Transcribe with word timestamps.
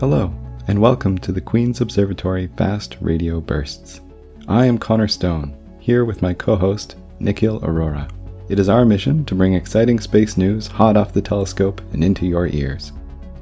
Hello, 0.00 0.32
and 0.68 0.80
welcome 0.80 1.18
to 1.18 1.32
the 1.32 1.40
Queen's 1.40 1.80
Observatory 1.80 2.46
Fast 2.56 2.96
Radio 3.00 3.40
Bursts. 3.40 4.00
I 4.46 4.64
am 4.64 4.78
Connor 4.78 5.08
Stone, 5.08 5.56
here 5.80 6.04
with 6.04 6.22
my 6.22 6.32
co 6.32 6.54
host, 6.54 6.94
Nikhil 7.18 7.58
Arora. 7.62 8.08
It 8.48 8.60
is 8.60 8.68
our 8.68 8.84
mission 8.84 9.24
to 9.24 9.34
bring 9.34 9.54
exciting 9.54 9.98
space 9.98 10.36
news 10.36 10.68
hot 10.68 10.96
off 10.96 11.12
the 11.12 11.20
telescope 11.20 11.80
and 11.92 12.04
into 12.04 12.26
your 12.26 12.46
ears. 12.46 12.92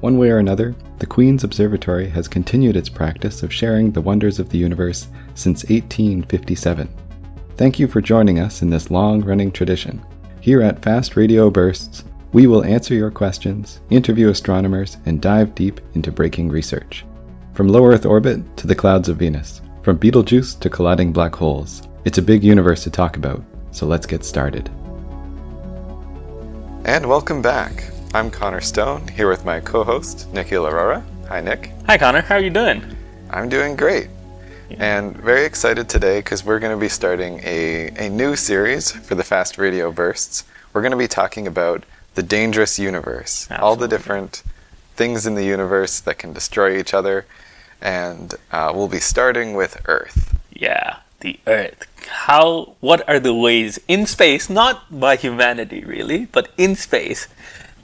One 0.01 0.17
way 0.17 0.31
or 0.31 0.39
another, 0.39 0.75
the 0.99 1.05
Queen's 1.05 1.45
Observatory 1.45 2.09
has 2.09 2.27
continued 2.27 2.75
its 2.75 2.89
practice 2.89 3.43
of 3.43 3.53
sharing 3.53 3.93
the 3.93 4.01
wonders 4.01 4.39
of 4.39 4.49
the 4.49 4.57
universe 4.57 5.09
since 5.35 5.63
1857. 5.65 6.89
Thank 7.59 7.79
you 7.79 7.87
for 7.87 8.01
joining 8.01 8.39
us 8.39 8.63
in 8.63 8.71
this 8.71 8.91
long 8.91 9.23
running 9.23 9.53
tradition. 9.53 10.03
Here 10.41 10.63
at 10.63 10.81
Fast 10.81 11.17
Radio 11.17 11.51
Bursts, 11.51 12.05
we 12.37 12.47
will 12.47 12.67
answer 12.67 12.93
your 12.93 13.11
questions, 13.11 13.81
interview 13.89 14.29
astronomers, 14.29 14.99
and 15.07 15.23
dive 15.23 15.55
deep 15.55 15.81
into 15.95 16.13
breaking 16.13 16.51
research. 16.51 17.07
From 17.55 17.67
low 17.67 17.87
Earth 17.87 18.05
orbit 18.05 18.59
to 18.59 18.67
the 18.67 18.75
clouds 18.75 19.09
of 19.09 19.17
Venus, 19.17 19.63
from 19.81 19.97
Betelgeuse 19.97 20.55
to 20.57 20.69
colliding 20.69 21.15
black 21.15 21.35
holes, 21.35 21.89
it's 22.05 22.19
a 22.19 22.23
big 22.23 22.45
universe 22.45 22.85
to 22.85 22.91
talk 22.91 23.17
about, 23.17 23.43
so 23.71 23.87
let's 23.87 24.05
get 24.05 24.23
started. 24.23 24.69
And 26.85 27.07
welcome 27.09 27.41
back. 27.41 27.85
I'm 28.13 28.31
Connor 28.31 28.61
Stone, 28.61 29.09
here 29.09 29.31
with 29.31 29.47
my 29.47 29.59
co 29.59 29.83
host, 29.83 30.31
Nikhil 30.35 30.65
Arora. 30.65 31.03
Hi, 31.29 31.41
Nick. 31.41 31.73
Hi, 31.87 31.97
Connor. 31.97 32.21
How 32.21 32.35
are 32.35 32.43
you 32.43 32.51
doing? 32.51 32.85
I'm 33.31 33.49
doing 33.49 33.77
great. 33.77 34.11
And 34.77 35.17
very 35.17 35.47
excited 35.47 35.89
today 35.89 36.19
because 36.19 36.45
we're 36.45 36.59
going 36.59 36.77
to 36.77 36.81
be 36.81 36.91
starting 36.91 37.41
a, 37.45 37.93
a 37.97 38.11
new 38.11 38.37
series 38.37 38.93
for 38.93 39.15
the 39.15 39.25
Fast 39.25 39.57
Radio 39.57 39.91
Bursts. 39.91 40.45
We're 40.75 40.83
going 40.83 40.91
to 40.91 40.99
be 40.99 41.09
talking 41.09 41.47
about 41.47 41.87
the 42.17 42.23
dangerous 42.23 42.79
universe, 42.79 43.47
all 43.51 43.77
the 43.77 43.87
different 43.89 44.43
things 44.97 45.27
in 45.27 45.35
the 45.37 45.45
universe 45.45 46.01
that 46.01 46.19
can 46.19 46.33
destroy 46.33 46.77
each 46.79 46.93
other. 46.93 47.25
And 47.81 48.35
uh, 48.51 48.73
we'll 48.75 48.89
be 48.89 49.01
starting 49.01 49.55
with 49.55 49.81
Earth. 49.87 50.35
Yeah, 50.51 50.97
the 51.21 51.39
Earth. 51.47 51.87
How? 52.09 52.75
What 52.81 53.07
are 53.09 53.21
the 53.21 53.35
ways 53.35 53.79
in 53.87 54.07
space, 54.07 54.49
not 54.51 54.99
by 55.01 55.17
humanity 55.17 55.85
really, 55.85 56.25
but 56.27 56.49
in 56.57 56.75
space, 56.75 57.29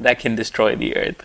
that 0.00 0.18
can 0.18 0.34
destroy 0.34 0.74
the 0.76 0.96
Earth? 0.96 1.22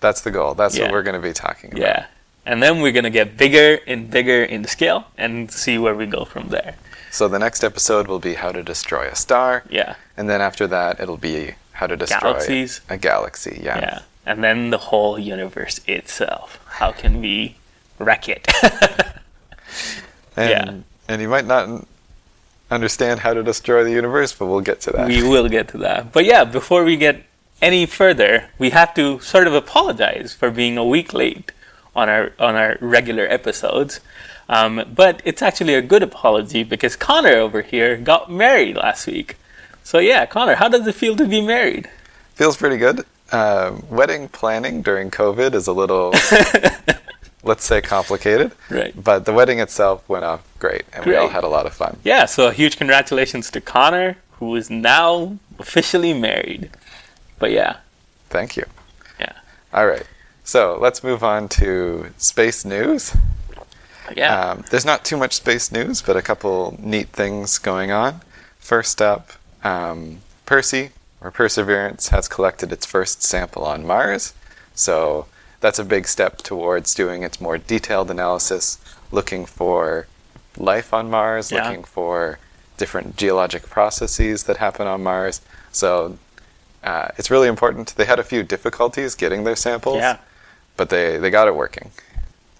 That's 0.00 0.20
the 0.20 0.30
goal. 0.30 0.54
That's 0.54 0.76
Yeah. 0.76 0.84
what 0.84 0.92
we're 0.92 1.02
going 1.02 1.20
to 1.20 1.28
be 1.28 1.32
talking 1.34 1.70
about. 1.72 1.80
Yeah, 1.82 2.06
and 2.46 2.62
then 2.62 2.80
we're 2.80 2.92
gonna 2.92 3.10
get 3.10 3.36
bigger 3.36 3.80
and 3.88 4.08
bigger 4.08 4.44
in 4.44 4.64
scale 4.66 5.06
and 5.18 5.50
see 5.50 5.76
where 5.78 5.94
we 5.96 6.06
go 6.06 6.24
from 6.24 6.48
there. 6.50 6.76
So 7.10 7.26
the 7.26 7.38
next 7.40 7.64
episode 7.64 8.06
will 8.06 8.20
be 8.20 8.34
how 8.34 8.52
to 8.52 8.62
destroy 8.62 9.08
a 9.08 9.16
star. 9.16 9.64
Yeah, 9.68 9.96
And 10.16 10.28
then 10.30 10.40
after 10.40 10.66
that, 10.68 11.00
it'll 11.00 11.16
be 11.32 11.54
how 11.78 11.86
to 11.86 11.96
destroy 11.96 12.32
Galaxies. 12.32 12.80
a 12.88 12.96
galaxy. 12.98 13.60
Yeah. 13.62 13.78
yeah, 13.78 13.98
and 14.26 14.42
then 14.42 14.70
the 14.70 14.78
whole 14.90 15.16
universe 15.18 15.80
itself. 15.86 16.58
How 16.80 16.90
can 16.92 17.20
we 17.20 17.56
wreck 17.98 18.28
it? 18.28 18.46
And, 20.36 20.50
Yeah. 20.50 20.74
and 21.08 21.20
you 21.22 21.28
might 21.28 21.46
not 21.46 21.84
understand 22.70 23.20
how 23.20 23.34
to 23.34 23.42
destroy 23.42 23.82
the 23.84 23.90
universe, 23.90 24.32
but 24.32 24.46
we'll 24.46 24.60
get 24.60 24.80
to 24.82 24.90
that. 24.92 25.08
we 25.08 25.22
will 25.22 25.48
get 25.48 25.66
to 25.68 25.78
that. 25.78 26.12
But 26.12 26.24
yeah, 26.24 26.44
before 26.44 26.84
we 26.84 26.96
get 26.96 27.24
any 27.60 27.86
further, 27.86 28.48
we 28.58 28.70
have 28.70 28.94
to 28.94 29.18
sort 29.20 29.46
of 29.48 29.54
apologize 29.54 30.32
for 30.34 30.50
being 30.50 30.78
a 30.78 30.84
week 30.84 31.12
late 31.12 31.50
on 31.96 32.08
our 32.08 32.30
on 32.38 32.54
our 32.54 32.76
regular 32.80 33.26
episodes. 33.26 34.00
Um, 34.48 34.84
but 34.94 35.20
it's 35.24 35.42
actually 35.42 35.74
a 35.74 35.82
good 35.82 36.02
apology 36.02 36.62
because 36.62 36.94
Connor 36.96 37.34
over 37.46 37.62
here 37.62 37.96
got 37.96 38.30
married 38.30 38.76
last 38.76 39.06
week. 39.08 39.36
So 39.88 40.00
yeah, 40.00 40.26
Connor, 40.26 40.54
how 40.54 40.68
does 40.68 40.86
it 40.86 40.94
feel 40.94 41.16
to 41.16 41.26
be 41.26 41.40
married? 41.40 41.88
Feels 42.34 42.58
pretty 42.58 42.76
good. 42.76 43.06
Um, 43.32 43.82
wedding 43.88 44.28
planning 44.28 44.82
during 44.82 45.10
COVID 45.10 45.54
is 45.54 45.66
a 45.66 45.72
little, 45.72 46.12
let's 47.42 47.64
say, 47.64 47.80
complicated. 47.80 48.52
Right. 48.68 48.92
But 49.02 49.24
the 49.24 49.32
wedding 49.32 49.60
itself 49.60 50.06
went 50.06 50.26
off 50.26 50.46
great, 50.58 50.84
and 50.92 51.06
we 51.06 51.16
all 51.16 51.30
had 51.30 51.42
a 51.42 51.48
lot 51.48 51.64
of 51.64 51.72
fun. 51.72 51.96
Yeah, 52.04 52.26
so 52.26 52.48
a 52.48 52.52
huge 52.52 52.76
congratulations 52.76 53.50
to 53.52 53.62
Connor, 53.62 54.18
who 54.32 54.54
is 54.56 54.68
now 54.68 55.38
officially 55.58 56.12
married. 56.12 56.68
But 57.38 57.52
yeah, 57.52 57.78
Thank 58.28 58.58
you. 58.58 58.66
yeah, 59.18 59.32
All 59.72 59.86
right. 59.86 60.06
So 60.44 60.76
let's 60.78 61.02
move 61.02 61.24
on 61.24 61.48
to 61.60 62.12
space 62.18 62.62
news. 62.62 63.16
yeah. 64.14 64.38
Um, 64.38 64.64
there's 64.70 64.84
not 64.84 65.06
too 65.06 65.16
much 65.16 65.32
space 65.32 65.72
news, 65.72 66.02
but 66.02 66.14
a 66.14 66.20
couple 66.20 66.76
neat 66.78 67.08
things 67.08 67.56
going 67.56 67.90
on. 67.90 68.20
First 68.58 69.00
up, 69.00 69.30
um, 69.64 70.18
Percy, 70.46 70.90
or 71.20 71.30
Perseverance, 71.30 72.08
has 72.08 72.28
collected 72.28 72.72
its 72.72 72.86
first 72.86 73.22
sample 73.22 73.64
on 73.64 73.86
Mars. 73.86 74.34
So 74.74 75.26
that's 75.60 75.78
a 75.78 75.84
big 75.84 76.06
step 76.06 76.38
towards 76.38 76.94
doing 76.94 77.22
its 77.22 77.40
more 77.40 77.58
detailed 77.58 78.10
analysis, 78.10 78.78
looking 79.10 79.44
for 79.44 80.06
life 80.56 80.94
on 80.94 81.10
Mars, 81.10 81.50
Yeah. 81.50 81.68
looking 81.68 81.84
for 81.84 82.38
different 82.76 83.16
geologic 83.16 83.68
processes 83.68 84.44
that 84.44 84.58
happen 84.58 84.86
on 84.86 85.02
Mars. 85.02 85.40
So 85.72 86.18
uh, 86.84 87.08
it's 87.16 87.30
really 87.30 87.48
important. 87.48 87.94
They 87.96 88.04
had 88.04 88.18
a 88.20 88.24
few 88.24 88.42
difficulties 88.42 89.14
getting 89.14 89.44
their 89.44 89.56
samples 89.56 89.96
yeah. 89.96 90.18
but 90.76 90.90
they, 90.90 91.18
they 91.18 91.30
got 91.30 91.48
it 91.48 91.56
working. 91.56 91.90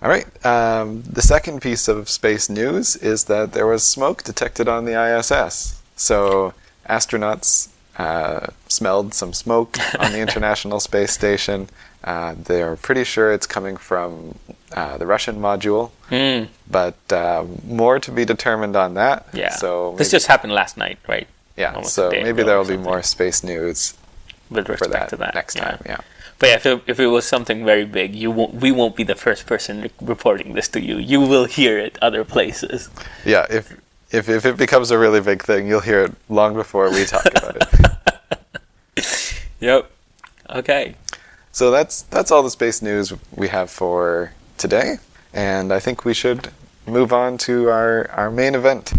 All 0.03 0.09
right. 0.09 0.26
Um, 0.44 1.03
the 1.03 1.22
second 1.22 1.60
piece 1.62 1.88
of 1.88 2.09
space 2.09 2.48
news 2.48 2.97
is 2.97 3.25
that 3.25 3.53
there 3.53 3.66
was 3.66 3.82
smoke 3.82 4.22
detected 4.22 4.69
on 4.69 4.84
the 4.84 4.94
ISS. 5.00 5.80
So 5.97 6.54
astronauts 6.88 7.69
uh, 7.97 8.47
smelled 8.69 9.15
some 9.15 9.32
smoke 9.32 9.76
on 9.99 10.12
the 10.12 10.19
International 10.26 10.81
Space 10.81 11.12
Station. 11.12 11.69
Uh, 12.04 12.34
they're 12.44 12.76
pretty 12.76 13.03
sure 13.04 13.32
it's 13.32 13.47
coming 13.47 13.76
from 13.76 14.37
uh, 14.72 14.97
the 14.98 15.06
Russian 15.06 15.37
module, 15.41 15.91
Mm, 16.10 16.48
but 16.71 16.94
uh, 17.12 17.44
more 17.66 17.98
to 17.98 18.10
be 18.12 18.25
determined 18.25 18.77
on 18.77 18.94
that. 18.94 19.27
yeah. 19.32 19.50
So 19.50 19.94
this 19.98 20.10
just 20.10 20.27
happened 20.27 20.53
last 20.53 20.77
night, 20.77 20.98
right? 21.09 21.27
yeah. 21.56 21.75
almost 21.75 21.94
So 21.94 22.10
maybe 22.10 22.43
there 22.44 22.56
will 22.56 22.65
be 22.69 22.77
more 22.77 23.03
space 23.03 23.43
news 23.43 23.94
With 24.48 24.69
respect 24.69 24.93
that, 24.93 25.09
to 25.10 25.16
that 25.16 25.34
next 25.34 25.54
time. 25.56 25.81
Yeah. 25.84 25.98
But 26.38 26.47
yeah, 26.50 26.54
if 26.54 26.66
it, 26.66 26.82
if 26.87 27.00
it 27.00 27.09
was 27.09 27.27
something 27.27 27.65
very 27.65 27.84
big, 27.84 28.15
you 28.15 28.31
won't, 28.31 28.54
we 28.54 28.71
won't 28.71 28.94
be 28.94 29.03
the 29.03 29.16
first 29.16 29.44
person 29.44 29.91
reporting 30.00 30.54
this 30.54 30.69
to 30.69 30.81
you. 30.81 30.97
You 30.97 31.21
will 31.21 31.47
hear 31.47 31.77
it 31.78 31.98
other 32.00 32.25
places. 32.25 32.88
Yeah, 33.25 33.44
if 33.50 33.77
if 34.11 34.29
if 34.29 34.45
it 34.47 34.57
becomes 34.57 34.91
a 34.91 34.99
really 34.99 35.21
big 35.21 35.43
thing, 35.43 35.67
you'll 35.69 35.81
hear 35.81 36.05
it 36.05 36.13
long 36.29 36.55
before 36.55 36.91
we 36.91 37.05
talk 37.05 37.27
about 37.27 37.57
it. 37.57 39.05
Yep. 39.61 39.91
Okay. 40.51 40.95
So 41.53 41.71
that's 41.71 42.03
that's 42.03 42.31
all 42.31 42.43
the 42.43 42.51
space 42.51 42.81
news 42.81 43.13
we 43.35 43.49
have 43.49 43.71
for 43.71 44.33
today, 44.57 44.99
and 45.33 45.73
I 45.73 45.81
think 45.81 46.05
we 46.05 46.15
should 46.15 46.51
move 46.87 47.13
on 47.13 47.39
to 47.39 47.69
our 47.69 48.09
our 48.13 48.31
main 48.31 48.55
event. 48.55 48.93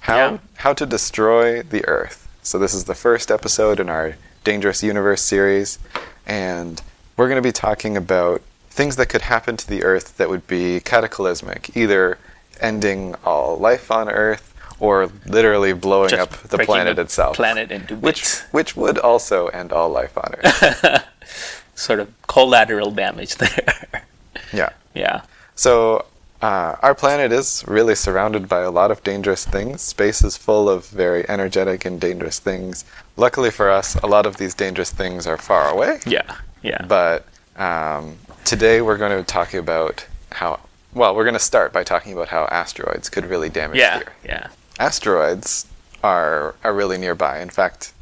How 0.00 0.16
Yeah. 0.16 0.38
how 0.56 0.74
to 0.74 0.84
destroy 0.84 1.62
the 1.62 1.82
Earth. 1.86 2.28
So 2.42 2.58
this 2.58 2.74
is 2.74 2.84
the 2.84 2.94
first 2.94 3.30
episode 3.30 3.80
in 3.80 3.88
our 3.88 4.16
Dangerous 4.44 4.82
Universe 4.82 5.22
series, 5.22 5.78
and 6.26 6.82
we're 7.16 7.28
going 7.28 7.42
to 7.42 7.48
be 7.48 7.52
talking 7.52 7.96
about 7.96 8.42
things 8.68 8.96
that 8.96 9.06
could 9.08 9.22
happen 9.22 9.56
to 9.56 9.66
the 9.68 9.82
Earth 9.82 10.16
that 10.18 10.28
would 10.28 10.46
be 10.46 10.80
cataclysmic, 10.80 11.74
either 11.76 12.18
ending 12.60 13.14
all 13.24 13.56
life 13.56 13.90
on 13.90 14.08
Earth 14.10 14.51
or 14.82 15.08
literally 15.26 15.72
blowing 15.72 16.10
Just 16.10 16.20
up 16.20 16.48
the 16.50 16.58
planet 16.58 16.96
the 16.96 17.02
itself. 17.02 17.36
Planet 17.36 17.70
into 17.70 17.94
which 17.94 18.22
bits. 18.22 18.40
which 18.50 18.76
would 18.76 18.98
also 18.98 19.46
end 19.46 19.72
all 19.72 19.88
life 19.88 20.18
on 20.18 20.34
Earth. 20.42 21.04
Sort 21.76 22.00
of 22.00 22.12
collateral 22.26 22.90
damage 22.90 23.36
there. 23.36 23.86
yeah. 24.52 24.70
yeah. 24.92 25.22
So 25.54 26.06
uh, 26.42 26.74
our 26.82 26.96
planet 26.96 27.30
is 27.30 27.64
really 27.68 27.94
surrounded 27.94 28.48
by 28.48 28.62
a 28.62 28.72
lot 28.72 28.90
of 28.90 29.04
dangerous 29.04 29.44
things. 29.44 29.82
Space 29.82 30.24
is 30.24 30.36
full 30.36 30.68
of 30.68 30.88
very 30.88 31.28
energetic 31.28 31.84
and 31.84 32.00
dangerous 32.00 32.40
things. 32.40 32.84
Luckily 33.16 33.52
for 33.52 33.70
us, 33.70 33.94
a 34.02 34.08
lot 34.08 34.26
of 34.26 34.36
these 34.38 34.52
dangerous 34.52 34.90
things 34.90 35.28
are 35.28 35.38
far 35.38 35.68
away. 35.68 36.00
Yeah. 36.04 36.38
Yeah. 36.62 36.84
But 36.86 37.24
um, 37.54 38.18
today 38.44 38.82
we're 38.82 38.98
going 38.98 39.16
to 39.16 39.22
talk 39.22 39.54
about 39.54 40.04
how. 40.32 40.58
Well, 40.92 41.14
we're 41.14 41.24
going 41.24 41.34
to 41.34 41.38
start 41.38 41.72
by 41.72 41.84
talking 41.84 42.12
about 42.12 42.28
how 42.28 42.46
asteroids 42.46 43.08
could 43.08 43.26
really 43.26 43.48
damage 43.48 43.78
yeah. 43.78 44.00
the 44.00 44.06
Earth. 44.06 44.12
Yeah. 44.24 44.48
Asteroids 44.78 45.66
are 46.02 46.54
are 46.64 46.74
really 46.74 46.98
nearby. 46.98 47.40
In 47.40 47.50
fact, 47.50 47.92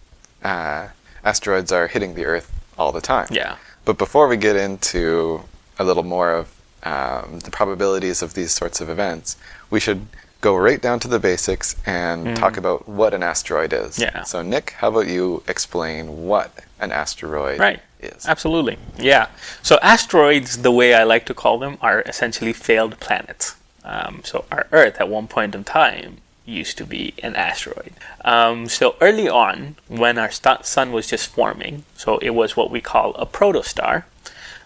uh, 0.43 0.88
asteroids 1.25 1.72
are 1.72 1.87
hitting 1.88 2.14
the 2.14 2.25
Earth 2.25 2.50
all 2.78 2.93
the 2.93 3.00
time. 3.00 3.28
Yeah. 3.31 3.56
But 3.84 3.99
before 3.99 4.28
we 4.28 4.37
get 4.37 4.56
into 4.56 5.43
a 5.78 5.84
little 5.84 6.02
more 6.02 6.32
of 6.32 6.49
um, 6.82 7.40
the 7.40 7.50
probabilities 7.50 8.22
of 8.22 8.34
these 8.34 8.52
sorts 8.52 8.81
of 8.81 8.88
events, 8.88 9.37
we 9.70 9.81
should 9.81 10.06
go 10.40 10.56
right 10.56 10.81
down 10.81 10.99
to 11.00 11.08
the 11.08 11.19
basics 11.19 11.76
and 11.84 12.34
talk 12.37 12.56
about 12.56 12.88
what 12.88 13.12
an 13.12 13.22
asteroid 13.22 13.72
is. 13.75 13.99
Mm. 13.99 14.02
Yeah. 14.02 14.22
So, 14.22 14.40
Nick, 14.40 14.70
how 14.78 14.88
about 14.88 15.06
you 15.06 15.43
explain 15.46 16.25
what 16.26 16.50
an 16.78 16.93
asteroid 16.93 17.61
Right. 17.61 17.81
is? 18.00 18.26
Absolutely. 18.26 18.78
Yeah. 18.99 19.26
So 19.62 19.78
asteroids, 19.82 20.62
the 20.62 20.70
way 20.72 20.94
I 20.94 21.05
like 21.05 21.26
to 21.26 21.34
call 21.34 21.58
them, 21.58 21.76
are 21.82 22.00
essentially 22.06 22.55
failed 22.55 22.99
planets. 23.00 23.55
Um, 23.84 24.22
so 24.25 24.46
our 24.50 24.67
Earth, 24.72 24.99
at 24.99 25.08
one 25.11 25.28
point 25.28 25.55
in 25.55 25.64
time, 25.64 26.19
used 26.50 26.76
to 26.79 26.85
be 26.85 27.14
an 27.23 27.35
asteroid. 27.37 27.93
Um, 28.25 28.69
so 28.69 28.97
early 29.00 29.29
on, 29.29 29.76
when 29.88 30.19
our 30.19 30.31
st- 30.31 30.67
sun 30.67 30.93
was 30.93 31.06
just 31.06 31.29
forming, 31.29 31.85
so 31.97 32.19
it 32.19 32.31
was 32.31 32.56
what 32.56 32.70
we 32.70 32.81
call 32.81 33.14
a 33.14 33.26
protostar. 33.26 34.05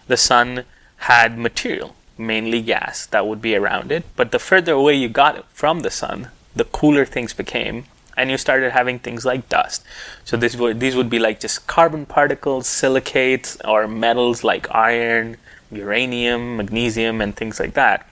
The 0.07 0.17
sun 0.17 0.65
had 0.97 1.37
material, 1.37 1.95
mainly 2.17 2.61
gas, 2.61 3.05
that 3.07 3.27
would 3.27 3.41
be 3.41 3.55
around 3.55 3.91
it. 3.91 4.03
But 4.15 4.31
the 4.31 4.39
further 4.39 4.73
away 4.73 4.95
you 4.95 5.09
got 5.09 5.49
from 5.51 5.81
the 5.81 5.91
sun, 5.91 6.29
the 6.55 6.65
cooler 6.65 7.05
things 7.05 7.33
became, 7.33 7.85
and 8.17 8.31
you 8.31 8.37
started 8.37 8.71
having 8.71 8.99
things 8.99 9.25
like 9.25 9.49
dust. 9.49 9.83
So 10.23 10.37
this 10.37 10.55
would, 10.55 10.79
these 10.79 10.95
would 10.95 11.09
be 11.09 11.19
like 11.19 11.39
just 11.39 11.67
carbon 11.67 12.05
particles, 12.05 12.67
silicates, 12.67 13.57
or 13.65 13.87
metals 13.87 14.43
like 14.43 14.73
iron, 14.73 15.37
uranium, 15.71 16.57
magnesium, 16.57 17.21
and 17.21 17.35
things 17.35 17.59
like 17.59 17.73
that. 17.73 18.07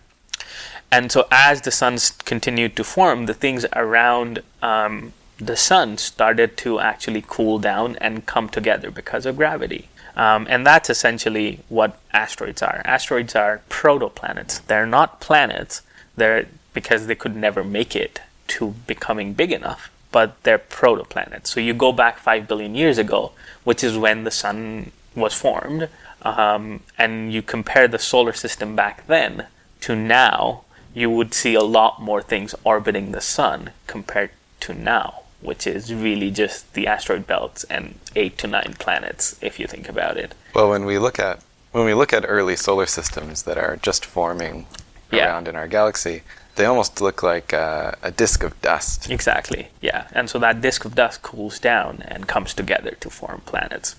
And 0.93 1.11
so 1.11 1.25
as 1.31 1.61
the 1.61 1.71
sun 1.71 1.97
continued 2.23 2.75
to 2.75 2.83
form, 2.83 3.25
the 3.25 3.33
things 3.33 3.65
around 3.73 4.43
um, 4.61 5.13
the 5.39 5.57
sun 5.57 5.97
started 5.97 6.55
to 6.57 6.79
actually 6.79 7.23
cool 7.25 7.57
down 7.57 7.95
and 7.99 8.27
come 8.27 8.47
together 8.47 8.91
because 8.91 9.25
of 9.25 9.35
gravity. 9.35 9.89
Um, 10.15 10.45
and 10.47 10.67
that's 10.67 10.91
essentially 10.91 11.61
what 11.67 11.99
asteroids 12.13 12.61
are. 12.61 12.83
Asteroids 12.85 13.33
are 13.33 13.61
protoplanets. 13.69 14.63
They're 14.67 14.85
not 14.85 15.19
planets. 15.19 15.81
They're 16.15 16.45
because 16.75 17.07
they 17.07 17.15
could 17.15 17.35
never 17.35 17.63
make 17.63 17.95
it 17.95 18.21
to 18.49 18.75
becoming 18.85 19.33
big 19.33 19.51
enough, 19.51 19.89
but 20.11 20.43
they're 20.43 20.59
protoplanets. 20.59 21.47
So 21.47 21.59
you 21.59 21.73
go 21.73 21.91
back 21.91 22.19
five 22.19 22.47
billion 22.47 22.75
years 22.75 22.99
ago, 22.99 23.31
which 23.63 23.83
is 23.83 23.97
when 23.97 24.25
the 24.25 24.31
sun 24.43 24.91
was 25.15 25.33
formed, 25.33 25.89
um, 26.21 26.81
and 26.99 27.33
you 27.33 27.41
compare 27.41 27.87
the 27.87 27.97
solar 27.97 28.33
system 28.33 28.75
back 28.75 29.07
then 29.07 29.47
to 29.81 29.95
now, 29.95 30.65
you 30.93 31.09
would 31.09 31.33
see 31.33 31.55
a 31.55 31.63
lot 31.63 32.01
more 32.01 32.21
things 32.21 32.53
orbiting 32.63 33.11
the 33.11 33.21
sun 33.21 33.71
compared 33.87 34.31
to 34.59 34.73
now 34.73 35.23
which 35.43 35.67
is 35.67 35.93
really 35.93 36.31
just 36.31 36.73
the 36.73 36.87
asteroid 36.87 37.27
belts 37.27 37.63
and 37.65 37.95
eight 38.15 38.37
to 38.39 38.47
nine 38.47 38.75
planets, 38.79 39.37
if 39.41 39.59
you 39.59 39.67
think 39.67 39.89
about 39.89 40.17
it. 40.17 40.33
Well, 40.55 40.69
when 40.69 40.85
we 40.85 40.97
look 40.97 41.19
at 41.19 41.41
when 41.71 41.85
we 41.85 41.93
look 41.93 42.13
at 42.13 42.23
early 42.27 42.55
solar 42.55 42.85
systems 42.85 43.43
that 43.43 43.57
are 43.57 43.77
just 43.77 44.05
forming 44.05 44.67
yeah. 45.11 45.25
around 45.25 45.47
in 45.47 45.55
our 45.55 45.67
galaxy, 45.67 46.21
they 46.55 46.65
almost 46.65 47.01
look 47.01 47.23
like 47.23 47.51
a, 47.51 47.97
a 48.03 48.11
disk 48.11 48.43
of 48.43 48.59
dust. 48.61 49.09
Exactly. 49.09 49.69
Yeah, 49.81 50.07
and 50.11 50.29
so 50.29 50.37
that 50.39 50.61
disk 50.61 50.85
of 50.85 50.95
dust 50.95 51.23
cools 51.23 51.59
down 51.59 52.03
and 52.07 52.27
comes 52.27 52.53
together 52.53 52.91
to 52.99 53.09
form 53.09 53.41
planets. 53.45 53.95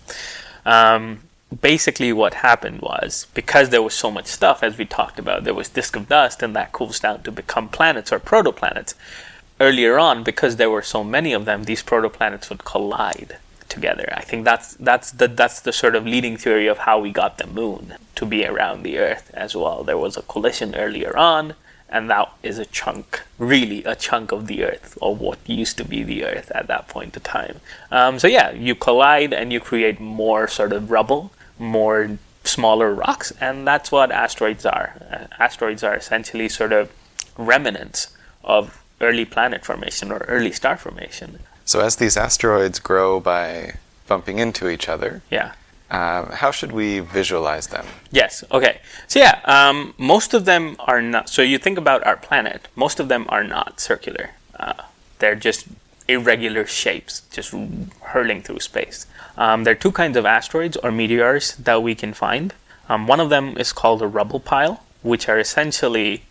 Um, 0.64 1.22
basically 1.60 2.12
what 2.12 2.34
happened 2.34 2.80
was 2.80 3.26
because 3.34 3.70
there 3.70 3.82
was 3.82 3.94
so 3.94 4.10
much 4.10 4.26
stuff 4.26 4.62
as 4.62 4.78
we 4.78 4.84
talked 4.84 5.18
about 5.18 5.44
there 5.44 5.54
was 5.54 5.68
disk 5.68 5.96
of 5.96 6.08
dust 6.08 6.42
and 6.42 6.54
that 6.56 6.72
cools 6.72 7.00
down 7.00 7.22
to 7.22 7.32
become 7.32 7.68
planets 7.68 8.12
or 8.12 8.18
protoplanets 8.18 8.94
earlier 9.60 9.98
on, 9.98 10.24
because 10.24 10.56
there 10.56 10.70
were 10.70 10.82
so 10.82 11.04
many 11.04 11.32
of 11.32 11.44
them, 11.44 11.64
these 11.64 11.82
protoplanets 11.82 12.50
would 12.50 12.64
collide 12.64 13.36
together. 13.68 14.12
I 14.16 14.22
think 14.22 14.44
that's 14.44 14.74
that's 14.74 15.10
the 15.12 15.28
that's 15.28 15.60
the 15.60 15.72
sort 15.72 15.94
of 15.96 16.06
leading 16.06 16.36
theory 16.36 16.66
of 16.66 16.78
how 16.78 16.98
we 16.98 17.10
got 17.10 17.38
the 17.38 17.46
moon 17.46 17.94
to 18.16 18.26
be 18.26 18.44
around 18.44 18.82
the 18.82 18.98
Earth 18.98 19.30
as 19.34 19.54
well. 19.54 19.82
There 19.84 19.98
was 19.98 20.16
a 20.16 20.22
collision 20.22 20.74
earlier 20.74 21.16
on, 21.16 21.54
and 21.88 22.10
that 22.10 22.30
is 22.42 22.58
a 22.58 22.66
chunk, 22.66 23.22
really 23.38 23.84
a 23.84 23.94
chunk 23.94 24.32
of 24.32 24.46
the 24.46 24.64
Earth, 24.64 24.98
or 25.00 25.14
what 25.14 25.38
used 25.46 25.76
to 25.78 25.84
be 25.84 26.02
the 26.02 26.24
Earth 26.24 26.50
at 26.54 26.66
that 26.66 26.88
point 26.88 27.16
in 27.16 27.22
time. 27.22 27.60
Um, 27.90 28.18
so 28.18 28.28
yeah, 28.28 28.50
you 28.52 28.74
collide 28.74 29.32
and 29.32 29.52
you 29.52 29.60
create 29.60 30.00
more 30.00 30.46
sort 30.48 30.72
of 30.72 30.90
rubble, 30.90 31.30
more 31.58 32.18
smaller 32.44 32.94
rocks, 32.94 33.32
and 33.40 33.66
that's 33.66 33.90
what 33.90 34.10
asteroids 34.10 34.66
are. 34.66 34.94
Uh, 35.10 35.26
asteroids 35.42 35.82
are 35.82 35.94
essentially 35.94 36.48
sort 36.48 36.72
of 36.72 36.92
remnants 37.36 38.16
of 38.42 38.82
early 39.00 39.24
planet 39.24 39.64
formation 39.64 40.12
or 40.12 40.18
early 40.28 40.52
star 40.52 40.76
formation. 40.76 41.40
So 41.64 41.80
as 41.80 41.96
these 41.96 42.16
asteroids 42.16 42.78
grow 42.78 43.20
by 43.20 43.74
bumping 44.06 44.38
into 44.38 44.68
each 44.68 44.88
other, 44.88 45.22
yeah. 45.30 45.52
Um, 45.90 46.30
how 46.30 46.50
should 46.50 46.72
we 46.72 46.98
visualize 46.98 47.68
them? 47.68 47.86
Yes. 48.10 48.42
Okay. 48.50 48.80
So 49.06 49.20
yeah, 49.20 49.40
um, 49.44 49.94
most 49.96 50.34
of 50.34 50.44
them 50.44 50.76
are 50.80 51.00
not. 51.00 51.28
So 51.28 51.42
you 51.42 51.58
think 51.58 51.78
about 51.78 52.04
our 52.04 52.16
planet. 52.16 52.68
Most 52.74 52.98
of 52.98 53.08
them 53.08 53.26
are 53.28 53.44
not 53.44 53.80
circular. 53.80 54.30
Uh, 54.58 54.82
they're 55.18 55.34
just 55.34 55.66
irregular 56.08 56.66
shapes, 56.66 57.22
just 57.30 57.54
hurling 58.00 58.42
through 58.42 58.60
space. 58.60 59.06
Um, 59.36 59.64
there 59.64 59.72
are 59.72 59.76
two 59.76 59.92
kinds 59.92 60.16
of 60.16 60.26
asteroids 60.26 60.76
or 60.76 60.90
meteors 60.90 61.56
that 61.56 61.82
we 61.82 61.94
can 61.94 62.12
find. 62.12 62.54
Um, 62.88 63.06
one 63.06 63.20
of 63.20 63.30
them 63.30 63.56
is 63.56 63.72
called 63.72 64.02
a 64.02 64.06
rubble 64.06 64.40
pile, 64.40 64.84
which 65.02 65.28
are 65.28 65.38
essentially 65.38 66.24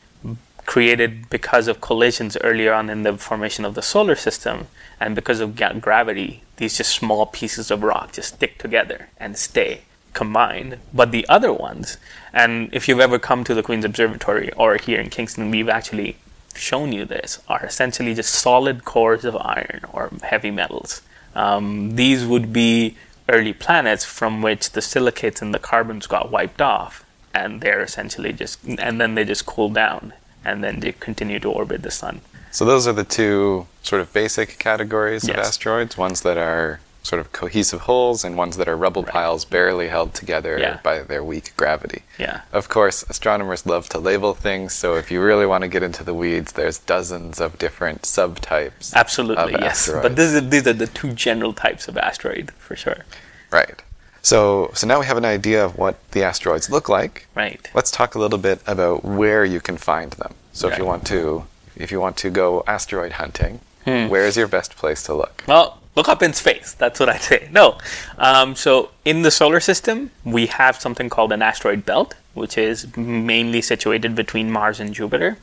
created 0.65 1.29
because 1.29 1.67
of 1.67 1.81
collisions 1.81 2.37
earlier 2.41 2.73
on 2.73 2.89
in 2.89 3.03
the 3.03 3.17
formation 3.17 3.65
of 3.65 3.75
the 3.75 3.81
solar 3.81 4.15
system 4.15 4.67
and 4.99 5.15
because 5.15 5.39
of 5.39 5.55
gravity 5.81 6.41
these 6.57 6.77
just 6.77 6.95
small 6.95 7.25
pieces 7.25 7.69
of 7.69 7.83
rock 7.83 8.13
just 8.13 8.35
stick 8.35 8.57
together 8.57 9.09
and 9.17 9.37
stay 9.37 9.81
combined 10.13 10.77
but 10.93 11.11
the 11.11 11.27
other 11.27 11.51
ones 11.51 11.97
and 12.31 12.69
if 12.73 12.87
you've 12.87 12.99
ever 12.99 13.19
come 13.19 13.43
to 13.43 13.53
the 13.53 13.63
queen's 13.63 13.83
observatory 13.83 14.51
or 14.53 14.77
here 14.77 15.01
in 15.01 15.09
kingston 15.09 15.51
we've 15.51 15.69
actually 15.69 16.15
shown 16.55 16.91
you 16.91 17.05
this 17.05 17.41
are 17.47 17.65
essentially 17.65 18.13
just 18.13 18.33
solid 18.33 18.85
cores 18.85 19.25
of 19.25 19.35
iron 19.37 19.81
or 19.91 20.11
heavy 20.23 20.51
metals 20.51 21.01
um, 21.35 21.95
these 21.95 22.25
would 22.25 22.53
be 22.53 22.95
early 23.29 23.53
planets 23.53 24.03
from 24.05 24.41
which 24.41 24.71
the 24.71 24.81
silicates 24.81 25.41
and 25.41 25.53
the 25.53 25.59
carbons 25.59 26.07
got 26.07 26.31
wiped 26.31 26.61
off 26.61 27.05
and 27.33 27.61
they're 27.61 27.81
essentially 27.81 28.33
just 28.33 28.63
and 28.63 28.99
then 29.01 29.15
they 29.15 29.25
just 29.25 29.45
cool 29.45 29.69
down 29.69 30.13
and 30.45 30.63
then 30.63 30.79
they 30.81 30.91
continue 30.91 31.39
to 31.39 31.49
orbit 31.49 31.81
the 31.81 31.91
sun. 31.91 32.21
So 32.51 32.65
those 32.65 32.87
are 32.87 32.93
the 32.93 33.03
two 33.03 33.67
sort 33.81 34.01
of 34.01 34.13
basic 34.13 34.59
categories 34.59 35.27
yes. 35.27 35.37
of 35.37 35.43
asteroids, 35.43 35.97
ones 35.97 36.21
that 36.21 36.37
are 36.37 36.79
sort 37.03 37.19
of 37.19 37.31
cohesive 37.33 37.81
holes 37.81 38.23
and 38.23 38.37
ones 38.37 38.55
that 38.57 38.67
are 38.67 38.77
rubble 38.77 39.03
right. 39.03 39.11
piles 39.11 39.43
barely 39.43 39.89
held 39.89 40.13
together 40.13 40.57
yeah. 40.57 40.79
by 40.83 41.03
their 41.03 41.23
weak 41.23 41.53
gravity. 41.57 42.03
Yeah. 42.17 42.41
Of 42.53 42.69
course, 42.69 43.03
astronomers 43.09 43.65
love 43.65 43.89
to 43.89 43.99
label 43.99 44.33
things, 44.33 44.73
so 44.73 44.95
if 44.95 45.11
you 45.11 45.21
really 45.21 45.45
want 45.45 45.63
to 45.63 45.67
get 45.67 45.83
into 45.83 46.03
the 46.03 46.13
weeds, 46.13 46.53
there's 46.53 46.79
dozens 46.79 47.41
of 47.41 47.59
different 47.59 48.03
subtypes. 48.03 48.93
Absolutely, 48.93 49.51
yes. 49.51 49.89
Asteroids. 49.89 50.09
But 50.09 50.19
is, 50.19 50.49
these 50.49 50.65
are 50.65 50.73
the 50.73 50.87
two 50.87 51.11
general 51.11 51.53
types 51.53 51.87
of 51.89 51.97
asteroid 51.97 52.51
for 52.51 52.75
sure. 52.75 53.05
Right. 53.51 53.83
So, 54.21 54.71
so 54.73 54.87
now 54.87 55.01
we 55.01 55.05
have 55.05 55.17
an 55.17 55.25
idea 55.25 55.63
of 55.63 55.77
what 55.77 55.95
the 56.11 56.23
asteroids 56.23 56.69
look 56.69 56.87
like. 56.87 57.27
Right. 57.35 57.69
Let's 57.73 57.91
talk 57.91 58.15
a 58.15 58.19
little 58.19 58.39
bit 58.39 58.61
about 58.65 59.03
where 59.03 59.43
you 59.43 59.59
can 59.59 59.75
find 59.75 60.11
them. 60.13 60.33
So, 60.53 60.69
right. 60.69 60.73
if 60.73 60.79
you 60.79 60.85
want 60.85 61.05
to, 61.07 61.45
if 61.75 61.91
you 61.91 61.99
want 61.99 62.15
to 62.17 62.29
go 62.29 62.63
asteroid 62.65 63.13
hunting, 63.13 63.59
hmm. 63.83 64.07
where 64.07 64.25
is 64.25 64.37
your 64.37 64.47
best 64.47 64.77
place 64.77 65.03
to 65.03 65.13
look? 65.13 65.43
Well, 65.45 65.77
look 65.95 66.09
up 66.09 66.21
in 66.21 66.33
space. 66.33 66.73
That's 66.73 66.99
what 66.99 67.09
I 67.09 67.17
say. 67.17 67.49
No. 67.51 67.77
Um, 68.17 68.55
so, 68.55 68.91
in 69.05 69.21
the 69.21 69.31
solar 69.31 69.59
system, 69.59 70.11
we 70.23 70.47
have 70.47 70.79
something 70.79 71.09
called 71.09 71.31
an 71.31 71.41
asteroid 71.41 71.85
belt, 71.85 72.15
which 72.33 72.57
is 72.57 72.95
mainly 72.97 73.61
situated 73.61 74.15
between 74.15 74.51
Mars 74.51 74.79
and 74.79 74.93
Jupiter. 74.93 75.37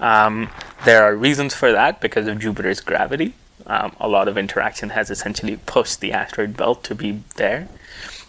Um, 0.00 0.50
there 0.84 1.02
are 1.02 1.16
reasons 1.16 1.54
for 1.54 1.72
that 1.72 2.00
because 2.00 2.26
of 2.26 2.38
Jupiter's 2.38 2.80
gravity. 2.80 3.34
Um, 3.66 3.94
a 3.98 4.08
lot 4.08 4.28
of 4.28 4.38
interaction 4.38 4.90
has 4.90 5.10
essentially 5.10 5.58
pushed 5.66 6.00
the 6.00 6.12
asteroid 6.12 6.56
belt 6.56 6.84
to 6.84 6.94
be 6.94 7.22
there 7.36 7.68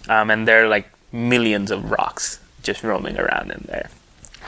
um, 0.10 0.30
and 0.32 0.48
there 0.48 0.66
are 0.66 0.68
like 0.68 0.90
millions 1.12 1.72
of 1.72 1.92
rocks 1.92 2.40
just 2.64 2.84
roaming 2.84 3.18
around 3.18 3.52
in 3.52 3.64
there. 3.68 3.90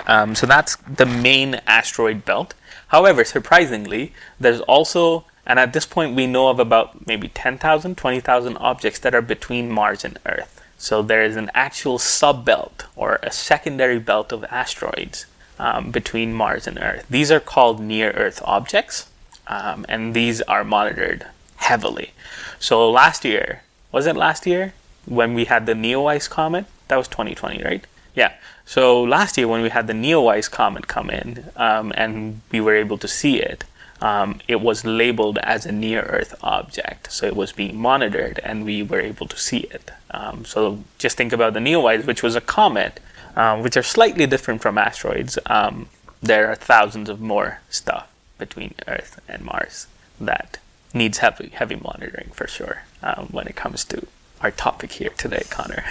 Um, 0.08 0.36
so 0.36 0.48
that's 0.48 0.76
the 0.78 1.06
main 1.06 1.56
asteroid 1.68 2.26
belt. 2.26 2.54
However, 2.88 3.24
surprisingly, 3.24 4.14
there's 4.40 4.60
also, 4.62 5.26
and 5.46 5.60
at 5.60 5.74
this 5.74 5.86
point 5.86 6.16
we 6.16 6.28
know 6.28 6.50
of 6.50 6.60
about 6.60 7.08
maybe 7.08 7.28
10,000, 7.30 7.98
20,000 7.98 8.58
objects 8.58 9.00
that 9.00 9.16
are 9.16 9.22
between 9.22 9.70
Mars 9.70 10.04
and 10.04 10.20
Earth. 10.26 10.62
So 10.78 11.02
there 11.02 11.24
is 11.24 11.36
an 11.36 11.52
actual 11.54 11.98
subbelt 11.98 12.86
or 12.96 13.20
a 13.22 13.32
secondary 13.32 14.00
belt 14.00 14.32
of 14.32 14.44
asteroids 14.46 15.26
um, 15.60 15.92
between 15.92 16.34
Mars 16.34 16.68
and 16.68 16.80
Earth. 16.80 17.06
These 17.10 17.32
are 17.32 17.40
called 17.40 17.80
near 17.80 18.12
Earth 18.12 18.42
objects, 18.46 19.10
um, 19.48 19.86
and 19.88 20.14
these 20.14 20.42
are 20.44 20.64
monitored 20.64 21.28
heavily. 21.58 22.12
So 22.60 22.90
last 22.90 23.24
year, 23.24 23.62
was 23.92 24.08
it 24.08 24.16
last 24.16 24.48
year? 24.48 24.74
when 25.06 25.34
we 25.34 25.46
had 25.46 25.66
the 25.66 25.74
Neowise 25.74 26.30
comet. 26.30 26.66
That 26.88 26.98
was 26.98 27.08
2020, 27.08 27.64
right? 27.64 27.86
Yeah. 28.16 28.34
So 28.66 29.02
last 29.02 29.38
year 29.38 29.48
when 29.48 29.62
we 29.62 29.70
had 29.70 29.88
the 29.88 29.94
Neowise 29.94 30.50
comet 30.50 30.88
come 30.88 31.10
in 31.10 31.46
um, 31.56 31.92
and 31.96 32.42
we 32.52 32.62
were 32.62 32.76
able 32.76 32.98
to 33.00 33.08
see 33.08 33.42
it, 33.42 33.64
um, 34.02 34.42
it 34.48 34.60
was 34.62 34.84
labeled 34.84 35.38
as 35.40 35.66
a 35.66 35.72
near 35.72 36.02
Earth 36.02 36.34
object. 36.44 37.12
So 37.12 37.26
it 37.28 37.36
was 37.36 37.52
being 37.52 37.78
monitored 37.78 38.40
and 38.44 38.66
we 38.66 38.82
were 38.84 39.00
able 39.00 39.28
to 39.28 39.38
see 39.38 39.60
it. 39.60 39.92
Um, 40.10 40.44
so 40.44 40.84
just 40.98 41.18
think 41.18 41.32
about 41.32 41.54
the 41.54 41.60
Neowise, 41.60 42.06
which 42.06 42.24
was 42.24 42.36
a 42.36 42.42
comet, 42.42 43.00
um, 43.36 43.62
which 43.62 43.78
are 43.78 43.84
slightly 43.84 44.26
different 44.26 44.62
from 44.62 44.78
asteroids. 44.78 45.38
Um, 45.46 45.88
there 46.22 46.48
are 46.48 46.56
thousands 46.56 47.10
of 47.10 47.22
more 47.22 47.60
stuff 47.70 48.12
between 48.38 48.74
Earth 48.88 49.22
and 49.28 49.44
Mars 49.44 49.88
that 50.20 50.58
needs 50.94 51.20
heavy, 51.20 51.50
heavy 51.50 51.76
monitoring 51.76 52.32
for 52.34 52.48
sure 52.48 52.84
um, 53.04 53.28
when 53.32 53.48
it 53.48 53.56
comes 53.56 53.86
to 53.86 54.08
our 54.42 54.52
topic 54.52 54.94
here 54.94 55.12
today, 55.18 55.44
Connor. 55.50 55.84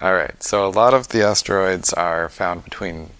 All 0.00 0.14
right. 0.14 0.42
So 0.42 0.66
a 0.66 0.68
lot 0.68 0.92
of 0.92 1.08
the 1.08 1.22
asteroids 1.22 1.92
are 1.92 2.28
found 2.28 2.64
between 2.64 3.10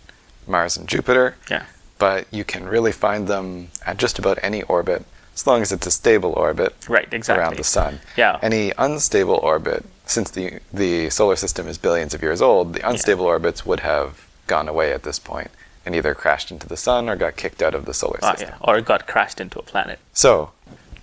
Mars 0.46 0.76
and 0.76 0.88
Jupiter. 0.88 1.36
Yeah. 1.50 1.64
But 1.98 2.26
you 2.30 2.44
can 2.44 2.66
really 2.68 2.92
find 2.92 3.26
them 3.26 3.68
at 3.86 3.96
just 3.96 4.18
about 4.18 4.38
any 4.42 4.62
orbit. 4.64 5.04
as 5.34 5.46
long 5.46 5.60
as 5.62 5.70
it's 5.72 5.86
a 5.86 5.90
stable 5.90 6.32
orbit 6.32 6.74
Right, 6.88 7.08
exactly. 7.12 7.40
around 7.42 7.56
the 7.56 7.64
sun. 7.64 8.00
Yeah. 8.16 8.38
Any 8.42 8.72
unstable 8.78 9.34
orbit, 9.42 9.84
since 10.06 10.30
the 10.30 10.60
the 10.72 11.10
solar 11.10 11.36
system 11.36 11.68
is 11.68 11.76
billions 11.78 12.14
of 12.14 12.22
years 12.22 12.40
old, 12.40 12.72
the 12.74 12.88
unstable 12.88 13.26
orbits 13.26 13.66
would 13.66 13.80
have 13.80 14.10
gone 14.46 14.68
away 14.68 14.92
at 14.92 15.02
this 15.02 15.18
point 15.18 15.50
and 15.84 15.94
either 15.94 16.14
crashed 16.14 16.50
into 16.50 16.66
the 16.66 16.76
sun 16.76 17.08
or 17.08 17.16
got 17.16 17.36
kicked 17.36 17.62
out 17.62 17.74
of 17.74 17.84
the 17.84 17.94
solar 17.94 18.18
Ah, 18.22 18.32
system. 18.32 18.48
yeah. 18.50 18.66
Or 18.68 18.80
got 18.80 19.06
crashed 19.06 19.40
into 19.40 19.58
a 19.58 19.62
planet. 19.62 19.98
So, 20.12 20.50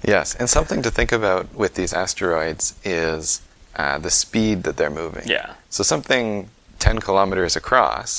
yes, 0.04 0.36
and 0.36 0.50
something 0.50 0.82
to 0.82 0.92
think 0.92 1.12
about 1.12 1.54
with 1.54 1.76
these 1.76 1.94
asteroids 1.94 2.74
is 2.84 3.42
uh, 3.76 3.98
the 4.00 4.10
speed 4.12 4.64
that 4.64 4.76
they're 4.78 4.90
moving. 5.04 5.26
Yeah. 5.28 5.54
So 5.70 5.84
something 5.84 6.50
10 6.80 7.00
kilometers 7.00 7.56
across 7.56 8.10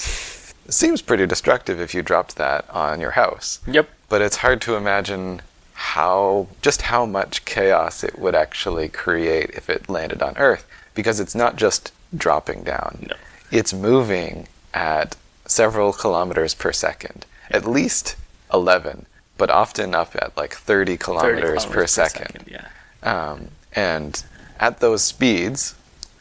seems 0.69 1.03
pretty 1.03 1.27
destructive 1.27 1.81
if 1.81 1.95
you 1.95 2.03
dropped 2.03 2.37
that 2.37 2.69
on 2.71 3.01
your 3.01 3.13
house. 3.13 3.61
Yep. 3.67 3.89
But 4.09 4.23
it's 4.23 4.37
hard 4.37 4.61
to 4.63 4.77
imagine 4.77 5.43
how 5.75 6.47
just 6.63 6.83
how 6.83 7.05
much 7.05 7.45
chaos 7.45 8.05
it 8.05 8.19
would 8.19 8.35
actually 8.35 8.89
create 8.89 9.51
if 9.51 9.69
it 9.69 9.89
landed 9.89 10.23
on 10.23 10.37
Earth 10.37 10.67
because 10.95 11.21
it's 11.21 11.35
not 11.35 11.57
just 11.57 11.93
dropping 12.17 12.63
down. 12.63 13.07
No. 13.09 13.17
It's 13.51 13.75
moving 13.75 14.47
at 14.73 15.17
several 15.47 15.93
kilometers 15.93 16.55
per 16.55 16.73
second. 16.73 17.27
At 17.51 17.67
least 17.67 18.17
11, 18.53 19.07
but 19.37 19.51
often 19.51 19.95
up 19.95 20.15
at 20.17 20.37
like 20.37 20.55
30 20.55 20.97
kilometers, 20.97 21.35
30 21.35 21.41
kilometers, 21.41 21.67
per, 21.67 21.87
second. 21.87 22.45
Yeah. 22.47 22.69
Um, 23.03 23.49
and 23.75 24.25
at 24.59 24.81
those 24.81 25.03
speeds, 25.03 25.75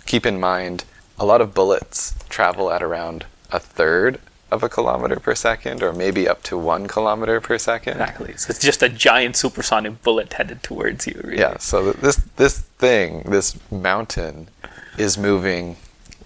keep 0.05 0.25
in 0.25 0.39
mind 0.39 0.83
a 1.17 1.25
lot 1.25 1.41
of 1.41 1.53
bullets 1.53 2.15
travel 2.27 2.71
at 2.71 2.83
around 2.83 3.25
a 3.51 3.59
third 3.59 4.19
of 4.53 4.63
a 4.63 4.69
kilometer 4.69 5.19
per 5.19 5.35
second, 5.35 5.81
or 5.83 5.91
maybe 5.93 6.27
up 6.27 6.43
to 6.43 6.57
one 6.57 6.87
kilometer 6.87 7.41
per 7.41 7.57
second. 7.57 7.93
Exactly. 7.93 8.37
So 8.37 8.51
it's 8.51 8.59
just 8.59 8.81
a 8.83 8.89
giant 8.89 9.35
supersonic 9.35 10.01
bullet 10.03 10.33
headed 10.33 10.63
towards 10.63 11.07
you. 11.07 11.19
Really. 11.23 11.39
Yeah. 11.39 11.57
So 11.57 11.91
this 11.93 12.17
this 12.37 12.59
thing, 12.59 13.23
this 13.23 13.57
mountain, 13.71 14.47
is 14.97 15.17
moving 15.17 15.77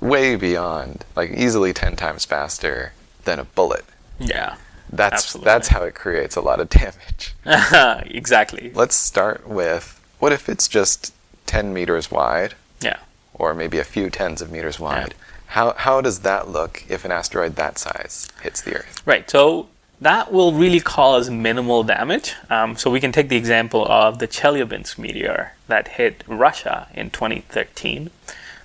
way 0.02 0.36
beyond, 0.36 1.06
like 1.16 1.32
easily 1.32 1.74
ten 1.74 1.96
times 1.96 2.26
faster 2.26 2.94
than 3.24 3.40
a 3.40 3.46
bullet. 3.46 3.86
Yeah. 4.20 4.56
That's 4.90 5.24
Absolutely. 5.26 5.46
that's 5.46 5.68
how 5.70 5.84
it 5.84 5.96
creates 5.96 6.36
a 6.36 6.42
lot 6.42 6.60
of 6.62 6.70
damage. 6.70 7.36
exactly. 8.14 8.72
Let's 8.74 8.96
start 8.96 9.48
with 9.48 10.00
what 10.20 10.32
if 10.32 10.48
it's 10.50 10.68
just 10.68 11.14
ten 11.46 11.74
meters 11.74 12.10
wide, 12.12 12.56
Yeah. 12.82 13.00
or 13.34 13.54
maybe 13.54 13.80
a 13.80 13.84
few 13.84 14.10
tens 14.10 14.42
of 14.42 14.50
meters 14.52 14.80
wide. 14.80 15.14
How 15.48 15.74
how 15.74 16.02
does 16.02 16.20
that 16.20 16.50
look 16.50 16.84
if 16.90 17.06
an 17.06 17.12
asteroid 17.12 17.56
that 17.56 17.78
size 17.78 18.28
hits 18.42 18.62
the 18.62 18.76
Earth? 18.76 19.02
Right. 19.06 19.30
So 19.30 19.70
that 20.00 20.32
will 20.32 20.54
really 20.54 20.80
cause 20.80 21.30
minimal 21.30 21.84
damage. 21.84 22.36
Um, 22.50 22.78
so 22.78 22.92
we 22.92 23.00
can 23.00 23.12
take 23.12 23.30
the 23.30 23.38
example 23.38 23.86
of 23.90 24.20
the 24.20 24.28
Chelyabinsk 24.28 24.98
meteor 24.98 25.54
that 25.68 25.88
hit 25.88 26.24
Russia 26.28 26.88
in 26.94 27.10
2013. 27.10 28.12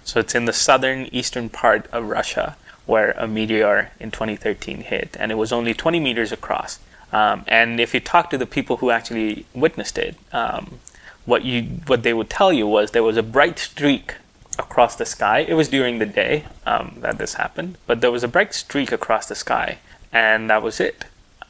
So 0.04 0.20
it's 0.20 0.34
in 0.34 0.44
the 0.44 0.52
southern 0.52 1.06
eastern 1.06 1.48
part 1.48 1.86
of 1.92 2.08
Russia 2.08 2.56
where 2.84 3.12
a 3.12 3.28
meteor 3.28 3.92
in 4.00 4.10
2013 4.10 4.82
hit, 4.82 5.16
and 5.18 5.30
it 5.30 5.36
was 5.36 5.52
only 5.52 5.72
20 5.72 6.00
meters 6.00 6.32
across. 6.32 6.80
Um, 7.12 7.44
and 7.46 7.78
if 7.78 7.94
you 7.94 8.00
talk 8.00 8.30
to 8.30 8.38
the 8.38 8.46
people 8.46 8.78
who 8.78 8.90
actually 8.90 9.46
witnessed 9.54 9.98
it, 9.98 10.16
um, 10.32 10.80
what 11.24 11.44
you 11.44 11.62
what 11.86 12.02
they 12.02 12.12
would 12.12 12.28
tell 12.28 12.52
you 12.52 12.66
was 12.66 12.90
there 12.90 13.02
was 13.02 13.16
a 13.16 13.22
bright 13.22 13.58
streak 13.58 14.16
across 14.58 14.96
the 14.96 15.06
sky. 15.06 15.40
It 15.40 15.54
was 15.54 15.68
during 15.68 15.98
the 15.98 16.06
day 16.06 16.44
um, 16.66 16.96
that 17.00 17.18
this 17.18 17.34
happened, 17.34 17.78
but 17.86 18.00
there 18.00 18.10
was 18.10 18.24
a 18.24 18.28
bright 18.28 18.54
streak 18.54 18.92
across 18.92 19.26
the 19.26 19.34
sky, 19.34 19.78
and 20.12 20.50
that 20.50 20.62
was 20.62 20.80
it. 20.80 21.04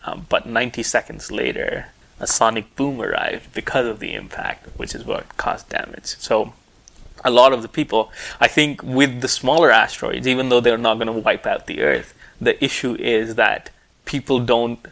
Um, 0.04 0.26
but 0.28 0.46
90 0.46 0.82
seconds 0.82 1.30
later, 1.30 1.86
a 2.18 2.26
sonic 2.26 2.74
boom 2.76 3.00
arrived 3.00 3.52
because 3.52 3.86
of 3.86 3.98
the 3.98 4.14
impact, 4.14 4.66
which 4.78 4.94
is 4.94 5.04
what 5.04 5.36
caused 5.36 5.68
damage. 5.68 6.06
So, 6.06 6.54
a 7.24 7.30
lot 7.30 7.52
of 7.52 7.62
the 7.62 7.68
people, 7.68 8.10
I 8.40 8.48
think, 8.48 8.82
with 8.82 9.20
the 9.20 9.28
smaller 9.28 9.70
asteroids, 9.70 10.26
even 10.26 10.48
though 10.48 10.60
they're 10.60 10.78
not 10.78 10.94
going 10.94 11.06
to 11.06 11.12
wipe 11.12 11.46
out 11.46 11.66
the 11.66 11.80
Earth, 11.80 12.14
the 12.40 12.62
issue 12.64 12.96
is 12.96 13.36
that 13.36 13.70
people 14.04 14.40
don't, 14.40 14.84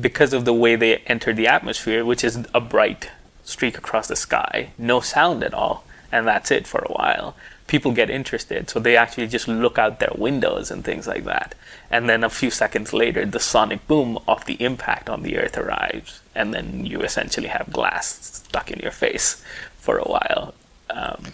because 0.00 0.32
of 0.32 0.44
the 0.44 0.52
way 0.52 0.74
they 0.74 0.96
enter 1.06 1.32
the 1.32 1.46
atmosphere, 1.46 2.04
which 2.04 2.24
is 2.24 2.44
a 2.52 2.60
bright 2.60 3.10
streak 3.44 3.78
across 3.78 4.08
the 4.08 4.16
sky, 4.16 4.70
no 4.76 5.00
sound 5.00 5.44
at 5.44 5.54
all, 5.54 5.84
and 6.12 6.26
that's 6.26 6.50
it 6.50 6.66
for 6.66 6.80
a 6.80 6.92
while. 6.92 7.36
People 7.66 7.92
get 7.92 8.08
interested, 8.08 8.70
so 8.70 8.80
they 8.80 8.96
actually 8.96 9.26
just 9.26 9.46
look 9.46 9.78
out 9.78 10.00
their 10.00 10.12
windows 10.16 10.70
and 10.70 10.82
things 10.84 11.06
like 11.06 11.24
that. 11.24 11.54
And 11.90 12.08
then 12.08 12.24
a 12.24 12.30
few 12.30 12.50
seconds 12.50 12.92
later, 12.92 13.26
the 13.26 13.40
sonic 13.40 13.86
boom 13.86 14.18
of 14.26 14.44
the 14.46 14.54
impact 14.62 15.10
on 15.10 15.22
the 15.22 15.36
Earth 15.38 15.58
arrives, 15.58 16.20
and 16.34 16.54
then 16.54 16.86
you 16.86 17.00
essentially 17.02 17.48
have 17.48 17.70
glass 17.72 18.06
stuck 18.46 18.70
in 18.70 18.78
your 18.78 18.90
face 18.92 19.42
for 19.78 19.98
a 19.98 20.04
while. 20.04 20.54
Um, 20.90 21.32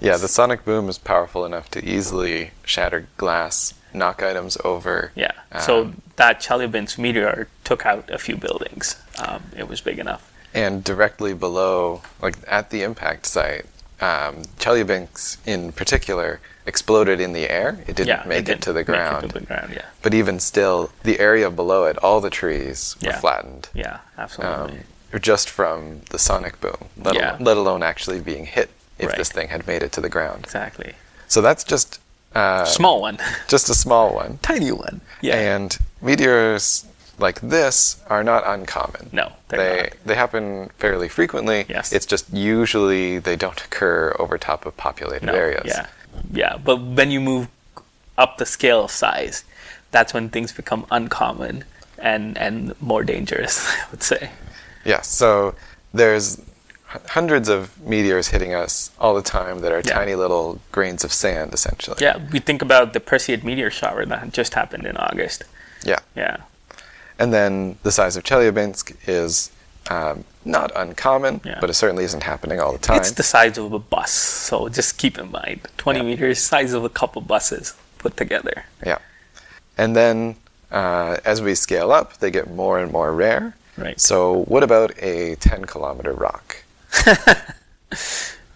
Yeah, 0.00 0.16
the 0.16 0.28
sonic 0.28 0.64
boom 0.64 0.88
is 0.88 0.98
powerful 0.98 1.44
enough 1.44 1.70
to 1.72 1.84
easily 1.84 2.50
shatter 2.64 3.06
glass, 3.16 3.74
knock 3.94 4.22
items 4.22 4.56
over. 4.64 5.10
Yeah. 5.16 5.32
Um, 5.52 5.60
so 5.62 5.92
that 6.16 6.40
Chelyabinsk 6.40 6.98
meteor 6.98 7.48
took 7.64 7.84
out 7.86 8.08
a 8.10 8.18
few 8.18 8.36
buildings. 8.36 8.96
Um, 9.18 9.42
it 9.56 9.68
was 9.68 9.80
big 9.80 9.98
enough. 9.98 10.28
and 10.54 10.84
directly 10.84 11.34
below, 11.34 12.02
like 12.20 12.36
at 12.46 12.70
the 12.70 12.82
impact 12.82 13.26
site, 13.26 13.64
um, 14.02 14.42
Chelyabinsk 14.58 15.38
in 15.46 15.72
particular 15.72 16.40
exploded 16.66 17.20
in 17.20 17.32
the 17.32 17.50
air. 17.50 17.78
It 17.86 17.96
didn't 17.96 18.08
yeah, 18.08 18.22
make 18.26 18.40
it, 18.40 18.44
didn't 18.46 18.62
to 18.64 18.72
the 18.72 18.84
ground. 18.84 19.24
it 19.24 19.28
to 19.32 19.38
the 19.40 19.46
ground. 19.46 19.72
Yeah. 19.74 19.86
But 20.02 20.14
even 20.14 20.38
still, 20.40 20.90
the 21.02 21.18
area 21.20 21.50
below 21.50 21.84
it, 21.84 21.96
all 21.98 22.20
the 22.20 22.30
trees 22.30 22.96
were 23.02 23.08
Yeah. 23.08 23.18
flattened. 23.20 23.68
Yeah. 23.74 23.98
Absolutely. 24.18 24.78
um, 25.12 25.20
just 25.20 25.50
from 25.50 26.00
the 26.10 26.18
sonic 26.18 26.60
boom, 26.60 26.88
let, 26.96 27.14
Yeah. 27.14 27.32
al- 27.32 27.36
let 27.40 27.56
alone 27.56 27.82
actually 27.82 28.20
being 28.20 28.46
hit 28.46 28.70
if 28.98 29.08
Right. 29.08 29.18
this 29.18 29.30
thing 29.30 29.48
had 29.48 29.66
made 29.66 29.82
it 29.82 29.92
to 29.92 30.00
the 30.00 30.08
ground. 30.08 30.44
exactly. 30.44 30.94
So 31.28 31.40
that's 31.40 31.64
just 31.64 31.98
uh, 32.34 32.64
Small 32.64 33.02
one. 33.02 33.18
just 33.46 33.68
a 33.68 33.74
small 33.74 34.14
one. 34.14 34.38
Tiny 34.42 34.72
one. 34.72 35.02
Yeah. 35.20 35.36
And 35.36 35.76
meteors 36.00 36.86
like 37.18 37.40
this 37.40 38.02
are 38.08 38.24
not 38.24 38.42
uncommon. 38.46 39.08
no, 39.12 39.32
they're 39.48 39.58
They 39.58 39.82
not. 39.82 39.92
they 40.06 40.14
happen 40.14 40.70
fairly 40.78 41.08
frequently. 41.08 41.66
Yes. 41.68 41.92
It's 41.92 42.06
just 42.06 42.32
usually 42.32 43.18
they 43.18 43.36
don't 43.36 43.60
occur 43.62 44.14
over 44.18 44.38
top 44.38 44.66
of 44.66 44.76
populated 44.76 45.26
No, 45.26 45.34
areas. 45.34 45.64
Yeah. 45.66 45.86
Yeah. 46.32 46.56
But 46.56 46.80
when 46.80 47.10
you 47.10 47.20
move 47.20 47.48
up 48.18 48.38
the 48.38 48.46
scale 48.46 48.84
of 48.84 48.90
size, 48.90 49.44
that's 49.90 50.12
when 50.14 50.28
things 50.30 50.52
become 50.52 50.86
uncommon 50.90 51.64
and, 51.98 52.36
and 52.38 52.74
more 52.80 53.04
dangerous, 53.04 53.66
I 53.70 53.84
would 53.90 54.02
say. 54.02 54.30
Yeah, 54.84 55.02
so 55.02 55.54
there's 55.94 56.40
hundreds 57.08 57.48
of 57.48 57.80
meteors 57.80 58.28
hitting 58.28 58.52
us 58.54 58.90
all 58.98 59.14
the 59.14 59.22
time 59.22 59.60
that 59.60 59.72
are 59.72 59.82
Yeah. 59.84 59.94
tiny 59.94 60.14
little 60.14 60.58
grains 60.72 61.04
of 61.04 61.12
sand, 61.12 61.54
essentially. 61.54 61.98
Yeah. 62.00 62.18
We 62.32 62.38
think 62.40 62.60
about 62.62 62.92
the 62.92 63.00
Perseid 63.00 63.44
meteor 63.44 63.70
shower 63.70 64.04
that 64.06 64.32
just 64.32 64.54
happened 64.54 64.86
in 64.86 64.96
August. 64.96 65.44
Yeah. 65.84 66.00
Yeah. 66.16 66.38
And 67.22 67.32
then 67.32 67.76
the 67.84 67.92
size 67.92 68.16
of 68.16 68.24
Chelyabinsk 68.24 68.96
is 69.06 69.52
um, 69.88 70.24
not 70.44 70.72
uncommon, 70.74 71.40
Yeah. 71.44 71.58
but 71.60 71.70
it 71.70 71.74
certainly 71.74 72.02
isn't 72.02 72.24
happening 72.24 72.58
all 72.58 72.72
the 72.72 72.78
time. 72.88 72.96
It's 72.96 73.12
the 73.12 73.22
size 73.22 73.56
of 73.58 73.72
a 73.72 73.78
bus, 73.78 74.10
so 74.10 74.68
just 74.68 74.98
keep 74.98 75.16
in 75.18 75.30
mind 75.30 75.60
20 75.76 76.00
Yeah. 76.00 76.04
meters, 76.04 76.40
size 76.40 76.72
of 76.72 76.82
a 76.84 76.88
couple 76.88 77.22
buses 77.22 77.74
put 77.98 78.16
together. 78.16 78.64
Yeah. 78.84 78.98
And 79.78 79.94
then 79.94 80.34
uh, 80.72 81.18
as 81.24 81.40
we 81.40 81.54
scale 81.54 81.92
up, 81.92 82.16
they 82.18 82.30
get 82.32 82.50
more 82.50 82.80
and 82.80 82.90
more 82.90 83.12
rare. 83.12 83.54
Right. 83.76 84.00
So, 84.00 84.42
what 84.52 84.62
about 84.64 84.90
a 84.98 85.36
10 85.36 85.66
kilometer 85.66 86.12
rock? 86.12 86.64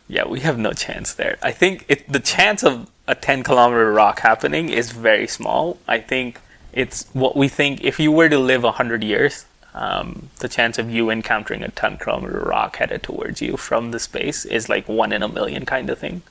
Yeah, 0.09 0.27
we 0.29 0.39
have 0.41 0.57
no 0.57 0.73
chance 0.73 1.15
there. 1.15 1.37
I 1.43 1.51
think 1.51 1.85
it, 1.89 2.11
the 2.11 2.21
chance 2.21 2.63
of 2.63 2.89
a 3.09 3.15
10 3.17 3.43
kilometer 3.43 3.93
rock 3.93 4.21
happening 4.21 4.69
is 4.69 4.93
very 4.93 5.27
small. 5.27 5.79
I 5.89 5.99
think 5.99 6.41
it's 6.77 7.07
what 7.15 7.35
we 7.37 7.49
think 7.49 7.83
if 7.83 7.99
you 7.99 8.13
were 8.13 8.29
to 8.29 8.39
live 8.39 8.63
100 8.63 9.03
years, 9.03 9.47
um, 9.75 10.29
the 10.41 10.49
chance 10.49 10.79
of 10.79 10.91
you 10.91 11.11
encountering 11.11 11.63
a 11.63 11.69
10 11.71 11.97
kilometer 11.99 12.41
rock 12.41 12.77
headed 12.77 13.03
towards 13.03 13.41
you 13.43 13.57
from 13.57 13.91
the 13.91 13.99
space 13.99 14.45
is 14.45 14.69
like 14.69 14.87
one 14.89 15.11
in 15.13 15.23
a 15.23 15.29
million 15.29 15.65
kind 15.67 15.89
of 15.91 15.99
thing. 15.99 16.23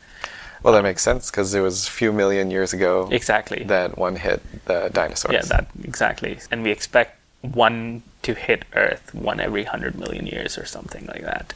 Well, 0.64 0.74
that 0.74 0.84
makes 0.84 1.02
sense 1.04 1.30
because 1.30 1.54
it 1.54 1.62
was 1.62 1.88
a 1.88 1.92
few 1.92 2.12
million 2.12 2.50
years 2.50 2.74
ago 2.74 3.08
Exactly. 3.12 3.64
that 3.66 3.98
one 3.98 4.16
hit 4.16 4.42
the 4.66 4.90
dinosaurs. 4.94 5.34
Yeah, 5.34 5.42
that 5.44 5.68
exactly. 5.84 6.40
And 6.52 6.64
we 6.64 6.72
expect 6.72 7.18
one 7.42 8.02
to 8.24 8.34
hit 8.34 8.66
Earth 8.74 9.14
one 9.14 9.40
every 9.40 9.64
100 9.64 9.96
million 10.00 10.26
years 10.26 10.58
or 10.58 10.66
something 10.66 11.06
like 11.08 11.22
that. 11.22 11.54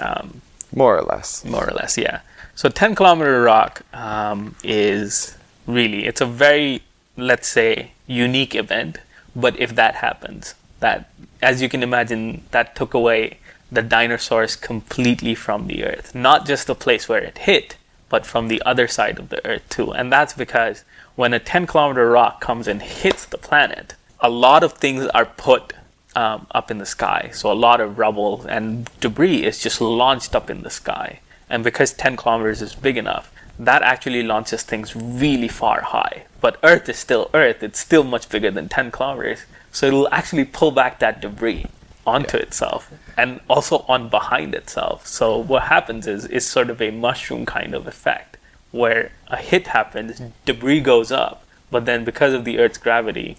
Um, 0.00 0.42
More 0.74 0.96
or 0.98 1.02
less. 1.02 1.44
more 1.44 1.66
or 1.68 1.72
less 1.74 1.98
yeah 1.98 2.20
so 2.54 2.68
10 2.68 2.94
kilometer 2.94 3.42
rock 3.42 3.82
um, 3.92 4.54
is 4.62 5.36
really 5.66 6.06
it's 6.06 6.20
a 6.20 6.26
very 6.26 6.82
let's 7.16 7.48
say 7.48 7.90
unique 8.10 8.54
event 8.54 8.98
but 9.34 9.58
if 9.58 9.74
that 9.74 9.96
happens 9.96 10.54
that 10.80 11.10
as 11.40 11.62
you 11.62 11.68
can 11.68 11.82
imagine 11.82 12.42
that 12.50 12.74
took 12.74 12.94
away 12.94 13.38
the 13.70 13.82
dinosaurs 13.82 14.56
completely 14.56 15.34
from 15.34 15.66
the 15.66 15.84
earth 15.84 16.14
not 16.14 16.46
just 16.46 16.66
the 16.66 16.74
place 16.74 17.08
where 17.08 17.22
it 17.22 17.38
hit 17.38 17.76
but 18.08 18.26
from 18.26 18.48
the 18.48 18.60
other 18.66 18.88
side 18.88 19.18
of 19.18 19.28
the 19.28 19.44
earth 19.46 19.62
too 19.68 19.92
and 19.92 20.12
that's 20.12 20.34
because 20.34 20.84
when 21.14 21.32
a 21.32 21.38
10 21.38 21.66
kilometer 21.66 22.10
rock 22.10 22.40
comes 22.40 22.66
and 22.66 22.82
hits 22.82 23.24
the 23.24 23.38
planet 23.38 23.94
a 24.20 24.28
lot 24.28 24.62
of 24.62 24.72
things 24.74 25.06
are 25.06 25.26
put 25.26 25.72
um, 26.16 26.46
up 26.50 26.70
in 26.70 26.78
the 26.78 26.86
sky. 26.86 27.30
So 27.32 27.50
a 27.50 27.54
lot 27.54 27.80
of 27.80 27.98
rubble 27.98 28.42
and 28.48 28.90
debris 29.00 29.44
is 29.44 29.58
just 29.58 29.80
launched 29.80 30.34
up 30.34 30.50
in 30.50 30.62
the 30.62 30.70
sky. 30.70 31.20
And 31.48 31.64
because 31.64 31.92
10 31.92 32.16
kilometers 32.16 32.62
is 32.62 32.74
big 32.74 32.96
enough, 32.96 33.29
that 33.60 33.82
actually 33.82 34.22
launches 34.22 34.62
things 34.62 34.96
really 34.96 35.48
far 35.48 35.82
high. 35.82 36.24
But 36.40 36.58
Earth 36.62 36.88
is 36.88 36.98
still 36.98 37.30
Earth, 37.34 37.62
it's 37.62 37.78
still 37.78 38.02
much 38.04 38.28
bigger 38.30 38.50
than 38.50 38.68
10 38.68 38.90
kilometers. 38.90 39.40
So 39.70 39.86
it'll 39.86 40.08
actually 40.12 40.46
pull 40.46 40.70
back 40.70 40.98
that 41.00 41.20
debris 41.20 41.66
onto 42.06 42.38
Yeah. 42.38 42.44
itself 42.44 42.90
and 43.16 43.40
also 43.48 43.84
on 43.86 44.08
behind 44.08 44.54
itself. 44.54 45.06
So 45.06 45.36
what 45.36 45.64
happens 45.64 46.06
is 46.06 46.24
it's 46.24 46.46
sort 46.46 46.70
of 46.70 46.80
a 46.80 46.90
mushroom 46.90 47.44
kind 47.44 47.74
of 47.74 47.86
effect 47.86 48.38
where 48.70 49.12
a 49.28 49.36
hit 49.36 49.66
happens, 49.68 50.22
debris 50.46 50.80
goes 50.80 51.12
up, 51.12 51.44
but 51.70 51.84
then 51.84 52.02
because 52.04 52.32
of 52.32 52.44
the 52.44 52.58
Earth's 52.58 52.78
gravity, 52.78 53.36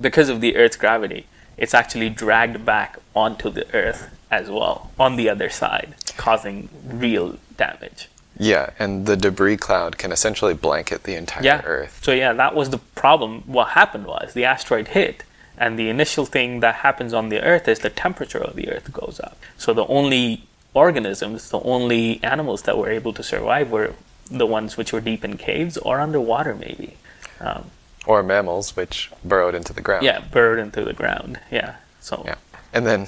because 0.00 0.28
of 0.28 0.40
the 0.40 0.56
Earth's 0.56 0.76
gravity, 0.76 1.26
it's 1.56 1.74
actually 1.74 2.10
dragged 2.10 2.64
back 2.64 2.98
onto 3.14 3.48
the 3.50 3.72
Earth 3.72 4.08
as 4.30 4.50
well 4.50 4.90
on 4.98 5.14
the 5.16 5.28
other 5.28 5.48
side, 5.48 5.94
causing 6.16 6.68
real 6.84 7.38
damage. 7.56 8.08
Yeah, 8.42 8.70
and 8.78 9.06
the 9.06 9.16
debris 9.16 9.56
cloud 9.56 9.98
can 9.98 10.10
essentially 10.10 10.54
blanket 10.54 11.04
the 11.04 11.14
entire 11.14 11.44
Yeah. 11.44 11.60
Earth. 11.64 12.00
So 12.02 12.12
yeah, 12.12 12.32
that 12.32 12.54
was 12.56 12.70
the 12.70 12.78
problem. 12.78 13.42
What 13.46 13.68
happened 13.80 14.06
was 14.06 14.32
the 14.34 14.44
asteroid 14.44 14.88
hit, 14.88 15.22
and 15.56 15.78
the 15.78 15.88
initial 15.88 16.26
thing 16.26 16.58
that 16.60 16.76
happens 16.86 17.14
on 17.14 17.28
the 17.28 17.40
Earth 17.40 17.68
is 17.68 17.78
the 17.80 17.90
temperature 17.90 18.42
of 18.42 18.56
the 18.56 18.68
Earth 18.68 18.92
goes 18.92 19.20
up. 19.22 19.36
So 19.58 19.72
the 19.72 19.86
only 19.86 20.42
organisms, 20.74 21.50
the 21.50 21.60
only 21.60 22.18
animals 22.24 22.62
that 22.62 22.76
were 22.76 22.90
able 22.90 23.12
to 23.12 23.22
survive 23.22 23.70
were 23.70 23.92
the 24.28 24.46
ones 24.46 24.76
which 24.76 24.92
were 24.92 25.00
deep 25.00 25.24
in 25.24 25.36
caves 25.36 25.76
or 25.76 26.00
underwater, 26.00 26.54
maybe. 26.54 26.96
Um, 27.40 27.70
Or 28.06 28.22
mammals, 28.24 28.74
which 28.74 29.10
burrowed 29.24 29.54
into 29.54 29.72
the 29.72 29.82
ground. 29.82 30.04
yeah, 30.04 30.18
burrowed 30.32 30.58
into 30.58 30.82
the 30.84 30.94
ground. 30.94 31.38
Yeah. 31.50 31.74
So 32.00 32.22
Yeah. 32.26 32.36
And 32.72 32.86
then, 32.86 33.06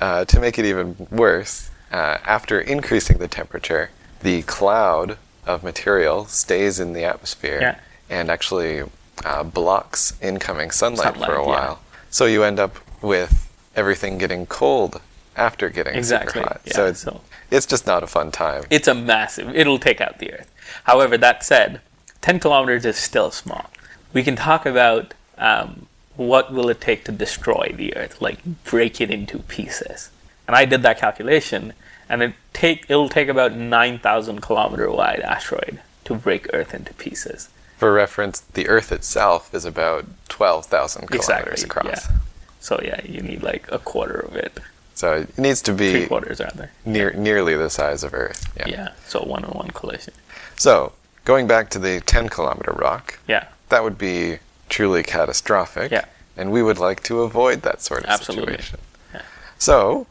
uh, 0.00 0.24
to 0.26 0.40
make 0.40 0.58
it 0.58 0.66
even 0.66 1.06
worse, 1.10 1.70
uh, 1.92 2.18
after 2.26 2.60
increasing 2.60 3.18
the 3.18 3.28
temperature, 3.28 3.90
the 4.24 4.40
cloud 4.42 5.18
of 5.46 5.62
material 5.62 6.24
stays 6.24 6.80
in 6.80 6.94
the 6.94 7.04
atmosphere 7.04 7.58
Yeah. 7.60 7.76
and 8.08 8.30
actually 8.30 8.82
uh, 9.24 9.44
blocks 9.44 10.14
incoming 10.20 10.70
sunlight, 10.72 11.12
Sunlight, 11.12 11.30
for 11.30 11.36
a 11.36 11.44
while. 11.46 11.78
yeah. 11.82 11.98
So 12.10 12.24
you 12.24 12.42
end 12.42 12.58
up 12.58 12.76
with 13.02 13.52
everything 13.76 14.16
getting 14.18 14.46
cold 14.46 15.00
after 15.36 15.68
getting 15.68 15.94
Exactly, 15.94 16.40
super 16.40 16.48
hot. 16.48 16.60
yeah, 16.64 16.72
so, 16.74 16.86
it's, 16.86 17.00
so- 17.00 17.20
it's 17.50 17.66
just 17.66 17.86
not 17.86 18.02
a 18.02 18.06
fun 18.06 18.32
time. 18.32 18.64
it's 18.70 18.88
a 18.88 18.94
massive 18.94 19.54
it'll 19.54 19.78
take 19.78 20.00
out 20.00 20.18
the 20.18 20.32
earth 20.32 20.50
however 20.84 21.18
that 21.18 21.44
said 21.44 21.80
10 22.22 22.40
kilometers 22.40 22.84
is 22.86 22.96
still 22.96 23.30
small 23.30 23.68
we 24.14 24.22
can 24.22 24.36
talk 24.36 24.64
about 24.64 25.12
um, 25.38 25.86
what 26.16 26.52
will 26.52 26.68
it 26.70 26.80
take 26.80 27.04
to 27.04 27.12
destroy 27.12 27.72
the 27.76 27.94
earth 27.96 28.22
like 28.22 28.38
break 28.64 29.00
it 29.00 29.10
into 29.10 29.38
pieces 29.40 30.10
and 30.46 30.56
i 30.56 30.64
did 30.64 30.82
that 30.82 30.96
calculation 30.98 31.72
and 32.08 32.22
it 32.22 32.32
take 32.52 32.84
it'll 32.88 33.08
take 33.08 33.28
about 33.28 33.52
9000 33.54 34.40
kilometer 34.40 34.90
wide 34.90 35.20
asteroid 35.20 35.80
to 36.04 36.14
break 36.14 36.46
earth 36.52 36.74
into 36.74 36.92
pieces 36.94 37.48
For 37.78 37.92
reference, 37.92 38.40
the 38.40 38.68
Earth 38.68 38.92
itself 38.92 39.52
is 39.54 39.64
about 39.64 40.04
12,000 40.28 41.08
kilometers 41.08 41.62
exactly 41.64 41.64
across. 41.64 42.08
yeah 42.10 42.16
so 42.60 42.80
yeah 42.82 43.00
you 43.04 43.20
need 43.20 43.42
like 43.42 43.64
a 43.72 43.78
quarter 43.78 44.18
of 44.20 44.36
it 44.36 44.58
So 44.94 45.06
it 45.22 45.38
needs 45.38 45.60
to 45.62 45.72
be 45.72 45.90
three 45.90 46.06
quarters 46.06 46.40
rather 46.40 46.70
near, 46.84 47.12
nearly 47.12 47.56
the 47.56 47.70
size 47.70 48.04
of 48.04 48.14
Earth. 48.14 48.40
yeah 48.66 48.90
so 49.06 49.20
one 49.20 49.44
on 49.44 49.52
one 49.52 49.70
collision 49.70 50.14
So, 50.56 50.92
going 51.24 51.46
back 51.48 51.68
to 51.70 51.78
the 51.78 52.00
10 52.00 52.28
kilometer 52.28 52.72
rock, 52.72 53.18
yeah 53.28 53.44
that 53.70 53.82
would 53.82 53.98
be 53.98 54.38
truly 54.68 55.02
catastrophic. 55.02 55.90
Yeah. 55.90 56.04
And 56.36 56.50
we 56.52 56.62
would 56.62 56.78
like 56.78 57.02
to 57.04 57.22
avoid 57.22 57.62
that 57.62 57.80
sort 57.82 58.04
of 58.04 58.10
Absolutely. 58.10 58.52
situation. 58.56 58.78
Yeah. 59.14 59.22
So, 59.58 60.06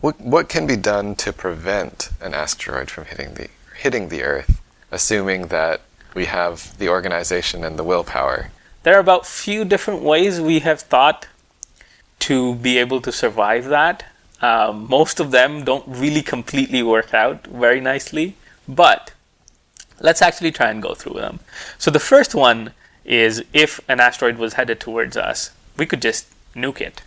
what, 0.00 0.20
what 0.20 0.48
can 0.48 0.66
be 0.66 0.76
done 0.76 1.14
to 1.16 1.32
prevent 1.32 2.10
an 2.20 2.34
asteroid 2.34 2.90
from 2.90 3.06
hitting 3.06 3.34
the, 3.34 3.48
hitting 3.78 4.08
the 4.08 4.22
Earth, 4.22 4.60
assuming 4.90 5.48
that 5.48 5.80
we 6.14 6.26
have 6.26 6.76
the 6.78 6.88
organization 6.88 7.64
and 7.64 7.78
the 7.78 7.84
willpower? 7.84 8.50
there 8.86 8.94
are 8.94 9.00
about 9.00 9.26
few 9.26 9.64
different 9.64 10.00
ways 10.00 10.40
we 10.40 10.60
have 10.60 10.80
thought 10.80 11.26
to 12.20 12.54
be 12.54 12.78
able 12.78 13.00
to 13.00 13.10
survive 13.10 13.64
that. 13.64 14.04
Um, 14.40 14.86
most 14.88 15.18
of 15.18 15.32
them 15.32 15.64
don't 15.64 15.82
really 15.88 16.22
completely 16.22 16.84
work 16.84 17.12
out 17.12 17.48
very 17.48 17.80
nicely, 17.80 18.36
but 18.68 19.12
let's 19.98 20.22
actually 20.22 20.52
try 20.52 20.70
and 20.70 20.80
go 20.80 20.94
through 20.94 21.14
them. 21.14 21.40
So 21.78 21.90
the 21.90 21.98
first 21.98 22.32
one 22.32 22.74
is 23.04 23.42
if 23.52 23.80
an 23.88 23.98
asteroid 23.98 24.38
was 24.38 24.52
headed 24.52 24.78
towards 24.78 25.16
us, 25.16 25.50
we 25.76 25.84
could 25.84 26.00
just 26.00 26.28
nuke 26.54 26.80
it. 26.80 27.02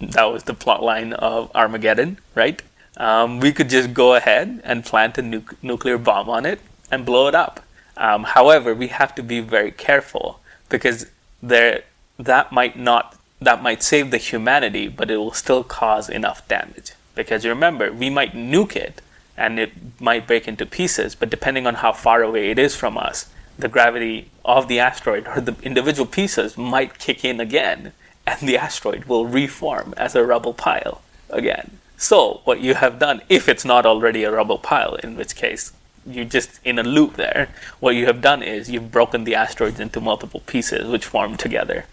That 0.00 0.24
was 0.24 0.44
the 0.44 0.54
plot 0.54 0.82
line 0.82 1.12
of 1.12 1.50
Armageddon, 1.54 2.18
right? 2.34 2.62
Um, 2.96 3.40
we 3.40 3.52
could 3.52 3.68
just 3.68 3.94
go 3.94 4.14
ahead 4.14 4.60
and 4.64 4.84
plant 4.84 5.18
a 5.18 5.22
nuc- 5.22 5.56
nuclear 5.62 5.98
bomb 5.98 6.28
on 6.28 6.46
it 6.46 6.60
and 6.90 7.06
blow 7.06 7.28
it 7.28 7.34
up. 7.34 7.60
Um, 7.96 8.24
however, 8.24 8.74
we 8.74 8.88
have 8.88 9.14
to 9.16 9.22
be 9.22 9.40
very 9.40 9.70
careful 9.70 10.40
because 10.68 11.06
there 11.42 11.84
that 12.18 12.52
might 12.52 12.78
not 12.78 13.16
that 13.40 13.62
might 13.62 13.82
save 13.82 14.10
the 14.10 14.18
humanity, 14.18 14.88
but 14.88 15.10
it 15.10 15.16
will 15.16 15.32
still 15.32 15.64
cause 15.64 16.08
enough 16.10 16.46
damage. 16.46 16.92
Because 17.14 17.46
remember, 17.46 17.90
we 17.90 18.10
might 18.10 18.32
nuke 18.32 18.76
it 18.76 19.00
and 19.36 19.58
it 19.58 19.72
might 19.98 20.26
break 20.26 20.46
into 20.46 20.66
pieces, 20.66 21.14
but 21.14 21.30
depending 21.30 21.66
on 21.66 21.76
how 21.76 21.92
far 21.92 22.22
away 22.22 22.50
it 22.50 22.58
is 22.58 22.76
from 22.76 22.98
us, 22.98 23.30
the 23.58 23.68
gravity 23.68 24.30
of 24.44 24.68
the 24.68 24.78
asteroid 24.78 25.26
or 25.26 25.40
the 25.40 25.56
individual 25.62 26.06
pieces 26.06 26.58
might 26.58 26.98
kick 26.98 27.24
in 27.24 27.40
again, 27.40 27.92
and 28.30 28.48
the 28.48 28.56
asteroid 28.56 29.04
will 29.04 29.26
reform 29.26 29.92
as 29.96 30.14
a 30.14 30.24
rubble 30.24 30.54
pile 30.54 31.02
again. 31.30 31.78
So, 31.96 32.40
what 32.44 32.60
you 32.60 32.74
have 32.74 32.98
done, 32.98 33.20
if 33.28 33.48
it's 33.48 33.64
not 33.64 33.84
already 33.84 34.24
a 34.24 34.32
rubble 34.32 34.58
pile, 34.58 34.94
in 34.94 35.16
which 35.16 35.36
case 35.36 35.72
you're 36.06 36.24
just 36.24 36.60
in 36.64 36.78
a 36.78 36.82
loop 36.82 37.16
there, 37.16 37.48
what 37.80 37.94
you 37.94 38.06
have 38.06 38.22
done 38.22 38.42
is 38.42 38.70
you've 38.70 38.90
broken 38.90 39.24
the 39.24 39.34
asteroids 39.34 39.80
into 39.80 40.00
multiple 40.00 40.40
pieces 40.46 40.88
which 40.88 41.04
form 41.04 41.36
together 41.36 41.84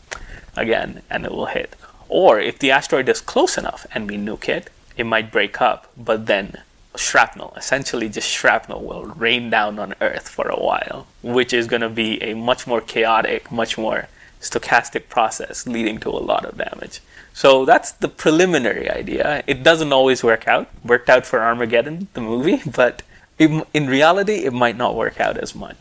again 0.55 1.01
and 1.09 1.25
it 1.25 1.31
will 1.31 1.47
hit. 1.47 1.75
Or 2.07 2.39
if 2.39 2.57
the 2.59 2.71
asteroid 2.71 3.09
is 3.09 3.19
close 3.19 3.57
enough 3.57 3.85
and 3.93 4.09
we 4.09 4.17
nuke 4.17 4.47
it, 4.47 4.69
it 4.95 5.05
might 5.05 5.31
break 5.31 5.59
up, 5.61 5.91
but 5.97 6.25
then 6.25 6.63
shrapnel, 6.95 7.53
essentially 7.57 8.09
just 8.09 8.29
shrapnel, 8.29 8.81
will 8.81 9.05
rain 9.05 9.49
down 9.49 9.77
on 9.77 9.93
Earth 9.99 10.29
for 10.29 10.47
a 10.47 10.59
while, 10.59 11.07
which 11.21 11.51
is 11.53 11.67
going 11.67 11.81
to 11.81 11.89
be 11.89 12.21
a 12.23 12.33
much 12.33 12.65
more 12.65 12.81
chaotic, 12.81 13.51
much 13.51 13.77
more 13.77 14.07
stochastic 14.41 15.09
process 15.09 15.65
leading 15.67 15.99
to 15.99 16.09
a 16.09 16.21
lot 16.31 16.45
of 16.45 16.57
damage. 16.57 17.01
So 17.33 17.65
that's 17.65 17.91
the 17.91 18.07
preliminary 18.07 18.89
idea. 18.89 19.43
It 19.45 19.61
doesn't 19.61 19.93
always 19.93 20.23
work 20.23 20.47
out. 20.47 20.69
Worked 20.83 21.09
out 21.09 21.25
for 21.25 21.39
Armageddon, 21.41 22.07
the 22.13 22.21
movie, 22.21 22.61
but 22.75 23.03
in, 23.37 23.63
in 23.73 23.87
reality, 23.87 24.45
it 24.45 24.53
might 24.53 24.75
not 24.75 24.95
work 24.95 25.19
out 25.19 25.37
as 25.37 25.53
much. 25.53 25.77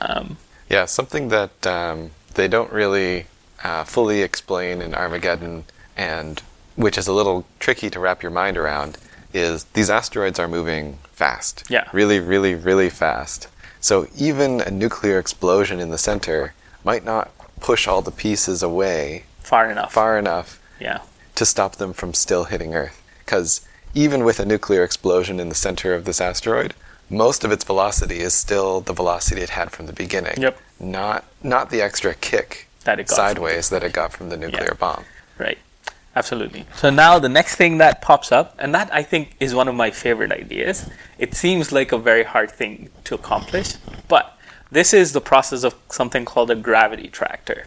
Um, 0.00 0.38
Yeah, 0.70 0.86
something 0.86 1.28
that 1.28 1.66
um, 1.66 2.10
they 2.34 2.48
don't 2.48 2.72
really 2.72 3.26
uh, 3.62 3.84
fully 3.84 4.22
explain 4.22 4.80
in 4.80 4.94
Armageddon, 4.94 5.64
and 5.96 6.42
which 6.76 6.96
is 6.96 7.08
a 7.08 7.12
little 7.12 7.44
tricky 7.58 7.90
to 7.90 8.00
wrap 8.00 8.22
your 8.22 8.32
mind 8.32 8.56
around, 8.56 8.96
is 9.34 9.64
these 9.74 9.90
asteroids 9.90 10.38
are 10.38 10.48
moving 10.48 10.98
fast. 11.12 11.64
Yeah. 11.68 11.88
Really, 11.92 12.20
really, 12.20 12.54
really 12.54 12.88
fast. 12.88 13.48
So 13.80 14.06
even 14.16 14.60
a 14.60 14.70
nuclear 14.70 15.18
explosion 15.18 15.80
in 15.80 15.90
the 15.90 15.98
center 15.98 16.54
might 16.84 17.04
not 17.04 17.30
push 17.60 17.86
all 17.86 18.02
the 18.02 18.10
pieces 18.10 18.62
away 18.62 19.24
far 19.40 19.70
enough. 19.70 19.92
far 19.92 20.18
enough 20.18 20.60
Yeah. 20.78 21.00
to 21.34 21.44
stop 21.46 21.76
them 21.76 21.92
from 21.92 22.14
still 22.14 22.44
hitting 22.44 22.74
Earth. 22.74 23.00
Because 23.24 23.60
even 23.94 24.24
with 24.24 24.38
a 24.40 24.44
nuclear 24.44 24.82
explosion 24.84 25.40
in 25.40 25.48
the 25.48 25.54
center 25.54 25.94
of 25.94 26.04
this 26.04 26.20
asteroid, 26.20 26.74
most 27.10 27.44
of 27.44 27.50
its 27.52 27.64
velocity 27.64 28.20
is 28.20 28.34
still 28.34 28.80
the 28.80 28.92
velocity 28.92 29.40
it 29.40 29.50
had 29.50 29.70
from 29.70 29.86
the 29.86 29.92
beginning. 29.92 30.34
Yep. 30.38 30.58
Not 30.78 31.24
not 31.42 31.70
the 31.70 31.80
extra 31.82 32.14
kick 32.14 32.68
That 32.84 33.00
it 33.00 33.08
got 33.08 33.16
sideways 33.16 33.70
that 33.70 33.82
it 33.82 33.92
got 33.92 34.12
from 34.12 34.28
the 34.28 34.36
nuclear 34.36 34.74
bomb. 34.78 35.04
Right. 35.38 35.58
Absolutely. 36.16 36.66
So 36.76 36.90
now 36.90 37.18
the 37.18 37.28
next 37.28 37.54
thing 37.56 37.78
that 37.78 38.02
pops 38.02 38.32
up, 38.32 38.54
and 38.58 38.74
that 38.74 38.92
I 38.92 39.02
think 39.02 39.36
is 39.40 39.54
one 39.54 39.68
of 39.68 39.74
my 39.74 39.90
favorite 39.90 40.32
ideas. 40.32 40.88
It 41.18 41.34
seems 41.34 41.70
like 41.72 41.92
a 41.92 41.98
very 41.98 42.24
hard 42.24 42.50
thing 42.50 42.90
to 43.04 43.14
accomplish, 43.14 43.74
but 44.08 44.36
this 44.70 44.92
is 44.92 45.12
the 45.12 45.20
process 45.20 45.64
of 45.64 45.74
something 45.90 46.24
called 46.24 46.50
a 46.50 46.54
gravity 46.54 47.08
tractor. 47.08 47.66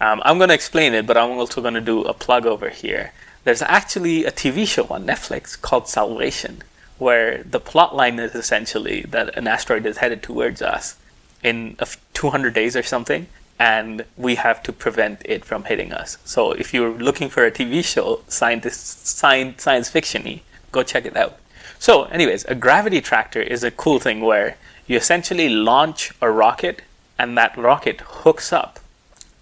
Um, 0.00 0.20
I'm 0.24 0.38
going 0.38 0.48
to 0.48 0.54
explain 0.54 0.92
it, 0.94 1.06
but 1.06 1.16
I'm 1.16 1.38
also 1.38 1.60
going 1.60 1.74
to 1.74 1.80
do 1.80 2.02
a 2.02 2.14
plug 2.14 2.46
over 2.46 2.68
here. 2.68 3.12
There's 3.44 3.62
actually 3.62 4.24
a 4.24 4.32
TV 4.32 4.66
show 4.66 4.86
on 4.88 5.06
Netflix 5.06 5.60
called 5.60 5.88
Salvation, 5.88 6.62
where 6.98 7.42
the 7.44 7.60
plot 7.60 7.94
line 7.94 8.18
is 8.18 8.34
essentially 8.34 9.02
that 9.02 9.36
an 9.36 9.46
asteroid 9.46 9.86
is 9.86 9.98
headed 9.98 10.22
towards 10.22 10.62
us 10.62 10.96
in 11.42 11.76
200 12.14 12.54
days 12.54 12.74
or 12.74 12.82
something, 12.82 13.26
and 13.58 14.04
we 14.16 14.34
have 14.34 14.62
to 14.64 14.72
prevent 14.72 15.20
it 15.24 15.44
from 15.44 15.64
hitting 15.64 15.92
us. 15.92 16.18
So 16.24 16.52
if 16.52 16.74
you're 16.74 16.90
looking 16.90 17.28
for 17.28 17.44
a 17.44 17.52
TV 17.52 17.84
show, 17.84 18.22
scientist, 18.26 19.06
science, 19.06 19.62
science 19.62 19.88
fiction-y, 19.88 20.42
go 20.72 20.82
check 20.82 21.04
it 21.04 21.16
out. 21.16 21.38
So, 21.78 22.04
anyways, 22.04 22.44
a 22.46 22.54
gravity 22.54 23.00
tractor 23.00 23.42
is 23.42 23.62
a 23.62 23.70
cool 23.70 23.98
thing 23.98 24.20
where 24.22 24.56
you 24.86 24.96
essentially 24.96 25.48
launch 25.48 26.12
a 26.20 26.30
rocket, 26.30 26.82
and 27.18 27.36
that 27.38 27.56
rocket 27.56 28.00
hooks 28.00 28.52
up 28.52 28.80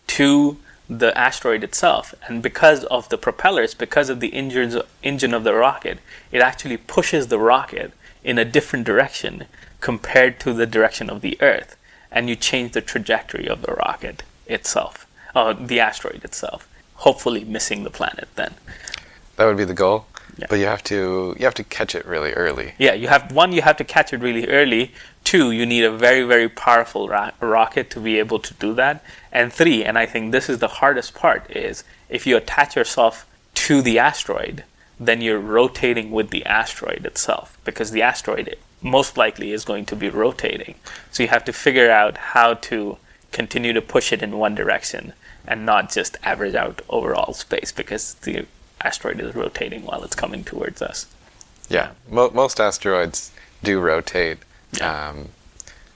to 0.09 0.59
the 0.89 1.17
asteroid 1.17 1.65
itself. 1.65 2.15
And 2.27 2.43
because 2.43 2.85
of 2.85 3.09
the 3.09 3.19
propellers, 3.19 3.75
because 3.75 4.09
of 4.09 4.21
the 4.21 4.35
engines, 4.35 4.77
engine 5.03 5.35
of 5.35 5.45
the 5.45 5.55
rocket, 5.55 5.99
it 6.31 6.41
actually 6.41 6.77
pushes 6.77 7.29
the 7.29 7.39
rocket 7.39 7.93
in 8.23 8.39
a 8.39 8.45
different 8.45 8.85
direction 8.85 9.47
compared 9.81 10.39
to 10.41 10.53
the 10.53 10.67
direction 10.67 11.11
of 11.11 11.23
the 11.23 11.37
Earth. 11.41 11.77
And 12.11 12.29
you 12.29 12.37
change 12.37 12.73
the 12.73 12.83
trajectory 12.83 13.49
of 13.49 13.63
the 13.63 13.73
rocket 13.73 14.23
itself, 14.47 15.07
uh, 15.35 15.55
the 15.55 15.81
asteroid 15.81 16.25
itself, 16.25 16.69
hopefully 16.97 17.45
missing 17.45 17.85
the 17.85 17.91
planet 17.91 18.29
then. 18.37 18.55
That 19.37 19.47
would 19.47 19.57
be 19.57 19.65
the 19.65 19.75
goal. 19.75 20.07
Yeah. 20.39 20.47
But 20.49 20.59
you 20.59 20.67
have 20.67 20.83
to 20.85 21.37
you 21.39 21.45
have 21.45 21.55
to 21.55 21.65
catch 21.65 21.95
it 21.95 22.07
really 22.07 22.33
early. 22.33 22.75
Yeah, 22.79 22.95
you 22.95 23.09
have 23.09 23.33
one, 23.33 23.53
you 23.53 23.63
have 23.63 23.77
to 23.77 23.85
catch 23.85 24.13
it 24.13 24.21
really 24.21 24.49
early. 24.49 24.93
Two, 25.25 25.51
you 25.53 25.67
need 25.67 25.85
a 25.85 25.91
very, 25.91 26.23
very 26.23 26.49
powerful 26.49 27.09
ro- 27.09 27.31
rocket 27.41 27.91
to 27.91 28.01
be 28.01 28.19
able 28.19 28.39
to 28.41 28.55
do 28.55 28.75
that. 28.75 29.05
And 29.31 29.53
three, 29.53 29.85
and 29.85 29.99
I 29.99 30.07
think 30.07 30.33
this 30.33 30.49
is 30.49 30.59
the 30.59 30.69
hardest 30.69 31.15
part, 31.15 31.51
is 31.55 31.85
if 32.09 32.27
you 32.27 32.37
attach 32.37 32.77
yourself 32.77 33.27
to 33.55 33.83
the 33.83 33.99
asteroid, 33.99 34.65
then 34.99 35.21
you're 35.21 35.39
rotating 35.39 36.11
with 36.11 36.31
the 36.31 36.45
asteroid 36.47 37.05
itself 37.05 37.59
because 37.65 37.91
the 37.91 38.03
asteroid 38.03 38.57
most 38.81 39.17
likely 39.17 39.53
is 39.53 39.65
going 39.65 39.85
to 39.87 39.97
be 39.97 40.09
rotating. 40.09 40.75
So 41.11 41.23
you 41.23 41.29
have 41.29 41.45
to 41.45 41.53
figure 41.53 41.91
out 41.91 42.17
how 42.17 42.55
to 42.55 42.99
continue 43.31 43.73
to 43.73 43.81
push 43.83 44.13
it 44.13 44.23
in 44.23 44.39
one 44.39 44.55
direction 44.55 45.13
and 45.47 45.67
not 45.67 45.91
just 45.91 46.17
average 46.23 46.55
out 46.55 46.83
overall 46.89 47.33
space 47.33 47.73
because 47.73 48.15
the 48.15 48.47
asteroid 48.85 49.21
is 49.21 49.35
rotating 49.35 49.85
while 49.85 50.03
it's 50.05 50.15
coming 50.17 50.45
towards 50.45 50.83
us. 50.83 51.07
Yeah, 51.69 51.91
Mo- 52.09 52.31
most 52.31 52.61
asteroids 52.61 53.31
do 53.63 53.81
rotate 53.81 54.39
Yeah. 54.73 55.09
um, 55.11 55.29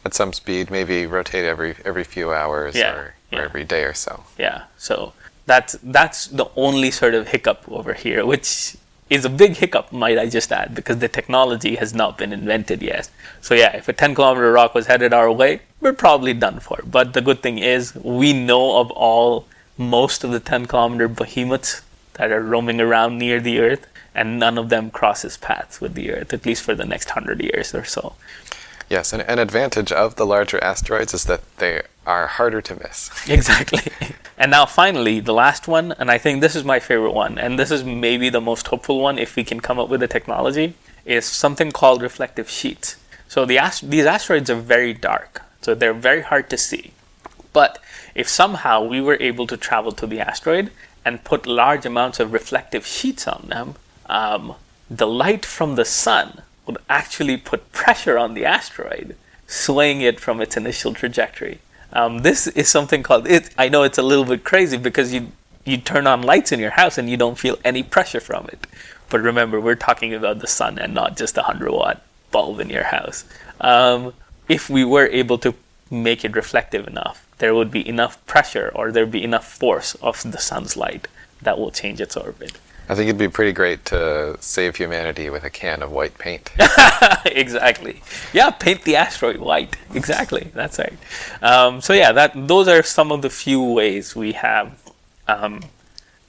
at 0.04 0.14
some 0.14 0.32
speed, 0.32 0.70
maybe 0.70 1.06
rotate 1.06 1.44
every 1.44 1.74
every 1.84 2.04
few 2.04 2.32
hours 2.32 2.74
Yeah, 2.76 2.92
or, 2.94 3.14
yeah. 3.30 3.38
or 3.40 3.44
every 3.44 3.64
day 3.64 3.82
or 3.84 3.94
so. 3.94 4.24
Yeah, 4.38 4.64
so 4.78 5.12
that's 5.46 5.76
that's 5.82 6.26
the 6.28 6.46
only 6.56 6.90
sort 6.90 7.14
of 7.14 7.28
hiccup 7.28 7.64
over 7.68 7.92
here, 7.94 8.24
which 8.24 8.76
is 9.08 9.24
a 9.24 9.28
big 9.30 9.56
hiccup, 9.56 9.92
might 9.92 10.18
I 10.18 10.26
just 10.28 10.50
add, 10.50 10.74
because 10.74 10.98
the 10.98 11.08
technology 11.08 11.76
has 11.76 11.94
not 11.94 12.18
been 12.18 12.32
invented 12.32 12.82
yet. 12.82 13.08
So 13.40 13.54
yeah, 13.54 13.76
if 13.76 13.86
a 13.88 13.92
10 13.92 14.16
kilometer 14.16 14.50
rock 14.50 14.74
was 14.74 14.86
headed 14.88 15.12
our 15.12 15.30
way, 15.30 15.60
we're 15.80 15.92
probably 15.92 16.34
done 16.34 16.58
for. 16.58 16.80
But 16.84 17.12
the 17.12 17.20
good 17.20 17.40
thing 17.40 17.58
is, 17.58 17.94
we 17.94 18.32
know 18.32 18.80
of 18.80 18.90
all 18.90 19.46
most 19.78 20.24
of 20.24 20.32
the 20.32 20.40
10 20.40 20.66
kilometer 20.66 21.06
behemoths 21.06 21.82
that 22.18 22.30
are 22.30 22.42
roaming 22.42 22.80
around 22.80 23.18
near 23.18 23.40
the 23.40 23.60
Earth, 23.60 23.86
and 24.14 24.38
none 24.38 24.58
of 24.58 24.68
them 24.68 24.90
crosses 24.90 25.36
paths 25.36 25.80
with 25.80 25.94
the 25.94 26.10
Earth, 26.10 26.32
at 26.32 26.46
least 26.46 26.62
for 26.62 26.74
the 26.74 26.84
next 26.84 27.10
hundred 27.10 27.42
years 27.42 27.74
or 27.74 27.84
so. 27.84 28.14
Yes, 28.88 29.12
and 29.12 29.22
an 29.22 29.38
advantage 29.38 29.90
of 29.90 30.14
the 30.14 30.26
larger 30.26 30.62
asteroids 30.62 31.12
is 31.12 31.24
that 31.24 31.42
they 31.58 31.82
are 32.06 32.26
harder 32.26 32.62
to 32.62 32.76
miss. 32.76 33.10
Exactly. 33.28 33.80
and 34.38 34.50
now, 34.50 34.64
finally, 34.64 35.18
the 35.20 35.32
last 35.34 35.66
one, 35.66 35.92
and 35.92 36.10
I 36.10 36.18
think 36.18 36.40
this 36.40 36.54
is 36.54 36.64
my 36.64 36.78
favorite 36.78 37.12
one, 37.12 37.36
and 37.38 37.58
this 37.58 37.70
is 37.70 37.82
maybe 37.82 38.28
the 38.28 38.40
most 38.40 38.68
hopeful 38.68 39.00
one 39.00 39.18
if 39.18 39.34
we 39.34 39.44
can 39.44 39.60
come 39.60 39.78
up 39.78 39.88
with 39.88 40.00
the 40.00 40.08
technology, 40.08 40.74
is 41.04 41.24
something 41.26 41.72
called 41.72 42.00
reflective 42.00 42.48
sheets. 42.48 42.96
So 43.28 43.44
the 43.44 43.58
ast- 43.58 43.90
these 43.90 44.06
asteroids 44.06 44.50
are 44.50 44.54
very 44.56 44.94
dark, 44.94 45.42
so 45.62 45.74
they're 45.74 45.92
very 45.92 46.22
hard 46.22 46.48
to 46.50 46.56
see. 46.56 46.92
But 47.52 47.78
if 48.14 48.28
somehow 48.28 48.82
we 48.82 49.00
were 49.00 49.16
able 49.20 49.46
to 49.48 49.56
travel 49.56 49.90
to 49.92 50.06
the 50.06 50.20
asteroid 50.20 50.70
and 51.06 51.22
put 51.22 51.46
large 51.46 51.86
amounts 51.86 52.18
of 52.18 52.32
reflective 52.32 52.84
sheets 52.84 53.28
on 53.28 53.46
them, 53.48 53.76
um, 54.06 54.56
the 54.90 55.06
light 55.06 55.46
from 55.46 55.76
the 55.76 55.84
sun 55.84 56.42
would 56.66 56.78
actually 56.90 57.36
put 57.36 57.72
pressure 57.72 58.18
on 58.18 58.34
the 58.34 58.44
asteroid, 58.44 59.14
swaying 59.46 60.00
it 60.00 60.18
from 60.18 60.40
its 60.40 60.56
initial 60.56 60.92
trajectory. 60.92 61.60
Um, 61.92 62.18
this 62.18 62.48
is 62.48 62.68
something 62.68 63.04
called 63.04 63.28
it. 63.28 63.50
I 63.56 63.68
know 63.68 63.84
it's 63.84 63.98
a 63.98 64.02
little 64.02 64.24
bit 64.24 64.42
crazy 64.42 64.76
because 64.76 65.14
you 65.14 65.30
you 65.64 65.76
turn 65.76 66.06
on 66.06 66.22
lights 66.22 66.52
in 66.52 66.60
your 66.60 66.70
house 66.70 66.96
and 66.96 67.10
you 67.10 67.16
don't 67.16 67.38
feel 67.38 67.58
any 67.64 67.82
pressure 67.82 68.20
from 68.20 68.46
it. 68.52 68.66
But 69.08 69.20
remember, 69.20 69.60
we're 69.60 69.74
talking 69.74 70.14
about 70.14 70.38
the 70.38 70.46
sun 70.46 70.78
and 70.78 70.94
not 70.94 71.16
just 71.16 71.36
a 71.36 71.42
hundred 71.42 71.72
watt 71.72 72.02
bulb 72.30 72.60
in 72.60 72.70
your 72.70 72.84
house. 72.84 73.24
Um, 73.60 74.12
if 74.48 74.70
we 74.70 74.84
were 74.84 75.06
able 75.06 75.38
to 75.38 75.54
make 75.90 76.24
it 76.24 76.36
reflective 76.36 76.86
enough, 76.86 77.25
there 77.38 77.54
would 77.54 77.70
be 77.70 77.86
enough 77.86 78.24
pressure 78.26 78.70
or 78.74 78.90
there'd 78.90 79.10
be 79.10 79.24
enough 79.24 79.46
force 79.46 79.94
of 79.96 80.22
the 80.30 80.38
sun's 80.38 80.76
light 80.76 81.08
that 81.42 81.58
will 81.58 81.70
change 81.70 82.00
its 82.00 82.16
orbit. 82.16 82.58
I 82.88 82.94
think 82.94 83.08
it'd 83.08 83.18
be 83.18 83.28
pretty 83.28 83.52
great 83.52 83.84
to 83.86 84.36
save 84.40 84.76
humanity 84.76 85.28
with 85.28 85.42
a 85.42 85.50
can 85.50 85.82
of 85.82 85.90
white 85.90 86.18
paint. 86.18 86.52
exactly. 87.26 88.00
Yeah, 88.32 88.50
paint 88.50 88.82
the 88.82 88.94
asteroid 88.94 89.38
white. 89.38 89.76
Exactly. 89.92 90.50
That's 90.54 90.78
right. 90.78 90.96
Um, 91.42 91.80
so 91.80 91.92
yeah, 91.92 92.12
that 92.12 92.32
those 92.46 92.68
are 92.68 92.84
some 92.84 93.10
of 93.10 93.22
the 93.22 93.30
few 93.30 93.60
ways 93.60 94.14
we 94.14 94.32
have 94.32 94.80
um, 95.26 95.64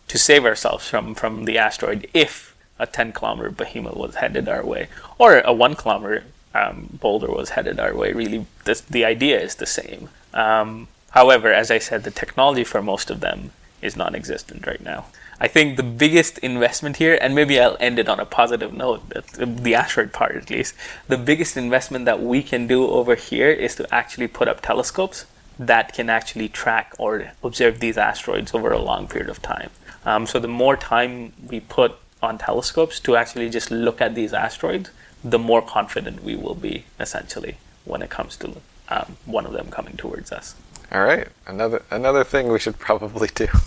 to 0.08 0.18
save 0.18 0.46
ourselves 0.46 0.88
from 0.88 1.14
from 1.14 1.46
the 1.46 1.60
asteroid 1.60 2.08
if 2.14 2.56
a 2.80 2.88
10 2.88 3.12
kilometer 3.12 3.52
behemoth 3.52 3.96
was 3.96 4.16
headed 4.16 4.48
our 4.48 4.66
way, 4.66 4.88
or 5.18 5.40
a 5.40 5.54
one 5.54 5.76
kilometer 5.76 6.24
um, 6.56 6.90
boulder 7.00 7.28
was 7.28 7.52
headed 7.52 7.80
our 7.80 7.96
way. 7.96 8.14
Really, 8.14 8.46
this, 8.66 8.82
the 8.82 9.06
idea 9.06 9.40
is 9.40 9.56
the 9.56 9.66
same. 9.66 10.10
Um, 10.34 10.88
however, 11.12 11.54
as 11.54 11.72
I 11.72 11.80
said, 11.80 12.04
the 12.04 12.12
technology 12.12 12.64
for 12.64 12.82
most 12.82 13.10
of 13.10 13.20
them 13.20 13.52
is 13.82 13.96
non-existent 13.96 14.66
right 14.66 14.84
now. 14.84 15.06
I 15.40 15.48
think 15.48 15.78
the 15.78 15.84
biggest 15.84 16.40
investment 16.40 16.98
here, 16.98 17.18
and 17.22 17.36
maybe 17.36 17.60
I'll 17.60 17.78
end 17.80 18.00
it 18.00 18.10
on 18.10 18.20
a 18.20 18.26
positive 18.26 18.74
note, 18.74 19.08
the 19.38 19.76
asteroid 19.76 20.12
part 20.12 20.36
at 20.36 20.50
least, 20.50 20.74
the 21.08 21.18
biggest 21.18 21.56
investment 21.56 22.06
that 22.06 22.22
we 22.22 22.42
can 22.42 22.66
do 22.66 22.88
over 22.88 23.14
here 23.14 23.52
is 23.52 23.76
to 23.76 23.94
actually 23.94 24.28
put 24.28 24.48
up 24.48 24.62
telescopes 24.62 25.26
that 25.60 25.94
can 25.94 26.10
actually 26.10 26.50
track 26.50 26.94
or 26.98 27.32
observe 27.44 27.80
these 27.80 27.98
asteroids 27.98 28.54
over 28.54 28.72
a 28.72 28.82
long 28.82 29.08
period 29.08 29.30
of 29.30 29.42
time. 29.42 29.70
Um, 30.06 30.26
so 30.26 30.40
the 30.40 30.48
more 30.48 30.76
time 30.76 31.34
we 31.48 31.60
put 31.60 31.96
on 32.22 32.40
telescopes 32.40 33.00
to 33.02 33.16
actually 33.16 33.50
just 33.50 33.70
look 33.70 34.02
at 34.02 34.16
these 34.16 34.34
asteroids, 34.34 34.90
the 35.24 35.40
more 35.40 35.62
confident 35.62 36.24
we 36.24 36.36
will 36.36 36.56
be 36.56 36.86
essentially 37.00 37.58
when 37.86 38.02
it 38.02 38.10
comes 38.10 38.38
to 38.38 38.58
um, 38.90 39.18
one 39.26 39.46
of 39.46 39.54
them 39.54 39.70
coming 39.70 39.98
towards 39.98 40.32
us. 40.32 40.56
All 40.92 41.04
right, 41.04 41.28
another 41.46 41.84
another 41.92 42.24
thing 42.24 42.48
we 42.48 42.60
should 42.60 42.80
probably 42.80 43.30
do. 43.36 43.48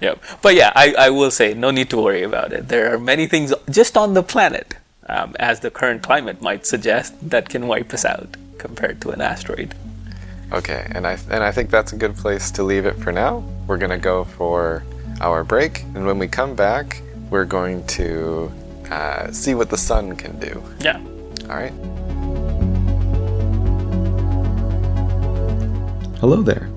Yep. 0.00 0.22
But 0.42 0.54
yeah, 0.54 0.72
I, 0.74 0.94
I 0.98 1.10
will 1.10 1.30
say, 1.30 1.54
no 1.54 1.70
need 1.70 1.90
to 1.90 1.96
worry 2.00 2.22
about 2.22 2.52
it. 2.52 2.68
There 2.68 2.94
are 2.94 2.98
many 2.98 3.26
things 3.26 3.52
just 3.70 3.96
on 3.96 4.14
the 4.14 4.22
planet, 4.22 4.76
um, 5.08 5.34
as 5.40 5.60
the 5.60 5.70
current 5.70 6.02
climate 6.02 6.40
might 6.40 6.66
suggest, 6.66 7.14
that 7.30 7.48
can 7.48 7.66
wipe 7.66 7.92
us 7.92 8.04
out 8.04 8.36
compared 8.58 9.00
to 9.02 9.10
an 9.10 9.20
asteroid. 9.20 9.74
Okay, 10.52 10.86
and 10.92 11.06
I 11.06 11.18
and 11.30 11.44
I 11.44 11.52
think 11.52 11.70
that's 11.70 11.92
a 11.92 11.96
good 11.96 12.16
place 12.16 12.50
to 12.52 12.62
leave 12.62 12.86
it 12.86 12.96
for 12.96 13.12
now. 13.12 13.44
We're 13.66 13.76
gonna 13.76 13.98
go 13.98 14.24
for 14.24 14.82
our 15.20 15.44
break, 15.44 15.82
and 15.94 16.06
when 16.06 16.18
we 16.18 16.26
come 16.26 16.54
back, 16.54 17.02
we're 17.28 17.44
going 17.44 17.86
to 17.88 18.50
uh, 18.90 19.30
see 19.30 19.54
what 19.54 19.68
the 19.68 19.76
sun 19.76 20.16
can 20.16 20.38
do. 20.38 20.62
Yeah. 20.80 20.98
All 21.50 21.56
right. 21.56 21.72
Hello 26.20 26.42
there. 26.42 26.68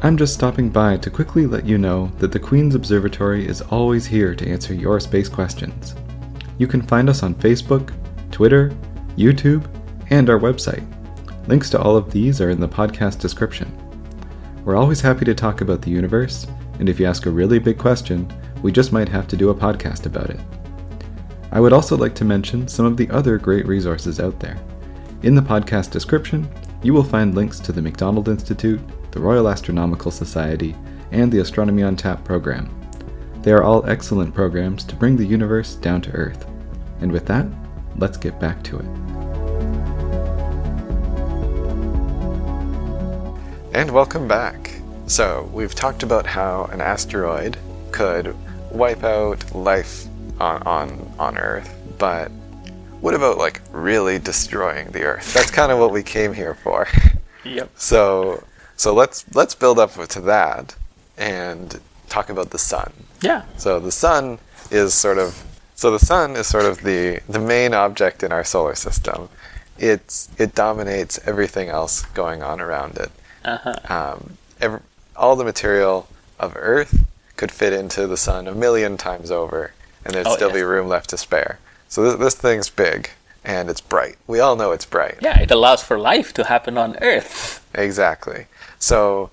I'm 0.00 0.16
just 0.16 0.32
stopping 0.32 0.70
by 0.70 0.96
to 0.96 1.10
quickly 1.10 1.46
let 1.46 1.66
you 1.66 1.76
know 1.76 2.10
that 2.16 2.32
the 2.32 2.38
Queen's 2.38 2.74
Observatory 2.74 3.46
is 3.46 3.60
always 3.60 4.06
here 4.06 4.34
to 4.34 4.48
answer 4.48 4.72
your 4.72 5.00
space 5.00 5.28
questions. 5.28 5.94
You 6.56 6.66
can 6.66 6.80
find 6.80 7.10
us 7.10 7.22
on 7.22 7.34
Facebook, 7.34 7.92
Twitter, 8.30 8.74
YouTube, 9.14 9.68
and 10.08 10.30
our 10.30 10.38
website. 10.38 10.82
Links 11.46 11.68
to 11.70 11.78
all 11.78 11.94
of 11.94 12.10
these 12.10 12.40
are 12.40 12.48
in 12.48 12.58
the 12.58 12.66
podcast 12.66 13.20
description. 13.20 13.70
We're 14.64 14.76
always 14.76 15.02
happy 15.02 15.26
to 15.26 15.34
talk 15.34 15.60
about 15.60 15.82
the 15.82 15.90
universe, 15.90 16.46
and 16.78 16.88
if 16.88 16.98
you 16.98 17.04
ask 17.04 17.26
a 17.26 17.30
really 17.30 17.58
big 17.58 17.76
question, 17.76 18.32
we 18.62 18.72
just 18.72 18.92
might 18.92 19.10
have 19.10 19.28
to 19.28 19.36
do 19.36 19.50
a 19.50 19.54
podcast 19.54 20.06
about 20.06 20.30
it. 20.30 20.40
I 21.52 21.60
would 21.60 21.74
also 21.74 21.98
like 21.98 22.14
to 22.14 22.24
mention 22.24 22.66
some 22.66 22.86
of 22.86 22.96
the 22.96 23.10
other 23.10 23.36
great 23.36 23.66
resources 23.66 24.20
out 24.20 24.40
there. 24.40 24.58
In 25.22 25.34
the 25.34 25.42
podcast 25.42 25.90
description, 25.90 26.48
you 26.82 26.92
will 26.92 27.02
find 27.02 27.34
links 27.34 27.58
to 27.60 27.72
the 27.72 27.82
McDonald 27.82 28.28
Institute, 28.28 28.80
the 29.10 29.20
Royal 29.20 29.48
Astronomical 29.48 30.10
Society, 30.10 30.76
and 31.10 31.32
the 31.32 31.38
Astronomy 31.38 31.82
on 31.82 31.96
Tap 31.96 32.24
program. 32.24 32.70
They 33.42 33.52
are 33.52 33.62
all 33.62 33.88
excellent 33.88 34.34
programs 34.34 34.84
to 34.84 34.96
bring 34.96 35.16
the 35.16 35.24
universe 35.24 35.74
down 35.76 36.02
to 36.02 36.12
Earth. 36.12 36.46
And 37.00 37.10
with 37.10 37.26
that, 37.26 37.46
let's 37.96 38.16
get 38.16 38.38
back 38.40 38.62
to 38.64 38.78
it. 38.78 38.86
And 43.74 43.90
welcome 43.90 44.26
back. 44.26 44.72
So, 45.06 45.48
we've 45.52 45.74
talked 45.74 46.02
about 46.02 46.26
how 46.26 46.64
an 46.72 46.80
asteroid 46.80 47.56
could 47.92 48.34
wipe 48.70 49.04
out 49.04 49.54
life 49.54 50.06
on, 50.40 50.62
on, 50.64 51.12
on 51.18 51.38
Earth, 51.38 51.72
but 51.98 52.30
what 53.00 53.14
about 53.14 53.38
like 53.38 53.60
really 53.72 54.18
destroying 54.18 54.88
the 54.92 55.02
Earth? 55.02 55.32
That's 55.34 55.50
kind 55.50 55.70
of 55.72 55.78
what 55.78 55.92
we 55.92 56.02
came 56.02 56.32
here 56.34 56.54
for. 56.54 56.88
Yep. 57.44 57.70
So, 57.76 58.42
so 58.76 58.92
let's 58.92 59.24
let's 59.34 59.54
build 59.54 59.78
up 59.78 59.92
to 60.08 60.20
that 60.22 60.74
and 61.16 61.80
talk 62.08 62.28
about 62.28 62.50
the 62.50 62.58
sun. 62.58 62.92
Yeah. 63.20 63.42
So 63.56 63.78
the 63.78 63.92
sun 63.92 64.38
is 64.70 64.94
sort 64.94 65.18
of 65.18 65.44
so 65.74 65.90
the 65.90 65.98
sun 66.04 66.34
is 66.36 66.46
sort 66.46 66.64
of 66.64 66.82
the 66.82 67.20
the 67.28 67.38
main 67.38 67.72
object 67.74 68.22
in 68.22 68.32
our 68.32 68.42
solar 68.44 68.74
system. 68.74 69.28
It's 69.78 70.28
it 70.38 70.54
dominates 70.54 71.20
everything 71.26 71.68
else 71.68 72.02
going 72.06 72.42
on 72.42 72.60
around 72.60 72.96
it. 72.96 73.10
Uh-huh. 73.44 73.74
Um, 74.14 74.38
ev 74.60 74.82
all 75.14 75.36
the 75.36 75.44
material 75.44 76.08
of 76.40 76.54
Earth 76.56 77.06
could 77.36 77.52
fit 77.52 77.72
into 77.72 78.06
the 78.06 78.16
sun 78.16 78.48
a 78.48 78.54
million 78.54 78.96
times 78.96 79.30
over, 79.30 79.72
and 80.04 80.14
there'd 80.14 80.26
Oh, 80.26 80.34
still 80.34 80.48
yes. 80.48 80.56
be 80.56 80.62
room 80.62 80.88
left 80.88 81.10
to 81.10 81.16
spare. 81.18 81.58
So 81.88 82.02
this, 82.02 82.14
this 82.16 82.34
thing's 82.34 82.68
big, 82.68 83.10
and 83.44 83.70
it's 83.70 83.80
bright. 83.80 84.16
We 84.26 84.40
all 84.40 84.56
know 84.56 84.72
it's 84.72 84.86
bright. 84.86 85.18
Yeah, 85.20 85.38
it 85.40 85.50
allows 85.50 85.82
for 85.82 85.98
life 85.98 86.32
to 86.34 86.44
happen 86.44 86.76
on 86.76 86.96
Earth. 87.00 87.64
Exactly. 87.74 88.46
So, 88.78 89.30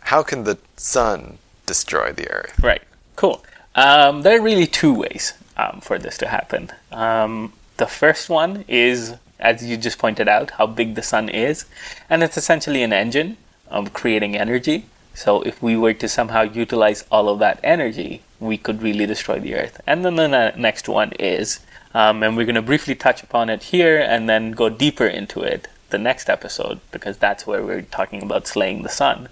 how 0.00 0.22
can 0.22 0.44
the 0.44 0.58
sun 0.76 1.38
destroy 1.66 2.12
the 2.12 2.30
Earth? 2.30 2.58
Right. 2.62 2.82
Cool. 3.16 3.44
Um, 3.74 4.22
there 4.22 4.38
are 4.38 4.42
really 4.42 4.66
two 4.66 4.94
ways 4.94 5.34
um, 5.56 5.80
for 5.82 5.98
this 5.98 6.16
to 6.18 6.28
happen. 6.28 6.70
Um, 6.92 7.52
the 7.76 7.86
first 7.86 8.30
one 8.30 8.64
is, 8.68 9.14
as 9.38 9.64
you 9.64 9.76
just 9.76 9.98
pointed 9.98 10.28
out, 10.28 10.52
how 10.52 10.66
big 10.66 10.94
the 10.94 11.02
sun 11.02 11.28
is, 11.28 11.66
and 12.08 12.22
it's 12.22 12.36
essentially 12.36 12.82
an 12.82 12.92
engine 12.92 13.36
of 13.68 13.92
creating 13.92 14.36
energy. 14.36 14.86
So 15.14 15.42
if 15.42 15.62
we 15.62 15.76
were 15.76 15.94
to 15.94 16.08
somehow 16.08 16.42
utilize 16.42 17.04
all 17.10 17.28
of 17.28 17.38
that 17.40 17.58
energy, 17.62 18.22
we 18.40 18.58
could 18.58 18.82
really 18.82 19.06
destroy 19.06 19.38
the 19.38 19.54
Earth. 19.54 19.80
And 19.86 20.04
then 20.04 20.16
the 20.16 20.28
ne- 20.28 20.54
next 20.56 20.88
one 20.88 21.12
is, 21.12 21.60
um, 21.94 22.22
and 22.22 22.36
we're 22.36 22.44
going 22.44 22.54
to 22.56 22.62
briefly 22.62 22.94
touch 22.94 23.22
upon 23.22 23.48
it 23.48 23.64
here, 23.64 23.98
and 23.98 24.28
then 24.28 24.52
go 24.52 24.68
deeper 24.68 25.06
into 25.06 25.40
it 25.42 25.68
the 25.90 25.98
next 25.98 26.28
episode, 26.28 26.80
because 26.90 27.16
that's 27.18 27.46
where 27.46 27.64
we're 27.64 27.82
talking 27.82 28.22
about 28.22 28.46
slaying 28.46 28.82
the 28.82 28.88
sun 28.88 29.28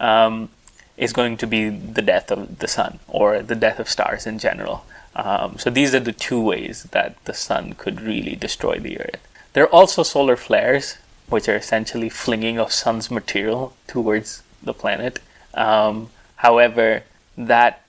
um, 0.00 0.50
is 0.96 1.12
going 1.12 1.36
to 1.36 1.46
be 1.46 1.68
the 1.68 2.02
death 2.02 2.30
of 2.30 2.58
the 2.58 2.68
sun 2.68 2.98
or 3.08 3.42
the 3.42 3.54
death 3.54 3.78
of 3.78 3.88
stars 3.88 4.26
in 4.26 4.38
general. 4.38 4.84
Um, 5.14 5.58
so 5.58 5.70
these 5.70 5.94
are 5.94 6.00
the 6.00 6.12
two 6.12 6.40
ways 6.40 6.84
that 6.92 7.22
the 7.24 7.34
sun 7.34 7.74
could 7.74 8.00
really 8.00 8.36
destroy 8.36 8.78
the 8.78 9.00
earth. 9.00 9.26
There 9.52 9.64
are 9.64 9.72
also 9.72 10.02
solar 10.02 10.36
flares, 10.36 10.98
which 11.28 11.48
are 11.48 11.56
essentially 11.56 12.08
flinging 12.08 12.58
of 12.58 12.72
sun's 12.72 13.10
material 13.10 13.74
towards 13.86 14.42
the 14.62 14.74
planet. 14.74 15.20
Um, 15.54 16.10
however, 16.36 17.02
that 17.36 17.82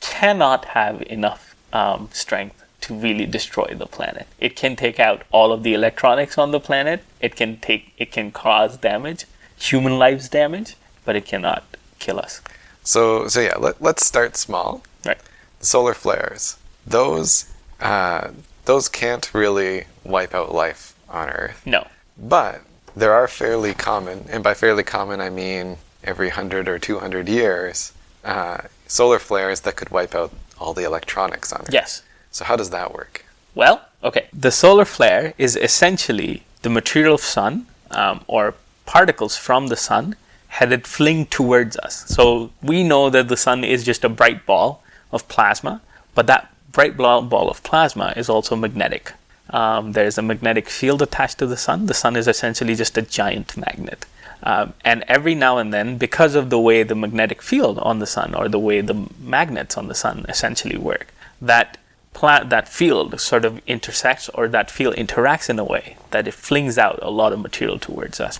cannot 0.00 0.66
have 0.66 1.02
enough 1.02 1.54
um, 1.72 2.08
strength 2.12 2.62
to 2.82 2.94
really 2.94 3.26
destroy 3.26 3.74
the 3.74 3.86
planet. 3.86 4.26
It 4.38 4.56
can 4.56 4.76
take 4.76 5.00
out 5.00 5.22
all 5.32 5.52
of 5.52 5.62
the 5.62 5.72
electronics 5.72 6.36
on 6.36 6.50
the 6.50 6.60
planet. 6.60 7.02
It 7.20 7.34
can 7.34 7.58
take 7.58 7.92
it 7.96 8.12
can 8.12 8.30
cause 8.30 8.76
damage, 8.76 9.24
human 9.56 9.98
lives 9.98 10.28
damage, 10.28 10.76
but 11.04 11.16
it 11.16 11.24
cannot 11.24 11.64
kill 11.98 12.18
us. 12.18 12.42
So, 12.82 13.26
so 13.28 13.40
yeah, 13.40 13.56
let, 13.58 13.80
let's 13.80 14.04
start 14.04 14.36
small. 14.36 14.82
Right. 15.04 15.18
The 15.60 15.66
solar 15.66 15.94
flares. 15.94 16.58
Those, 16.86 17.50
uh, 17.80 18.32
those 18.66 18.90
can't 18.90 19.32
really 19.32 19.84
wipe 20.04 20.34
out 20.34 20.54
life 20.54 20.94
on 21.08 21.30
Earth. 21.30 21.62
No. 21.64 21.86
But 22.18 22.60
there 22.94 23.14
are 23.14 23.26
fairly 23.26 23.72
common, 23.72 24.26
and 24.28 24.44
by 24.44 24.52
fairly 24.52 24.82
common 24.82 25.20
I 25.20 25.30
mean 25.30 25.78
every 26.04 26.28
100 26.28 26.68
or 26.68 26.78
200 26.78 27.28
years, 27.28 27.92
uh, 28.22 28.58
solar 28.86 29.18
flares 29.18 29.60
that 29.60 29.76
could 29.76 29.90
wipe 29.90 30.14
out 30.14 30.32
all 30.58 30.74
the 30.74 30.84
electronics 30.84 31.52
on 31.52 31.62
Earth. 31.62 31.72
Yes. 31.72 32.02
So 32.30 32.44
how 32.44 32.56
does 32.56 32.70
that 32.70 32.92
work? 32.92 33.24
Well, 33.54 33.82
okay. 34.02 34.28
The 34.32 34.50
solar 34.50 34.84
flare 34.84 35.34
is 35.38 35.56
essentially 35.56 36.42
the 36.62 36.70
material 36.70 37.14
of 37.14 37.20
sun 37.20 37.66
um, 37.90 38.24
or 38.26 38.54
particles 38.86 39.36
from 39.36 39.68
the 39.68 39.76
sun 39.76 40.16
headed 40.48 40.86
fling 40.86 41.26
towards 41.26 41.76
us. 41.78 42.04
So 42.08 42.50
we 42.62 42.82
know 42.84 43.10
that 43.10 43.28
the 43.28 43.36
sun 43.36 43.64
is 43.64 43.84
just 43.84 44.04
a 44.04 44.08
bright 44.08 44.46
ball 44.46 44.82
of 45.12 45.26
plasma, 45.28 45.80
but 46.14 46.26
that 46.26 46.52
bright 46.70 46.96
ball 46.96 47.22
ball 47.22 47.50
of 47.50 47.62
plasma 47.62 48.12
is 48.16 48.28
also 48.28 48.54
magnetic. 48.56 49.12
Um, 49.50 49.92
there's 49.92 50.18
a 50.18 50.22
magnetic 50.22 50.68
field 50.68 51.02
attached 51.02 51.38
to 51.38 51.46
the 51.46 51.56
sun. 51.56 51.86
The 51.86 51.94
sun 51.94 52.16
is 52.16 52.26
essentially 52.26 52.74
just 52.74 52.96
a 52.96 53.02
giant 53.02 53.56
magnet. 53.56 54.06
Um, 54.44 54.74
and 54.84 55.04
every 55.08 55.34
now 55.34 55.56
and 55.56 55.72
then, 55.72 55.96
because 55.96 56.34
of 56.34 56.50
the 56.50 56.58
way 56.58 56.82
the 56.82 56.94
magnetic 56.94 57.40
field 57.40 57.78
on 57.78 57.98
the 57.98 58.06
sun 58.06 58.34
or 58.34 58.48
the 58.48 58.58
way 58.58 58.82
the 58.82 59.08
magnets 59.18 59.78
on 59.78 59.88
the 59.88 59.94
sun 59.94 60.26
essentially 60.28 60.76
work, 60.76 61.12
that 61.40 61.78
that 62.20 62.68
field 62.68 63.20
sort 63.20 63.44
of 63.44 63.60
intersects 63.66 64.28
or 64.30 64.48
that 64.48 64.70
field 64.70 64.94
interacts 64.94 65.50
in 65.50 65.58
a 65.58 65.64
way 65.64 65.96
that 66.10 66.26
it 66.26 66.32
flings 66.32 66.78
out 66.78 66.98
a 67.02 67.10
lot 67.10 67.32
of 67.32 67.40
material 67.40 67.78
towards 67.78 68.20
us. 68.20 68.38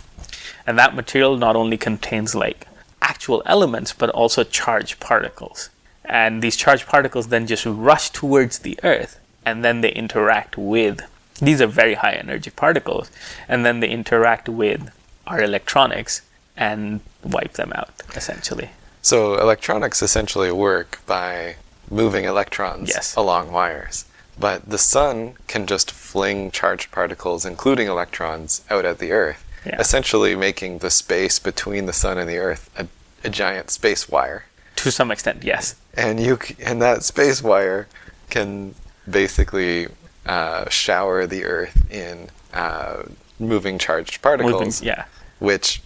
And 0.66 0.78
that 0.78 0.94
material 0.94 1.36
not 1.36 1.56
only 1.56 1.76
contains 1.76 2.34
like 2.34 2.66
actual 3.02 3.42
elements 3.44 3.92
but 3.92 4.08
also 4.10 4.44
charged 4.44 5.00
particles. 5.00 5.70
And 6.04 6.42
these 6.42 6.56
charged 6.56 6.86
particles 6.86 7.28
then 7.28 7.46
just 7.46 7.66
rush 7.66 8.10
towards 8.10 8.60
the 8.60 8.78
earth 8.82 9.20
and 9.44 9.64
then 9.64 9.80
they 9.80 9.92
interact 9.92 10.56
with 10.56 11.02
these 11.40 11.60
are 11.60 11.66
very 11.66 11.94
high 11.94 12.12
energy 12.12 12.50
particles 12.50 13.10
and 13.48 13.66
then 13.66 13.80
they 13.80 13.88
interact 13.88 14.48
with 14.48 14.90
our 15.26 15.42
electronics 15.42 16.22
and 16.56 17.00
wipe 17.22 17.54
them 17.54 17.72
out 17.74 18.02
essentially. 18.14 18.70
So 19.02 19.38
electronics 19.38 20.02
essentially 20.02 20.50
work 20.52 21.00
by 21.06 21.56
moving 21.90 22.24
electrons 22.24 22.88
Yes. 22.88 23.14
along 23.16 23.50
wires. 23.52 24.04
But 24.38 24.68
the 24.68 24.78
sun 24.78 25.34
can 25.46 25.66
just 25.66 25.90
fling 25.90 26.50
charged 26.50 26.90
particles, 26.90 27.44
including 27.44 27.86
electrons, 27.88 28.62
out 28.70 28.84
at 28.84 28.98
the 28.98 29.12
Earth, 29.12 29.44
Yeah. 29.64 29.76
essentially 29.78 30.34
making 30.34 30.78
the 30.78 30.90
space 30.90 31.38
between 31.38 31.86
the 31.86 31.92
sun 31.92 32.18
and 32.18 32.28
the 32.28 32.38
Earth 32.38 32.68
a, 32.76 32.86
a 33.22 33.28
giant 33.30 33.70
space 33.70 34.08
wire. 34.08 34.46
To 34.76 34.90
some 34.90 35.10
extent, 35.12 35.44
yes. 35.44 35.74
And 35.94 36.18
you 36.20 36.38
c- 36.42 36.56
and 36.60 36.82
that 36.82 37.04
space 37.04 37.42
wire 37.42 37.86
can 38.30 38.74
basically 39.08 39.88
uh, 40.26 40.68
shower 40.70 41.26
the 41.26 41.44
Earth 41.44 41.76
in 41.90 42.30
uh, 42.54 43.02
moving 43.38 43.78
charged 43.78 44.20
particles 44.22 44.52
Moving, 44.52 44.72
yeah. 44.86 45.04
Which 45.38 45.80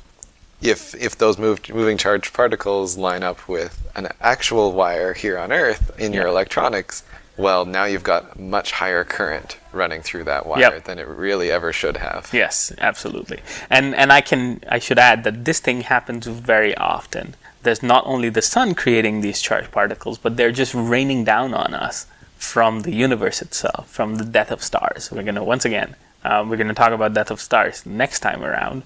if 0.61 0.94
if 0.96 1.16
those 1.18 1.38
moved, 1.38 1.72
moving 1.72 1.96
charged 1.96 2.32
particles 2.34 2.96
line 2.96 3.22
up 3.22 3.48
with 3.48 3.88
an 3.94 4.08
actual 4.20 4.72
wire 4.72 5.14
here 5.14 5.38
on 5.38 5.52
Earth 5.52 5.90
in 5.98 6.12
your 6.12 6.24
Yeah. 6.24 6.30
electronics, 6.30 7.04
well, 7.37 7.64
now 7.64 7.84
you've 7.84 8.02
got 8.02 8.38
much 8.40 8.72
higher 8.72 9.04
current 9.04 9.56
running 9.72 10.02
through 10.02 10.24
that 10.24 10.46
wire 10.46 10.61
Yep. 10.61 10.84
than 10.84 10.98
it 10.98 11.06
really 11.06 11.50
ever 11.52 11.72
should 11.72 11.98
have. 11.98 12.28
Yes, 12.32 12.72
absolutely. 12.80 13.40
And 13.70 13.94
and 13.94 14.12
I 14.12 14.20
can 14.20 14.61
I 14.68 14.78
should 14.80 14.98
add 14.98 15.22
that 15.24 15.44
this 15.44 15.61
thing 15.61 15.82
happens 15.82 16.26
very 16.26 16.76
often. 16.76 17.37
There's 17.62 17.82
not 17.82 18.02
only 18.06 18.28
the 18.28 18.42
sun 18.42 18.74
creating 18.74 19.20
these 19.20 19.40
charged 19.40 19.70
particles, 19.70 20.18
but 20.18 20.37
they're 20.37 20.52
just 20.52 20.74
raining 20.74 21.24
down 21.24 21.54
on 21.54 21.74
us 21.74 22.06
from 22.37 22.80
the 22.82 22.92
universe 22.92 23.42
itself, 23.42 23.88
from 23.88 24.16
the 24.16 24.24
death 24.24 24.50
of 24.50 24.62
stars. 24.62 25.11
We're 25.12 25.22
gonna 25.24 25.44
once 25.44 25.64
again 25.64 25.94
um, 26.24 26.48
we're 26.48 26.56
gonna 26.56 26.74
talk 26.74 26.90
about 26.92 27.14
death 27.14 27.30
of 27.30 27.40
stars 27.40 27.87
next 27.87 28.20
time 28.20 28.42
around. 28.44 28.82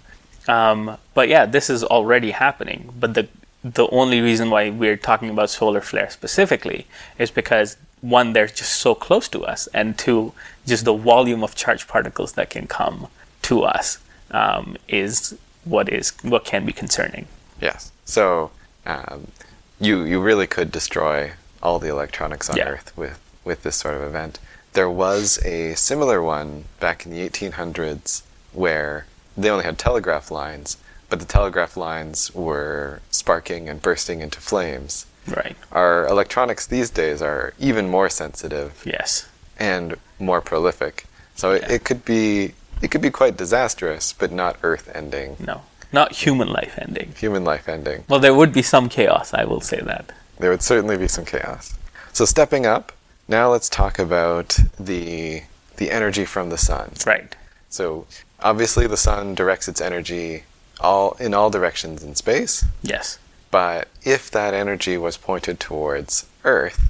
Um, 0.49 0.97
but 1.15 1.29
yeah, 1.29 1.47
this 1.47 1.71
is 1.71 1.85
already 1.85 2.33
happening. 2.33 2.93
But 2.99 3.15
the 3.15 3.29
the 3.65 3.87
only 3.91 4.21
reason 4.21 4.51
why 4.51 4.71
we're 4.71 4.97
talking 4.97 5.31
about 5.31 5.49
solar 5.51 5.81
flare 5.81 6.11
specifically 6.11 6.87
is 7.19 7.31
because 7.31 7.77
one, 8.01 8.33
they're 8.33 8.49
just 8.49 8.73
so 8.79 8.97
close 8.97 9.29
to 9.29 9.45
us, 9.45 9.69
and 9.73 9.97
two, 9.97 10.33
just 10.67 10.85
the 10.85 10.93
volume 10.95 11.45
of 11.45 11.55
charged 11.55 11.87
particles 11.87 12.33
that 12.33 12.51
can 12.51 12.67
come 12.67 13.07
to 13.43 13.63
us 13.63 13.99
um, 14.33 14.77
is 14.89 15.39
what 15.65 15.89
is 15.89 16.11
what 16.23 16.45
can 16.45 16.67
be 16.67 16.73
concerning. 16.73 17.27
Yes. 17.61 17.93
So 18.05 18.51
um, 18.87 19.29
you 19.81 20.03
you 20.03 20.21
really 20.21 20.47
could 20.49 20.73
destroy 20.73 21.33
all 21.63 21.79
the 21.79 21.89
electronics 21.89 22.51
on 22.51 22.57
Yeah. 22.57 22.69
Earth 22.71 22.93
with 22.97 23.21
with 23.45 23.63
this 23.63 23.77
sort 23.77 23.95
of 23.95 24.03
event. 24.03 24.41
There 24.73 24.91
was 24.91 25.39
a 25.45 25.75
similar 25.75 26.21
one 26.23 26.65
back 26.81 27.05
in 27.07 27.13
the 27.13 27.29
1800s 27.29 28.23
where 28.53 29.07
they 29.37 29.51
only 29.51 29.65
had 29.65 29.79
telegraph 29.79 30.31
lines, 30.31 30.77
but 31.09 31.21
the 31.21 31.27
telegraph 31.27 31.77
lines 31.77 32.35
were 32.35 33.01
sparking 33.11 33.69
and 33.69 33.81
bursting 33.83 34.21
into 34.21 34.41
flames. 34.41 35.07
Right. 35.27 35.57
Our 35.71 36.07
electronics 36.07 36.67
these 36.67 36.91
days 36.91 37.23
are 37.23 37.55
even 37.59 37.89
more 37.89 38.09
sensitive 38.09 38.83
Yes. 38.85 39.29
and 39.59 39.97
more 40.19 40.41
prolific. 40.41 41.05
So 41.37 41.53
it, 41.53 41.65
it 41.71 41.85
could 41.85 42.05
be 42.05 42.55
it 42.83 42.91
could 42.91 43.01
be 43.03 43.11
quite 43.11 43.37
disastrous, 43.37 44.13
but 44.13 44.33
not 44.33 44.57
earth 44.65 44.91
ending, 44.95 45.37
No. 45.39 45.63
Not 45.93 46.13
human 46.13 46.49
life 46.49 46.79
ending. 46.79 47.13
human 47.17 47.45
life 47.45 47.69
ending. 47.69 48.05
Well, 48.09 48.19
there 48.19 48.35
would 48.35 48.53
be 48.53 48.63
some 48.63 48.89
chaos. 48.89 49.33
I 49.35 49.45
will 49.45 49.61
say 49.61 49.81
that. 49.81 50.11
there 50.39 50.51
would 50.51 50.63
certainly 50.63 50.97
be 50.97 51.07
some 51.07 51.25
chaos. 51.25 51.79
So 52.13 52.25
stepping 52.25 52.67
up, 52.67 52.91
now 53.29 53.51
let's 53.53 53.69
talk 53.69 53.99
about 53.99 54.59
the 54.81 55.43
the 55.77 55.91
energy 55.93 56.25
from 56.25 56.51
the 56.51 56.59
sun. 56.59 56.93
Right. 57.07 57.37
So 57.73 58.07
obviously 58.41 58.87
the 58.87 58.97
sun 58.99 59.35
directs 59.35 59.67
its 59.67 59.81
energy 59.81 60.45
all 60.79 61.17
in 61.19 61.33
all 61.33 61.49
directions 61.49 62.03
in 62.03 62.15
space, 62.15 62.65
Yes. 62.83 63.19
but 63.51 63.89
if 64.03 64.31
that 64.33 64.53
energy 64.53 64.99
was 64.99 65.17
pointed 65.17 65.59
towards 65.59 66.27
Earth, 66.45 66.81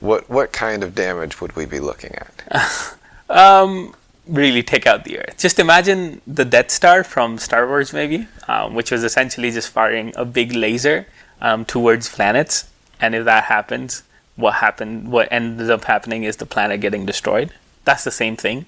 what 0.00 0.28
what 0.28 0.52
kind 0.52 0.82
of 0.84 0.94
damage 0.94 1.40
would 1.40 1.56
we 1.56 1.64
be 1.64 1.80
looking 1.80 2.12
at? 2.14 2.96
um, 3.30 3.94
really 4.26 4.62
take 4.62 4.86
out 4.86 5.04
the 5.04 5.18
Earth. 5.20 5.36
Just 5.38 5.58
imagine 5.58 6.20
the 6.26 6.44
Death 6.44 6.70
Star 6.70 7.02
from 7.02 7.38
Star 7.38 7.66
Wars, 7.66 7.92
maybe, 7.92 8.26
um, 8.48 8.74
which 8.74 8.90
was 8.90 9.04
essentially 9.04 9.50
just 9.50 9.68
firing 9.70 10.12
a 10.16 10.24
big 10.24 10.52
laser 10.52 11.06
um, 11.40 11.64
towards 11.64 12.08
planets. 12.08 12.68
And 13.00 13.14
if 13.14 13.24
that 13.24 13.44
happens, 13.44 14.02
what 14.36 14.54
happened? 14.54 15.10
What 15.10 15.28
ends 15.30 15.70
up 15.70 15.84
happening 15.84 16.24
is 16.24 16.36
the 16.36 16.46
planet 16.46 16.80
getting 16.80 17.06
destroyed. 17.06 17.52
That's 17.84 18.04
the 18.04 18.10
same 18.10 18.36
thing. 18.36 18.66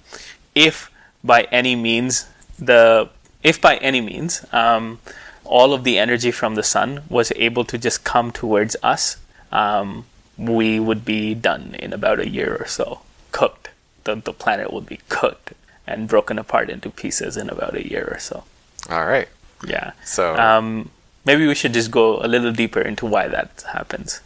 If 0.55 0.91
by 1.29 1.41
any 1.61 1.75
means 1.77 2.27
the 2.71 3.09
if 3.51 3.61
by 3.61 3.77
any 3.77 4.01
means 4.01 4.33
um, 4.53 4.99
all 5.45 5.71
of 5.77 5.85
the 5.85 5.97
energy 6.05 6.33
from 6.41 6.53
the 6.57 6.63
sun 6.75 6.91
was 7.09 7.29
able 7.37 7.65
to 7.73 7.77
just 7.79 8.03
come 8.13 8.29
towards 8.33 8.75
us, 8.83 9.17
um, 9.53 10.05
we 10.37 10.81
would 10.81 11.05
be 11.05 11.35
done 11.35 11.65
in 11.79 11.93
about 11.93 12.19
a 12.19 12.29
year 12.29 12.57
or 12.61 12.67
so, 12.67 13.01
cooked. 13.33 13.71
The, 14.05 14.17
the 14.17 14.33
planet 14.33 14.73
would 14.73 14.87
be 14.87 14.99
cooked 15.09 15.53
and 15.87 16.09
broken 16.09 16.37
apart 16.39 16.69
into 16.69 16.91
pieces 16.91 17.37
in 17.37 17.49
about 17.49 17.75
a 17.75 17.85
year 17.93 18.07
or 18.15 18.19
so. 18.19 18.45
All 18.91 19.07
right. 19.07 19.29
Yeah. 19.67 19.93
So, 20.05 20.37
Um, 20.37 20.91
maybe 21.25 21.47
we 21.47 21.55
should 21.55 21.73
just 21.75 21.91
go 21.91 22.07
a 22.27 22.29
little 22.35 22.53
deeper 22.53 22.81
into 22.83 23.07
why 23.07 23.29
that 23.29 23.51
happens. 23.73 24.21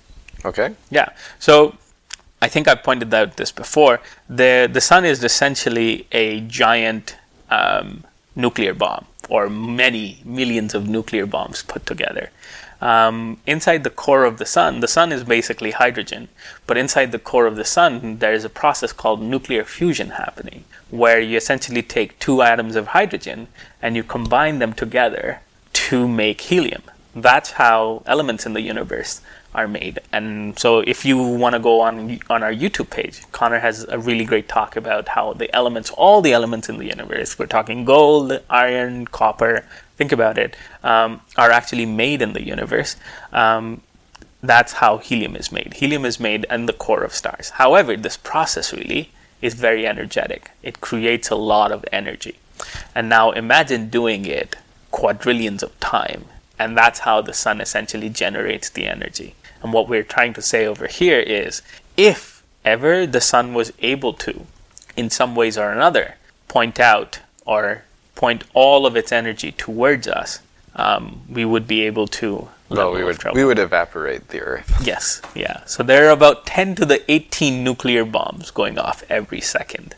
okay. 0.44 0.74
Yeah. 0.90 1.08
So 1.38 1.76
I 2.42 2.48
think 2.48 2.66
I 2.66 2.74
pointed 2.74 3.14
out 3.14 3.36
this 3.36 3.52
before. 3.52 4.00
The 4.28 4.68
the 4.76 4.80
sun 4.80 5.04
is 5.04 5.22
essentially 5.22 6.06
a 6.10 6.40
giant 6.40 7.16
um, 7.50 8.02
nuclear 8.34 8.74
bomb, 8.74 9.04
or 9.28 9.48
many 9.48 10.04
millions 10.24 10.74
of 10.74 10.88
nuclear 10.88 11.24
bombs 11.24 11.62
put 11.62 11.86
together. 11.86 12.30
Um, 12.80 13.38
inside 13.46 13.84
the 13.84 13.94
core 14.04 14.24
of 14.24 14.38
the 14.38 14.46
sun, 14.56 14.80
the 14.80 14.88
sun 14.88 15.12
is 15.12 15.22
basically 15.22 15.70
hydrogen, 15.70 16.28
but 16.66 16.76
inside 16.76 17.12
the 17.12 17.24
core 17.30 17.46
of 17.46 17.54
the 17.54 17.64
sun, 17.64 18.18
there 18.18 18.34
is 18.34 18.44
a 18.44 18.56
process 18.62 18.92
called 18.92 19.22
nuclear 19.22 19.64
fusion 19.64 20.10
happening, 20.10 20.64
where 20.90 21.20
you 21.20 21.36
essentially 21.36 21.82
take 21.82 22.18
two 22.18 22.42
atoms 22.42 22.74
of 22.74 22.88
hydrogen 22.88 23.46
and 23.80 23.94
you 23.94 24.02
combine 24.02 24.58
them 24.58 24.72
together 24.72 25.42
to 25.74 26.08
make 26.08 26.40
helium. 26.40 26.82
That's 27.14 27.52
how 27.52 28.02
elements 28.04 28.46
in 28.46 28.54
the 28.54 28.62
universe 28.62 29.20
are 29.54 29.68
made. 29.68 30.00
And 30.12 30.58
so, 30.58 30.80
if 30.80 31.04
you 31.04 31.18
want 31.18 31.54
to 31.54 31.58
go 31.58 31.80
on 31.80 32.20
on 32.30 32.42
our 32.42 32.52
YouTube 32.52 32.90
page, 32.90 33.22
Connor 33.32 33.58
has 33.58 33.84
a 33.88 33.98
really 33.98 34.24
great 34.24 34.48
talk 34.48 34.76
about 34.76 35.08
how 35.08 35.32
the 35.34 35.54
elements, 35.54 35.90
all 35.90 36.20
the 36.20 36.32
elements 36.32 36.68
in 36.68 36.78
the 36.78 36.86
universe, 36.86 37.38
we're 37.38 37.46
talking 37.46 37.84
gold, 37.84 38.40
iron, 38.48 39.06
copper. 39.06 39.64
Think 39.96 40.12
about 40.12 40.38
it, 40.38 40.56
um, 40.82 41.20
are 41.36 41.50
actually 41.50 41.86
made 41.86 42.22
in 42.22 42.32
the 42.32 42.44
universe. 42.44 42.96
Um, 43.32 43.82
that's 44.42 44.74
how 44.74 44.98
helium 44.98 45.36
is 45.36 45.52
made. 45.52 45.74
Helium 45.74 46.04
is 46.04 46.18
made 46.18 46.46
in 46.50 46.66
the 46.66 46.72
core 46.72 47.04
of 47.04 47.14
stars. 47.14 47.50
However, 47.50 47.96
this 47.96 48.16
process 48.16 48.72
really 48.72 49.12
is 49.40 49.54
very 49.54 49.86
energetic. 49.86 50.50
It 50.62 50.80
creates 50.80 51.30
a 51.30 51.36
lot 51.36 51.70
of 51.70 51.84
energy. 51.92 52.38
And 52.94 53.08
now 53.08 53.30
imagine 53.32 53.88
doing 53.88 54.24
it 54.24 54.56
quadrillions 54.90 55.62
of 55.62 55.78
time. 55.80 56.24
And 56.58 56.76
that's 56.76 57.00
how 57.00 57.20
the 57.22 57.32
sun 57.32 57.60
essentially 57.60 58.08
generates 58.08 58.68
the 58.70 58.86
energy. 58.86 59.34
And 59.62 59.72
what 59.72 59.88
we're 59.88 60.02
trying 60.02 60.34
to 60.34 60.42
say 60.42 60.66
over 60.66 60.86
here 60.86 61.20
is 61.20 61.62
if 61.96 62.42
ever 62.64 63.06
the 63.06 63.20
sun 63.20 63.54
was 63.54 63.72
able 63.80 64.12
to, 64.14 64.46
in 64.96 65.10
some 65.10 65.34
ways 65.34 65.56
or 65.56 65.70
another, 65.70 66.16
point 66.48 66.80
out 66.80 67.20
or 67.46 67.84
point 68.14 68.44
all 68.54 68.86
of 68.86 68.96
its 68.96 69.12
energy 69.12 69.52
towards 69.52 70.06
us, 70.08 70.40
um, 70.74 71.22
we 71.28 71.44
would 71.44 71.66
be 71.66 71.82
able 71.82 72.06
to. 72.06 72.48
Well, 72.68 72.92
we 72.92 73.04
would 73.04 73.18
trouble. 73.18 73.36
we 73.36 73.44
would 73.44 73.58
evaporate 73.58 74.28
the 74.28 74.40
Earth. 74.40 74.80
Yes, 74.86 75.20
yeah. 75.34 75.62
So 75.66 75.82
there 75.82 76.08
are 76.08 76.10
about 76.10 76.46
10 76.46 76.74
to 76.76 76.86
the 76.86 77.10
18 77.10 77.62
nuclear 77.62 78.04
bombs 78.04 78.50
going 78.50 78.78
off 78.78 79.04
every 79.10 79.42
second 79.42 79.94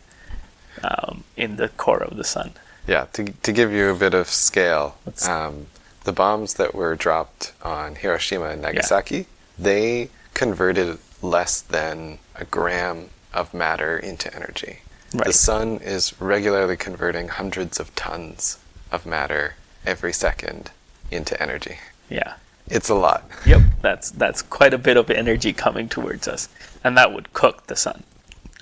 um, 0.82 1.22
in 1.36 1.56
the 1.56 1.68
core 1.68 2.02
of 2.02 2.16
the 2.16 2.24
sun. 2.24 2.52
Yeah, 2.86 3.06
to, 3.12 3.24
to 3.26 3.52
give 3.52 3.72
you 3.72 3.90
a 3.90 3.94
bit 3.94 4.12
of 4.12 4.28
scale, 4.28 4.96
um, 5.26 5.66
the 6.02 6.12
bombs 6.12 6.54
that 6.54 6.74
were 6.74 6.94
dropped 6.96 7.52
on 7.62 7.94
Hiroshima 7.94 8.46
and 8.46 8.62
Nagasaki, 8.62 9.26
they 9.58 10.10
converted 10.34 10.98
less 11.22 11.60
than 11.60 12.18
a 12.34 12.44
gram 12.44 13.10
of 13.32 13.54
matter 13.54 13.98
into 13.98 14.34
energy. 14.34 14.80
The 15.12 15.32
sun 15.32 15.78
is 15.78 16.20
regularly 16.20 16.76
converting 16.76 17.28
hundreds 17.28 17.78
of 17.78 17.94
tons 17.94 18.58
of 18.90 19.06
matter 19.06 19.54
every 19.86 20.12
second 20.12 20.72
into 21.10 21.40
energy. 21.40 21.78
Yeah. 22.08 22.34
It's 22.66 22.88
a 22.88 22.94
lot. 22.94 23.24
Yep. 23.46 23.60
That's 23.82 24.10
that's 24.10 24.42
quite 24.42 24.74
a 24.74 24.78
bit 24.78 24.96
of 24.96 25.10
energy 25.10 25.52
coming 25.52 25.88
towards 25.88 26.26
us, 26.26 26.48
and 26.82 26.96
that 26.96 27.12
would 27.12 27.32
cook 27.32 27.66
the 27.66 27.76
sun, 27.76 28.04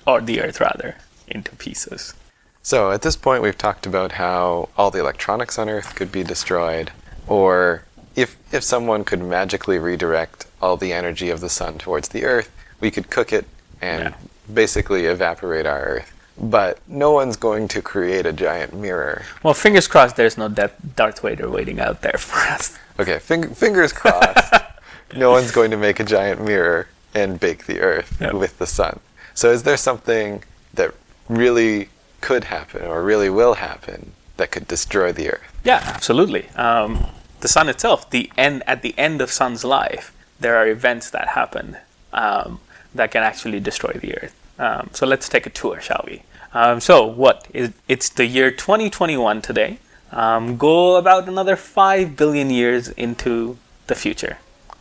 or 0.05 0.21
the 0.21 0.41
Earth 0.41 0.59
rather, 0.59 0.97
into 1.27 1.55
pieces. 1.55 2.13
So 2.61 2.91
at 2.91 3.01
this 3.01 3.15
point, 3.15 3.41
we've 3.41 3.57
talked 3.57 3.85
about 3.85 4.13
how 4.13 4.69
all 4.77 4.91
the 4.91 4.99
electronics 4.99 5.57
on 5.57 5.69
Earth 5.69 5.95
could 5.95 6.11
be 6.11 6.23
destroyed, 6.23 6.91
or 7.27 7.83
if 8.15 8.37
if 8.53 8.63
someone 8.63 9.03
could 9.03 9.21
magically 9.21 9.77
redirect 9.79 10.45
all 10.61 10.77
the 10.77 10.93
energy 10.93 11.29
of 11.29 11.39
the 11.41 11.49
sun 11.49 11.77
towards 11.77 12.09
the 12.09 12.25
Earth, 12.25 12.49
we 12.79 12.91
could 12.91 13.09
cook 13.09 13.33
it 13.33 13.45
and 13.81 14.03
Yeah. 14.03 14.13
basically 14.53 15.05
evaporate 15.05 15.65
our 15.65 15.81
Earth. 15.81 16.11
But 16.37 16.79
no 16.87 17.11
one's 17.11 17.35
going 17.35 17.67
to 17.69 17.81
create 17.81 18.25
a 18.25 18.33
giant 18.33 18.73
mirror. 18.73 19.23
Well, 19.43 19.53
fingers 19.53 19.87
crossed. 19.87 20.15
There's 20.15 20.37
no 20.37 20.47
Death, 20.49 20.73
Darth 20.95 21.19
Vader 21.21 21.49
waiting 21.49 21.79
out 21.79 22.01
there 22.01 22.17
for 22.17 22.39
us. 22.39 22.77
Okay, 22.99 23.19
fing- 23.19 23.53
fingers 23.53 23.93
crossed. 23.93 24.53
no 25.15 25.29
one's 25.31 25.51
going 25.51 25.69
to 25.71 25.77
make 25.77 25.99
a 25.99 26.03
giant 26.03 26.41
mirror 26.41 26.87
and 27.13 27.39
bake 27.39 27.65
the 27.67 27.79
Earth 27.81 28.17
Yep. 28.19 28.33
with 28.33 28.57
the 28.57 28.65
sun. 28.65 28.99
So 29.35 29.51
is 29.51 29.61
there 29.63 29.77
something 29.77 30.43
that 30.73 30.91
really 31.29 31.89
could 32.21 32.45
happen 32.45 32.83
or 32.85 33.03
really 33.03 33.29
will 33.29 33.53
happen 33.55 34.11
that 34.37 34.49
could 34.51 34.67
destroy 34.67 35.11
the 35.11 35.29
Earth? 35.33 35.41
Yeah, 35.63 35.81
absolutely. 35.85 36.49
Um, 36.55 37.05
the 37.43 37.49
sun 37.49 37.67
itself, 37.69 38.09
the 38.09 38.31
end 38.37 38.63
at 38.65 38.81
the 38.81 38.97
end 38.97 39.21
of 39.21 39.29
sun's 39.29 39.63
life, 39.65 40.13
there 40.39 40.55
are 40.55 40.65
events 40.65 41.09
that 41.11 41.27
happen 41.39 41.77
um, 42.13 42.59
that 42.95 43.11
can 43.11 43.21
actually 43.21 43.59
destroy 43.59 43.91
the 43.91 44.17
Earth. 44.17 44.35
Um, 44.57 44.89
so 44.93 45.05
let's 45.05 45.27
take 45.27 45.45
a 45.45 45.49
tour, 45.49 45.81
shall 45.81 46.03
we? 46.07 46.23
Um, 46.53 46.79
so 46.79 47.05
what 47.05 47.45
is? 47.53 47.73
It's 47.89 48.07
the 48.09 48.25
year 48.25 48.49
2021 48.49 49.41
today. 49.41 49.77
Um, 50.11 50.55
go 50.57 50.95
about 50.95 51.27
another 51.27 51.57
five 51.57 52.15
billion 52.15 52.49
years 52.49 52.87
into 52.89 53.57
the 53.87 53.95
future. 53.95 54.37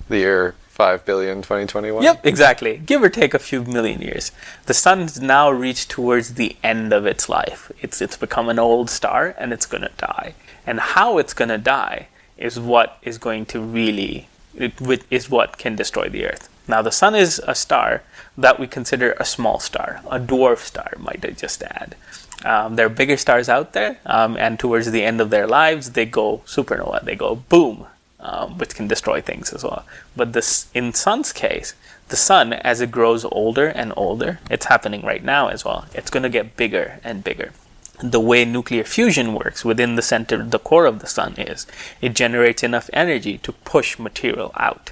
The 0.08 0.18
year 0.18 0.54
5 0.68 1.04
billion 1.04 1.42
2021? 1.42 2.04
Yep, 2.04 2.24
exactly. 2.24 2.76
Give 2.78 3.02
or 3.02 3.08
take 3.08 3.34
a 3.34 3.38
few 3.38 3.64
million 3.64 4.00
years. 4.00 4.30
The 4.66 4.74
sun's 4.74 5.20
now 5.20 5.50
reached 5.50 5.90
towards 5.90 6.34
the 6.34 6.56
end 6.62 6.92
of 6.92 7.06
its 7.06 7.28
life. 7.28 7.72
It's 7.80 8.00
it's 8.00 8.16
become 8.16 8.48
an 8.48 8.58
old 8.58 8.88
star 8.88 9.34
and 9.38 9.52
it's 9.52 9.66
going 9.66 9.82
to 9.82 9.92
die. 9.96 10.34
And 10.64 10.78
how 10.78 11.18
it's 11.18 11.34
going 11.34 11.48
to 11.48 11.58
die 11.58 12.08
is 12.42 12.58
what 12.58 12.98
is 13.02 13.18
going 13.18 13.46
to 13.46 13.60
really 13.60 14.28
is 15.10 15.30
what 15.30 15.56
can 15.56 15.76
destroy 15.76 16.08
the 16.08 16.26
earth. 16.26 16.48
Now 16.68 16.82
the 16.82 16.92
sun 16.92 17.14
is 17.14 17.40
a 17.46 17.54
star 17.54 18.02
that 18.36 18.58
we 18.58 18.66
consider 18.66 19.12
a 19.12 19.24
small 19.24 19.58
star, 19.60 20.00
a 20.10 20.18
dwarf 20.20 20.58
star, 20.58 20.92
might 20.98 21.24
I 21.24 21.30
just 21.30 21.62
add. 21.62 21.96
Um, 22.44 22.76
there 22.76 22.86
are 22.86 22.90
bigger 22.90 23.16
stars 23.16 23.48
out 23.48 23.72
there, 23.72 23.98
um, 24.04 24.36
and 24.36 24.58
towards 24.58 24.90
the 24.90 25.04
end 25.04 25.20
of 25.20 25.30
their 25.30 25.46
lives, 25.46 25.92
they 25.92 26.04
go 26.04 26.42
supernova. 26.44 27.04
They 27.04 27.14
go 27.14 27.36
boom, 27.36 27.86
um, 28.20 28.58
which 28.58 28.74
can 28.74 28.88
destroy 28.88 29.20
things 29.20 29.52
as 29.52 29.62
well. 29.62 29.84
But 30.16 30.32
this, 30.32 30.66
in 30.74 30.92
sun's 30.92 31.32
case, 31.32 31.74
the 32.08 32.16
sun, 32.16 32.52
as 32.52 32.80
it 32.80 32.90
grows 32.90 33.24
older 33.24 33.68
and 33.68 33.92
older, 33.96 34.40
it's 34.50 34.66
happening 34.66 35.02
right 35.02 35.22
now 35.24 35.48
as 35.48 35.64
well. 35.64 35.86
It's 35.94 36.10
going 36.10 36.24
to 36.24 36.28
get 36.28 36.56
bigger 36.56 36.98
and 37.04 37.22
bigger. 37.22 37.52
The 38.02 38.20
way 38.20 38.44
nuclear 38.44 38.84
fusion 38.84 39.32
works 39.34 39.64
within 39.64 39.94
the 39.94 40.02
center, 40.02 40.42
the 40.42 40.58
core 40.58 40.86
of 40.86 40.98
the 40.98 41.06
sun 41.06 41.34
is, 41.38 41.66
it 42.00 42.14
generates 42.14 42.62
enough 42.62 42.90
energy 42.92 43.38
to 43.38 43.52
push 43.52 43.98
material 43.98 44.50
out 44.56 44.90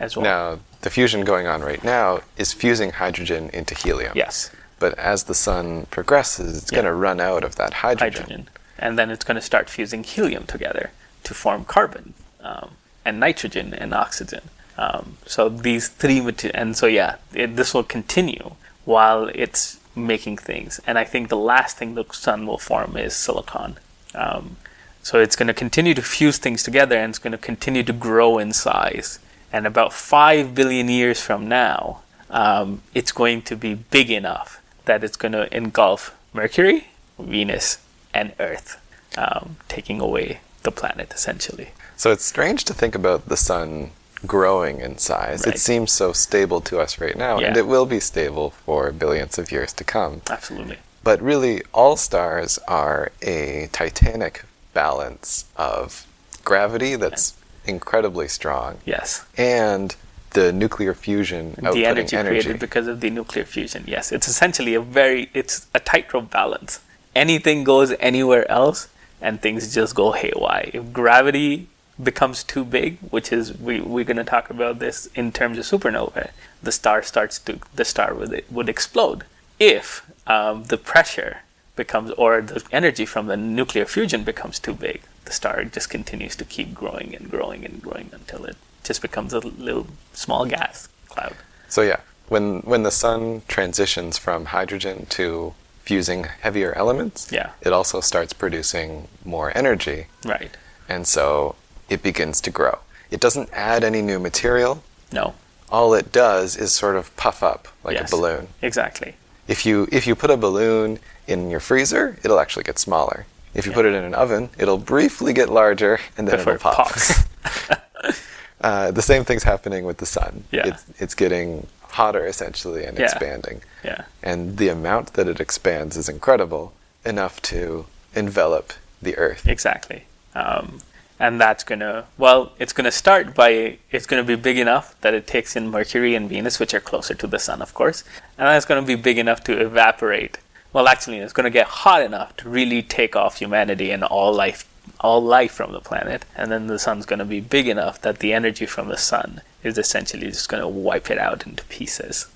as 0.00 0.16
well. 0.16 0.24
Now, 0.24 0.58
the 0.80 0.90
fusion 0.90 1.22
going 1.24 1.46
on 1.46 1.60
right 1.62 1.82
now 1.84 2.20
is 2.38 2.52
fusing 2.54 2.92
hydrogen 2.92 3.50
into 3.52 3.74
helium. 3.74 4.12
Yes, 4.14 4.50
But 4.78 4.98
as 4.98 5.24
the 5.24 5.34
sun 5.34 5.86
progresses, 5.90 6.58
it's 6.58 6.72
Yeah. 6.72 6.76
going 6.76 6.86
to 6.86 6.92
run 6.92 7.18
out 7.20 7.44
of 7.44 7.56
that 7.56 7.74
hydrogen. 7.74 8.22
hydrogen, 8.22 8.48
and 8.78 8.98
then 8.98 9.10
it's 9.10 9.24
going 9.24 9.36
to 9.36 9.40
start 9.42 9.70
fusing 9.70 10.04
helium 10.04 10.44
together 10.46 10.90
to 11.24 11.34
form 11.34 11.64
carbon 11.64 12.14
um, 12.40 12.70
and 13.04 13.18
nitrogen 13.18 13.72
and 13.74 13.94
oxygen. 13.94 14.42
Um, 14.78 15.16
so 15.26 15.48
these 15.48 15.88
three 15.88 16.20
and 16.54 16.76
so 16.76 16.86
yeah, 16.86 17.16
it, 17.32 17.56
this 17.56 17.72
will 17.72 17.84
continue 17.84 18.52
while 18.84 19.30
it's 19.34 19.78
making 19.96 20.36
things. 20.36 20.80
And 20.86 20.98
I 20.98 21.04
think 21.04 21.28
the 21.28 21.36
last 21.36 21.76
thing 21.76 21.94
the 21.94 22.04
sun 22.12 22.46
will 22.46 22.58
form 22.58 22.96
is 22.96 23.14
silicon. 23.14 23.78
Um, 24.14 24.56
so 25.02 25.18
it's 25.20 25.36
going 25.36 25.48
to 25.48 25.54
continue 25.54 25.94
to 25.94 26.02
fuse 26.02 26.38
things 26.38 26.62
together, 26.62 26.96
and 26.96 27.10
it's 27.10 27.18
going 27.18 27.32
to 27.32 27.38
continue 27.38 27.82
to 27.84 27.92
grow 27.92 28.38
in 28.38 28.52
size. 28.52 29.18
And 29.52 29.66
about 29.66 29.92
five 29.92 30.54
billion 30.54 30.88
years 30.88 31.20
from 31.20 31.48
now, 31.48 32.02
um, 32.28 32.82
it's 32.94 33.12
going 33.12 33.42
to 33.42 33.56
be 33.56 33.74
big 33.74 34.10
enough 34.10 34.60
that 34.84 35.04
it's 35.04 35.16
going 35.16 35.32
to 35.32 35.54
engulf 35.56 36.16
Mercury, 36.32 36.88
Venus, 37.18 37.78
and 38.12 38.32
Earth, 38.40 38.80
um, 39.16 39.56
taking 39.68 40.00
away 40.00 40.40
the 40.62 40.72
planet 40.72 41.12
essentially. 41.12 41.68
So 41.96 42.10
it's 42.10 42.24
strange 42.24 42.64
to 42.64 42.74
think 42.74 42.94
about 42.94 43.28
the 43.28 43.36
sun 43.36 43.90
growing 44.24 44.80
in 44.80 44.98
size. 44.98 45.44
Right. 45.44 45.54
It 45.54 45.58
seems 45.58 45.92
so 45.92 46.12
stable 46.12 46.60
to 46.62 46.78
us 46.80 47.00
right 47.00 47.16
now, 47.16 47.38
and 47.38 47.56
it 47.56 47.66
will 47.66 47.86
be 47.86 48.00
stable 48.00 48.50
for 48.50 48.90
billions 48.92 49.38
of 49.38 49.50
years 49.52 49.72
to 49.74 49.84
come. 49.84 50.22
Absolutely. 50.30 50.78
But 51.02 51.20
really, 51.20 51.62
all 51.72 51.96
stars 51.96 52.58
are 52.66 53.12
a 53.22 53.68
titanic 53.72 54.44
balance 54.74 55.44
of 55.56 56.06
gravity 56.44 56.96
that's 56.96 57.34
incredibly 57.64 58.28
strong 58.28 58.78
Yes. 58.84 59.24
and 59.36 59.96
the 60.30 60.52
nuclear 60.52 60.94
fusion 60.94 61.52
the 61.56 61.86
energy, 61.86 62.14
energy. 62.16 62.42
created 62.42 62.60
because 62.60 62.86
of 62.86 63.00
the 63.00 63.10
nuclear 63.10 63.44
fusion. 63.44 63.84
Yes, 63.86 64.12
it's 64.12 64.28
essentially 64.28 64.74
a 64.74 64.80
very 64.80 65.30
it's 65.32 65.66
a 65.74 65.80
tightrope 65.80 66.30
balance. 66.30 66.80
Anything 67.14 67.64
goes 67.64 67.92
anywhere 67.98 68.48
else, 68.50 68.88
and 69.22 69.40
things 69.40 69.74
just 69.74 69.94
go 69.94 70.12
haywire. 70.12 70.70
If 70.74 70.92
gravity 70.92 71.68
becomes 72.02 72.44
too 72.44 72.64
big, 72.64 72.98
which 73.10 73.32
is 73.32 73.56
we 73.58 73.80
we're 73.80 74.04
going 74.04 74.16
to 74.18 74.24
talk 74.24 74.50
about 74.50 74.78
this 74.78 75.08
in 75.14 75.32
terms 75.32 75.56
of 75.58 75.64
supernova, 75.64 76.30
the 76.62 76.72
star 76.72 77.02
starts 77.02 77.38
to 77.40 77.58
the 77.74 77.84
star 77.84 78.14
would 78.14 78.44
would 78.50 78.68
explode 78.68 79.24
if 79.58 80.08
um, 80.26 80.64
the 80.64 80.76
pressure 80.76 81.38
becomes 81.76 82.10
or 82.12 82.40
the 82.42 82.62
energy 82.72 83.06
from 83.06 83.26
the 83.26 83.36
nuclear 83.36 83.84
fusion 83.86 84.24
becomes 84.24 84.58
too 84.58 84.74
big. 84.74 85.00
The 85.24 85.32
star 85.32 85.64
just 85.64 85.90
continues 85.90 86.36
to 86.36 86.44
keep 86.44 86.74
growing 86.74 87.14
and 87.14 87.30
growing 87.30 87.64
and 87.64 87.82
growing 87.82 88.10
until 88.12 88.44
it 88.44 88.56
just 88.84 89.02
becomes 89.02 89.32
a 89.32 89.40
little 89.40 89.86
small 90.12 90.46
gas 90.46 90.88
cloud. 91.08 91.34
So 91.68 91.82
yeah, 91.82 92.00
when 92.28 92.60
when 92.60 92.82
the 92.82 92.90
sun 92.90 93.42
transitions 93.48 94.18
from 94.18 94.46
hydrogen 94.46 95.06
to 95.10 95.54
fusing 95.82 96.24
heavier 96.42 96.72
elements, 96.74 97.30
Yeah. 97.30 97.50
it 97.60 97.72
also 97.72 98.00
starts 98.00 98.32
producing 98.32 99.06
more 99.24 99.52
energy, 99.56 100.06
Right. 100.24 100.56
and 100.88 101.06
so 101.06 101.54
it 101.88 102.02
begins 102.02 102.40
to 102.42 102.50
grow. 102.50 102.78
It 103.10 103.20
doesn't 103.20 103.50
add 103.52 103.84
any 103.84 104.02
new 104.02 104.18
material. 104.18 104.82
No. 105.12 105.34
All 105.70 105.94
it 105.94 106.12
does 106.12 106.56
is 106.56 106.72
sort 106.72 106.96
of 106.96 107.14
puff 107.16 107.42
up 107.42 107.68
like 107.84 107.94
Yes. 107.94 108.12
a 108.12 108.16
balloon. 108.16 108.48
Exactly. 108.62 109.14
If 109.48 109.64
you 109.66 109.88
if 109.92 110.06
you 110.06 110.14
put 110.14 110.30
a 110.30 110.36
balloon 110.36 110.98
in 111.26 111.50
your 111.50 111.60
freezer, 111.60 112.18
it'll 112.22 112.40
actually 112.40 112.64
get 112.64 112.78
smaller. 112.78 113.26
If 113.54 113.64
you 113.66 113.72
Yeah. 113.72 113.76
put 113.76 113.86
it 113.86 113.94
in 113.94 114.04
an 114.04 114.14
oven, 114.14 114.50
it'll 114.58 114.78
briefly 114.78 115.32
get 115.32 115.48
larger 115.48 115.98
and 116.16 116.26
then 116.28 116.36
Before 116.38 116.54
it'll 116.54 116.70
it 116.70 116.74
pop. 116.74 116.88
pops. 116.88 117.24
uh, 118.60 118.90
the 118.90 119.02
same 119.02 119.24
thing's 119.24 119.44
happening 119.44 119.84
with 119.84 119.98
the 119.98 120.06
sun. 120.06 120.44
Yeah. 120.50 120.66
It's, 120.68 120.84
it's 120.98 121.14
getting 121.14 121.66
hotter 121.90 122.26
essentially 122.26 122.84
and 122.84 122.98
Yeah. 122.98 123.04
expanding. 123.04 123.62
Yeah. 123.84 124.02
And 124.22 124.58
the 124.58 124.68
amount 124.68 125.14
that 125.14 125.28
it 125.28 125.40
expands 125.40 125.96
is 125.96 126.08
incredible, 126.08 126.72
enough 127.04 127.40
to 127.42 127.86
envelop 128.14 128.72
the 129.00 129.16
Earth. 129.16 129.46
Exactly. 129.46 130.04
Um, 130.34 130.80
and 131.18 131.40
that's 131.40 131.64
gonna 131.64 132.06
well, 132.18 132.52
it's 132.58 132.72
gonna 132.72 132.92
start 132.92 133.34
by 133.34 133.78
it's 133.90 134.06
gonna 134.06 134.24
be 134.24 134.36
big 134.36 134.58
enough 134.58 134.98
that 135.00 135.14
it 135.14 135.26
takes 135.26 135.56
in 135.56 135.68
Mercury 135.68 136.14
and 136.14 136.28
Venus, 136.28 136.58
which 136.58 136.74
are 136.74 136.80
closer 136.80 137.14
to 137.14 137.26
the 137.26 137.38
sun, 137.38 137.62
of 137.62 137.74
course, 137.74 138.04
and 138.38 138.46
then 138.46 138.56
it's 138.56 138.66
gonna 138.66 138.82
be 138.82 138.94
big 138.96 139.18
enough 139.18 139.42
to 139.44 139.58
evaporate. 139.58 140.38
Well, 140.72 140.88
actually, 140.88 141.18
it's 141.18 141.32
gonna 141.32 141.50
get 141.50 141.66
hot 141.66 142.02
enough 142.02 142.36
to 142.38 142.48
really 142.48 142.82
take 142.82 143.16
off 143.16 143.38
humanity 143.38 143.90
and 143.90 144.04
all 144.04 144.32
life, 144.32 144.68
all 145.00 145.22
life 145.22 145.52
from 145.52 145.72
the 145.72 145.80
planet, 145.80 146.24
and 146.36 146.50
then 146.50 146.66
the 146.66 146.78
sun's 146.78 147.06
gonna 147.06 147.24
be 147.24 147.40
big 147.40 147.66
enough 147.68 148.00
that 148.02 148.18
the 148.18 148.32
energy 148.32 148.66
from 148.66 148.88
the 148.88 148.98
sun 148.98 149.40
is 149.62 149.78
essentially 149.78 150.26
just 150.26 150.48
gonna 150.48 150.68
wipe 150.68 151.10
it 151.10 151.18
out 151.18 151.46
into 151.46 151.64
pieces. 151.64 152.26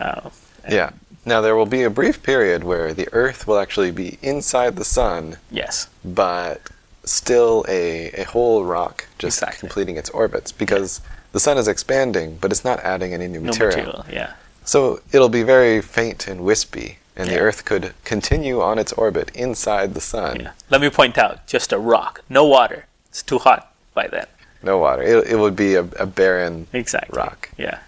Uh, 0.00 0.30
Yeah. 0.68 0.90
Now 1.26 1.40
there 1.40 1.56
will 1.56 1.66
be 1.66 1.82
a 1.82 1.90
brief 1.90 2.22
period 2.22 2.64
where 2.64 2.92
the 2.92 3.08
Earth 3.12 3.46
will 3.46 3.58
actually 3.58 3.90
be 3.90 4.18
inside 4.20 4.76
the 4.76 4.84
sun, 4.84 5.38
yes. 5.50 5.88
but 6.04 6.60
still 7.04 7.64
a, 7.68 8.10
a 8.12 8.24
whole 8.24 8.64
rock 8.64 9.06
just 9.18 9.38
Exactly. 9.38 9.60
completing 9.60 9.96
its 9.96 10.10
orbits 10.10 10.52
because 10.52 11.00
the 11.32 11.40
sun 11.40 11.58
is 11.58 11.68
expanding, 11.68 12.38
but 12.40 12.50
it's 12.52 12.64
not 12.64 12.80
adding 12.80 13.12
any 13.12 13.26
new 13.28 13.40
No 13.40 13.46
material. 13.52 13.76
material. 13.98 14.06
Yeah. 14.12 14.32
So 14.64 15.00
it'll 15.12 15.28
be 15.28 15.42
very 15.42 15.82
faint 15.82 16.26
and 16.28 16.40
wispy, 16.42 16.98
and 17.16 17.28
the 17.28 17.38
Earth 17.38 17.64
could 17.64 17.92
continue 18.04 18.60
on 18.62 18.78
its 18.78 18.92
orbit 18.94 19.30
inside 19.34 19.94
the 19.94 20.00
sun. 20.00 20.40
Yeah. 20.40 20.52
Let 20.70 20.80
me 20.80 20.88
point 20.90 21.18
out, 21.18 21.46
just 21.46 21.72
a 21.72 21.78
rock, 21.78 22.22
no 22.28 22.44
water. 22.46 22.86
It's 23.08 23.22
too 23.22 23.38
hot 23.38 23.72
by 23.92 24.08
then. 24.08 24.26
No 24.62 24.78
water. 24.78 25.02
It, 25.02 25.26
it 25.28 25.36
would 25.36 25.54
be 25.56 25.74
a, 25.74 25.80
a 25.98 26.06
barren 26.06 26.66
Exactly. 26.72 27.16
rock. 27.16 27.50
Yeah. 27.58 27.80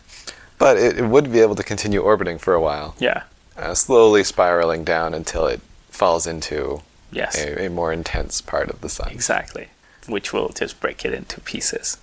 But 0.58 0.76
it, 0.76 0.98
it 0.98 1.06
would 1.06 1.32
be 1.32 1.40
able 1.40 1.54
to 1.54 1.62
continue 1.62 2.00
orbiting 2.00 2.38
for 2.38 2.52
a 2.54 2.60
while, 2.60 2.94
Yeah. 2.98 3.22
uh, 3.56 3.74
slowly 3.74 4.22
spiraling 4.24 4.84
down 4.84 5.14
until 5.14 5.46
it 5.46 5.60
falls 5.90 6.26
into 6.26 6.82
Yes. 7.16 7.36
a, 7.38 7.66
a 7.66 7.70
more 7.70 7.92
intense 7.92 8.40
part 8.40 8.68
of 8.68 8.80
the 8.80 8.88
sun. 8.88 9.10
Exactly. 9.10 9.68
Which 10.06 10.32
will 10.32 10.50
just 10.50 10.80
break 10.80 11.04
it 11.04 11.12
into 11.12 11.40
pieces. 11.40 11.98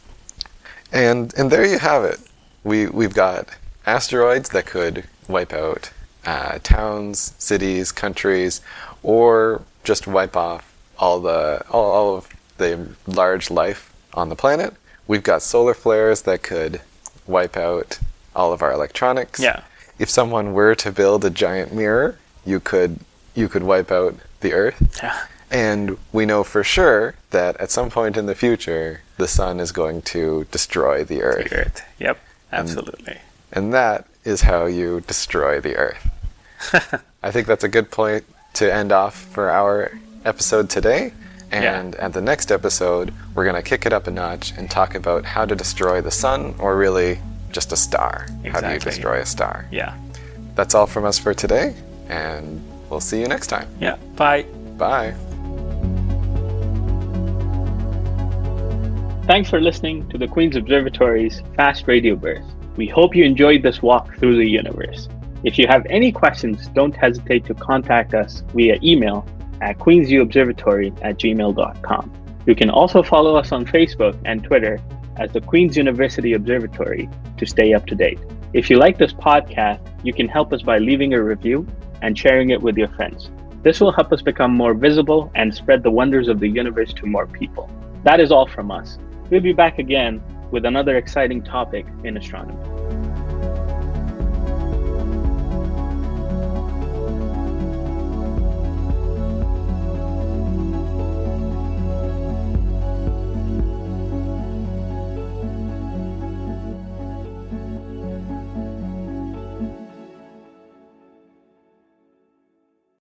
And 0.91 1.33
and 1.37 1.49
there 1.51 1.65
you 1.65 1.79
have 1.79 2.03
it. 2.03 2.19
We 2.63 2.87
we've 2.87 3.13
got 3.13 3.47
asteroids 3.85 4.49
that 4.49 4.65
could 4.65 5.05
wipe 5.27 5.53
out 5.53 5.91
uh, 6.25 6.59
towns, 6.63 7.33
cities, 7.37 7.91
countries, 7.91 8.61
or 9.01 9.61
just 9.83 10.07
wipe 10.07 10.35
off 10.35 10.73
all 10.97 11.19
the 11.19 11.63
all, 11.69 11.91
all 11.91 12.15
of 12.17 12.29
the 12.57 12.89
large 13.07 13.49
life 13.49 13.93
on 14.13 14.29
the 14.29 14.35
planet. 14.35 14.73
We've 15.07 15.23
got 15.23 15.41
solar 15.41 15.73
flares 15.73 16.21
that 16.23 16.43
could 16.43 16.81
wipe 17.27 17.57
out 17.57 17.99
all 18.35 18.53
of 18.53 18.61
our 18.61 18.71
electronics. 18.71 19.39
Yeah. 19.39 19.61
If 19.99 20.09
someone 20.09 20.53
were 20.53 20.75
to 20.75 20.91
build 20.91 21.25
a 21.25 21.29
giant 21.29 21.73
mirror, 21.73 22.17
you 22.45 22.59
could 22.59 22.99
you 23.35 23.49
could 23.49 23.63
wipe 23.63 23.91
out 23.91 24.15
the 24.43 24.53
Earth. 24.53 24.99
Yeah. 25.01 25.25
And 25.49 25.97
we 26.11 26.25
know 26.25 26.43
for 26.43 26.63
sure 26.63 27.15
that 27.31 27.57
at 27.57 27.71
some 27.71 27.89
point 27.89 28.17
in 28.17 28.27
the 28.27 28.35
future, 28.35 29.01
the 29.17 29.27
sun 29.27 29.59
is 29.59 29.71
going 29.71 30.01
to 30.03 30.45
destroy 30.51 31.03
the 31.03 31.21
Earth. 31.23 31.49
The 31.49 31.55
Earth. 31.55 31.81
Yep. 31.99 32.19
Absolutely. 32.51 33.17
And 33.51 33.73
that 33.73 34.05
is 34.23 34.41
how 34.41 34.65
you 34.65 35.01
destroy 35.01 35.59
the 35.59 35.75
Earth. 35.75 36.09
I 37.23 37.31
think 37.31 37.47
that's 37.47 37.63
a 37.63 37.69
good 37.69 37.89
point 37.91 38.25
to 38.55 38.71
end 38.71 38.91
off 38.91 39.15
for 39.15 39.49
our 39.49 39.91
episode 40.25 40.69
today. 40.69 41.13
And 41.51 41.93
at 41.95 42.13
the 42.13 42.21
next 42.21 42.51
episode, 42.51 43.13
we're 43.35 43.43
going 43.43 43.61
to 43.61 43.67
kick 43.67 43.85
it 43.85 43.93
up 43.93 44.07
a 44.07 44.11
notch 44.11 44.53
and 44.57 44.71
talk 44.71 44.95
about 44.95 45.23
how 45.23 45.45
to 45.45 45.55
destroy 45.55 46.01
the 46.01 46.09
sun 46.09 46.55
or 46.57 46.75
really 46.75 47.19
just 47.51 47.71
a 47.71 47.77
star. 47.77 48.25
Exactly. 48.25 48.49
How 48.49 48.61
do 48.61 48.73
you 48.73 48.79
destroy 48.79 49.19
a 49.19 49.25
star? 49.25 49.67
yeah. 49.71 49.95
That's 50.55 50.75
all 50.75 50.85
from 50.85 51.03
us 51.05 51.17
for 51.17 51.33
today, 51.33 51.75
and 52.09 52.61
we'll 52.93 53.01
see 53.01 53.19
you 53.19 53.27
next 53.27 53.47
time. 53.47 53.67
Yeah. 53.81 53.95
Bye. 54.15 54.43
Bye. 54.77 55.15
Thanks 59.25 59.49
for 59.49 59.59
listening 59.59 60.07
to 60.09 60.17
the 60.17 60.27
Queen's 60.27 60.55
Observatory's 60.55 61.41
Fast 61.55 61.87
Radio 61.87 62.15
Burst. 62.15 62.47
We 62.77 62.87
hope 62.87 63.15
you 63.15 63.23
enjoyed 63.23 63.63
this 63.63 63.81
walk 63.81 64.15
through 64.17 64.37
the 64.37 64.47
universe. 64.47 65.09
If 65.43 65.57
you 65.57 65.65
have 65.67 65.85
any 65.89 66.11
questions, 66.11 66.67
don't 66.67 66.95
hesitate 66.95 67.45
to 67.45 67.55
contact 67.55 68.13
us 68.13 68.43
via 68.53 68.77
email 68.83 69.25
at 69.61 69.79
queensuobservatory 69.79 70.95
at 71.01 71.17
gmail.com. 71.17 72.13
You 72.45 72.55
can 72.55 72.69
also 72.69 73.01
follow 73.01 73.35
us 73.35 73.51
on 73.51 73.65
Facebook 73.65 74.19
and 74.25 74.43
Twitter 74.43 74.79
as 75.17 75.31
the 75.31 75.41
Queen's 75.41 75.77
University 75.77 76.33
Observatory 76.33 77.09
to 77.37 77.45
stay 77.45 77.73
up 77.73 77.87
to 77.87 77.95
date. 77.95 78.19
If 78.53 78.69
you 78.69 78.77
like 78.77 78.97
this 78.97 79.13
podcast, 79.13 79.79
you 80.03 80.13
can 80.13 80.27
help 80.27 80.53
us 80.53 80.61
by 80.61 80.77
leaving 80.77 81.13
a 81.13 81.23
review 81.23 81.65
and 82.03 82.17
sharing 82.17 82.51
it 82.51 82.61
with 82.61 82.77
your 82.77 82.89
friends. 82.89 83.31
This 83.63 83.79
will 83.79 83.93
help 83.93 84.11
us 84.11 84.21
become 84.21 84.53
more 84.53 84.73
visible 84.73 85.31
and 85.35 85.55
spread 85.55 85.81
the 85.81 85.89
wonders 85.89 86.27
of 86.27 86.39
the 86.39 86.47
universe 86.47 86.93
to 86.93 87.05
more 87.05 87.25
people. 87.25 87.69
That 88.03 88.19
is 88.19 88.31
all 88.31 88.45
from 88.45 88.69
us. 88.69 88.99
We'll 89.29 89.41
be 89.41 89.53
back 89.53 89.79
again 89.79 90.21
with 90.51 90.65
another 90.65 90.97
exciting 90.97 91.41
topic 91.41 91.85
in 92.03 92.17
astronomy. 92.17 93.12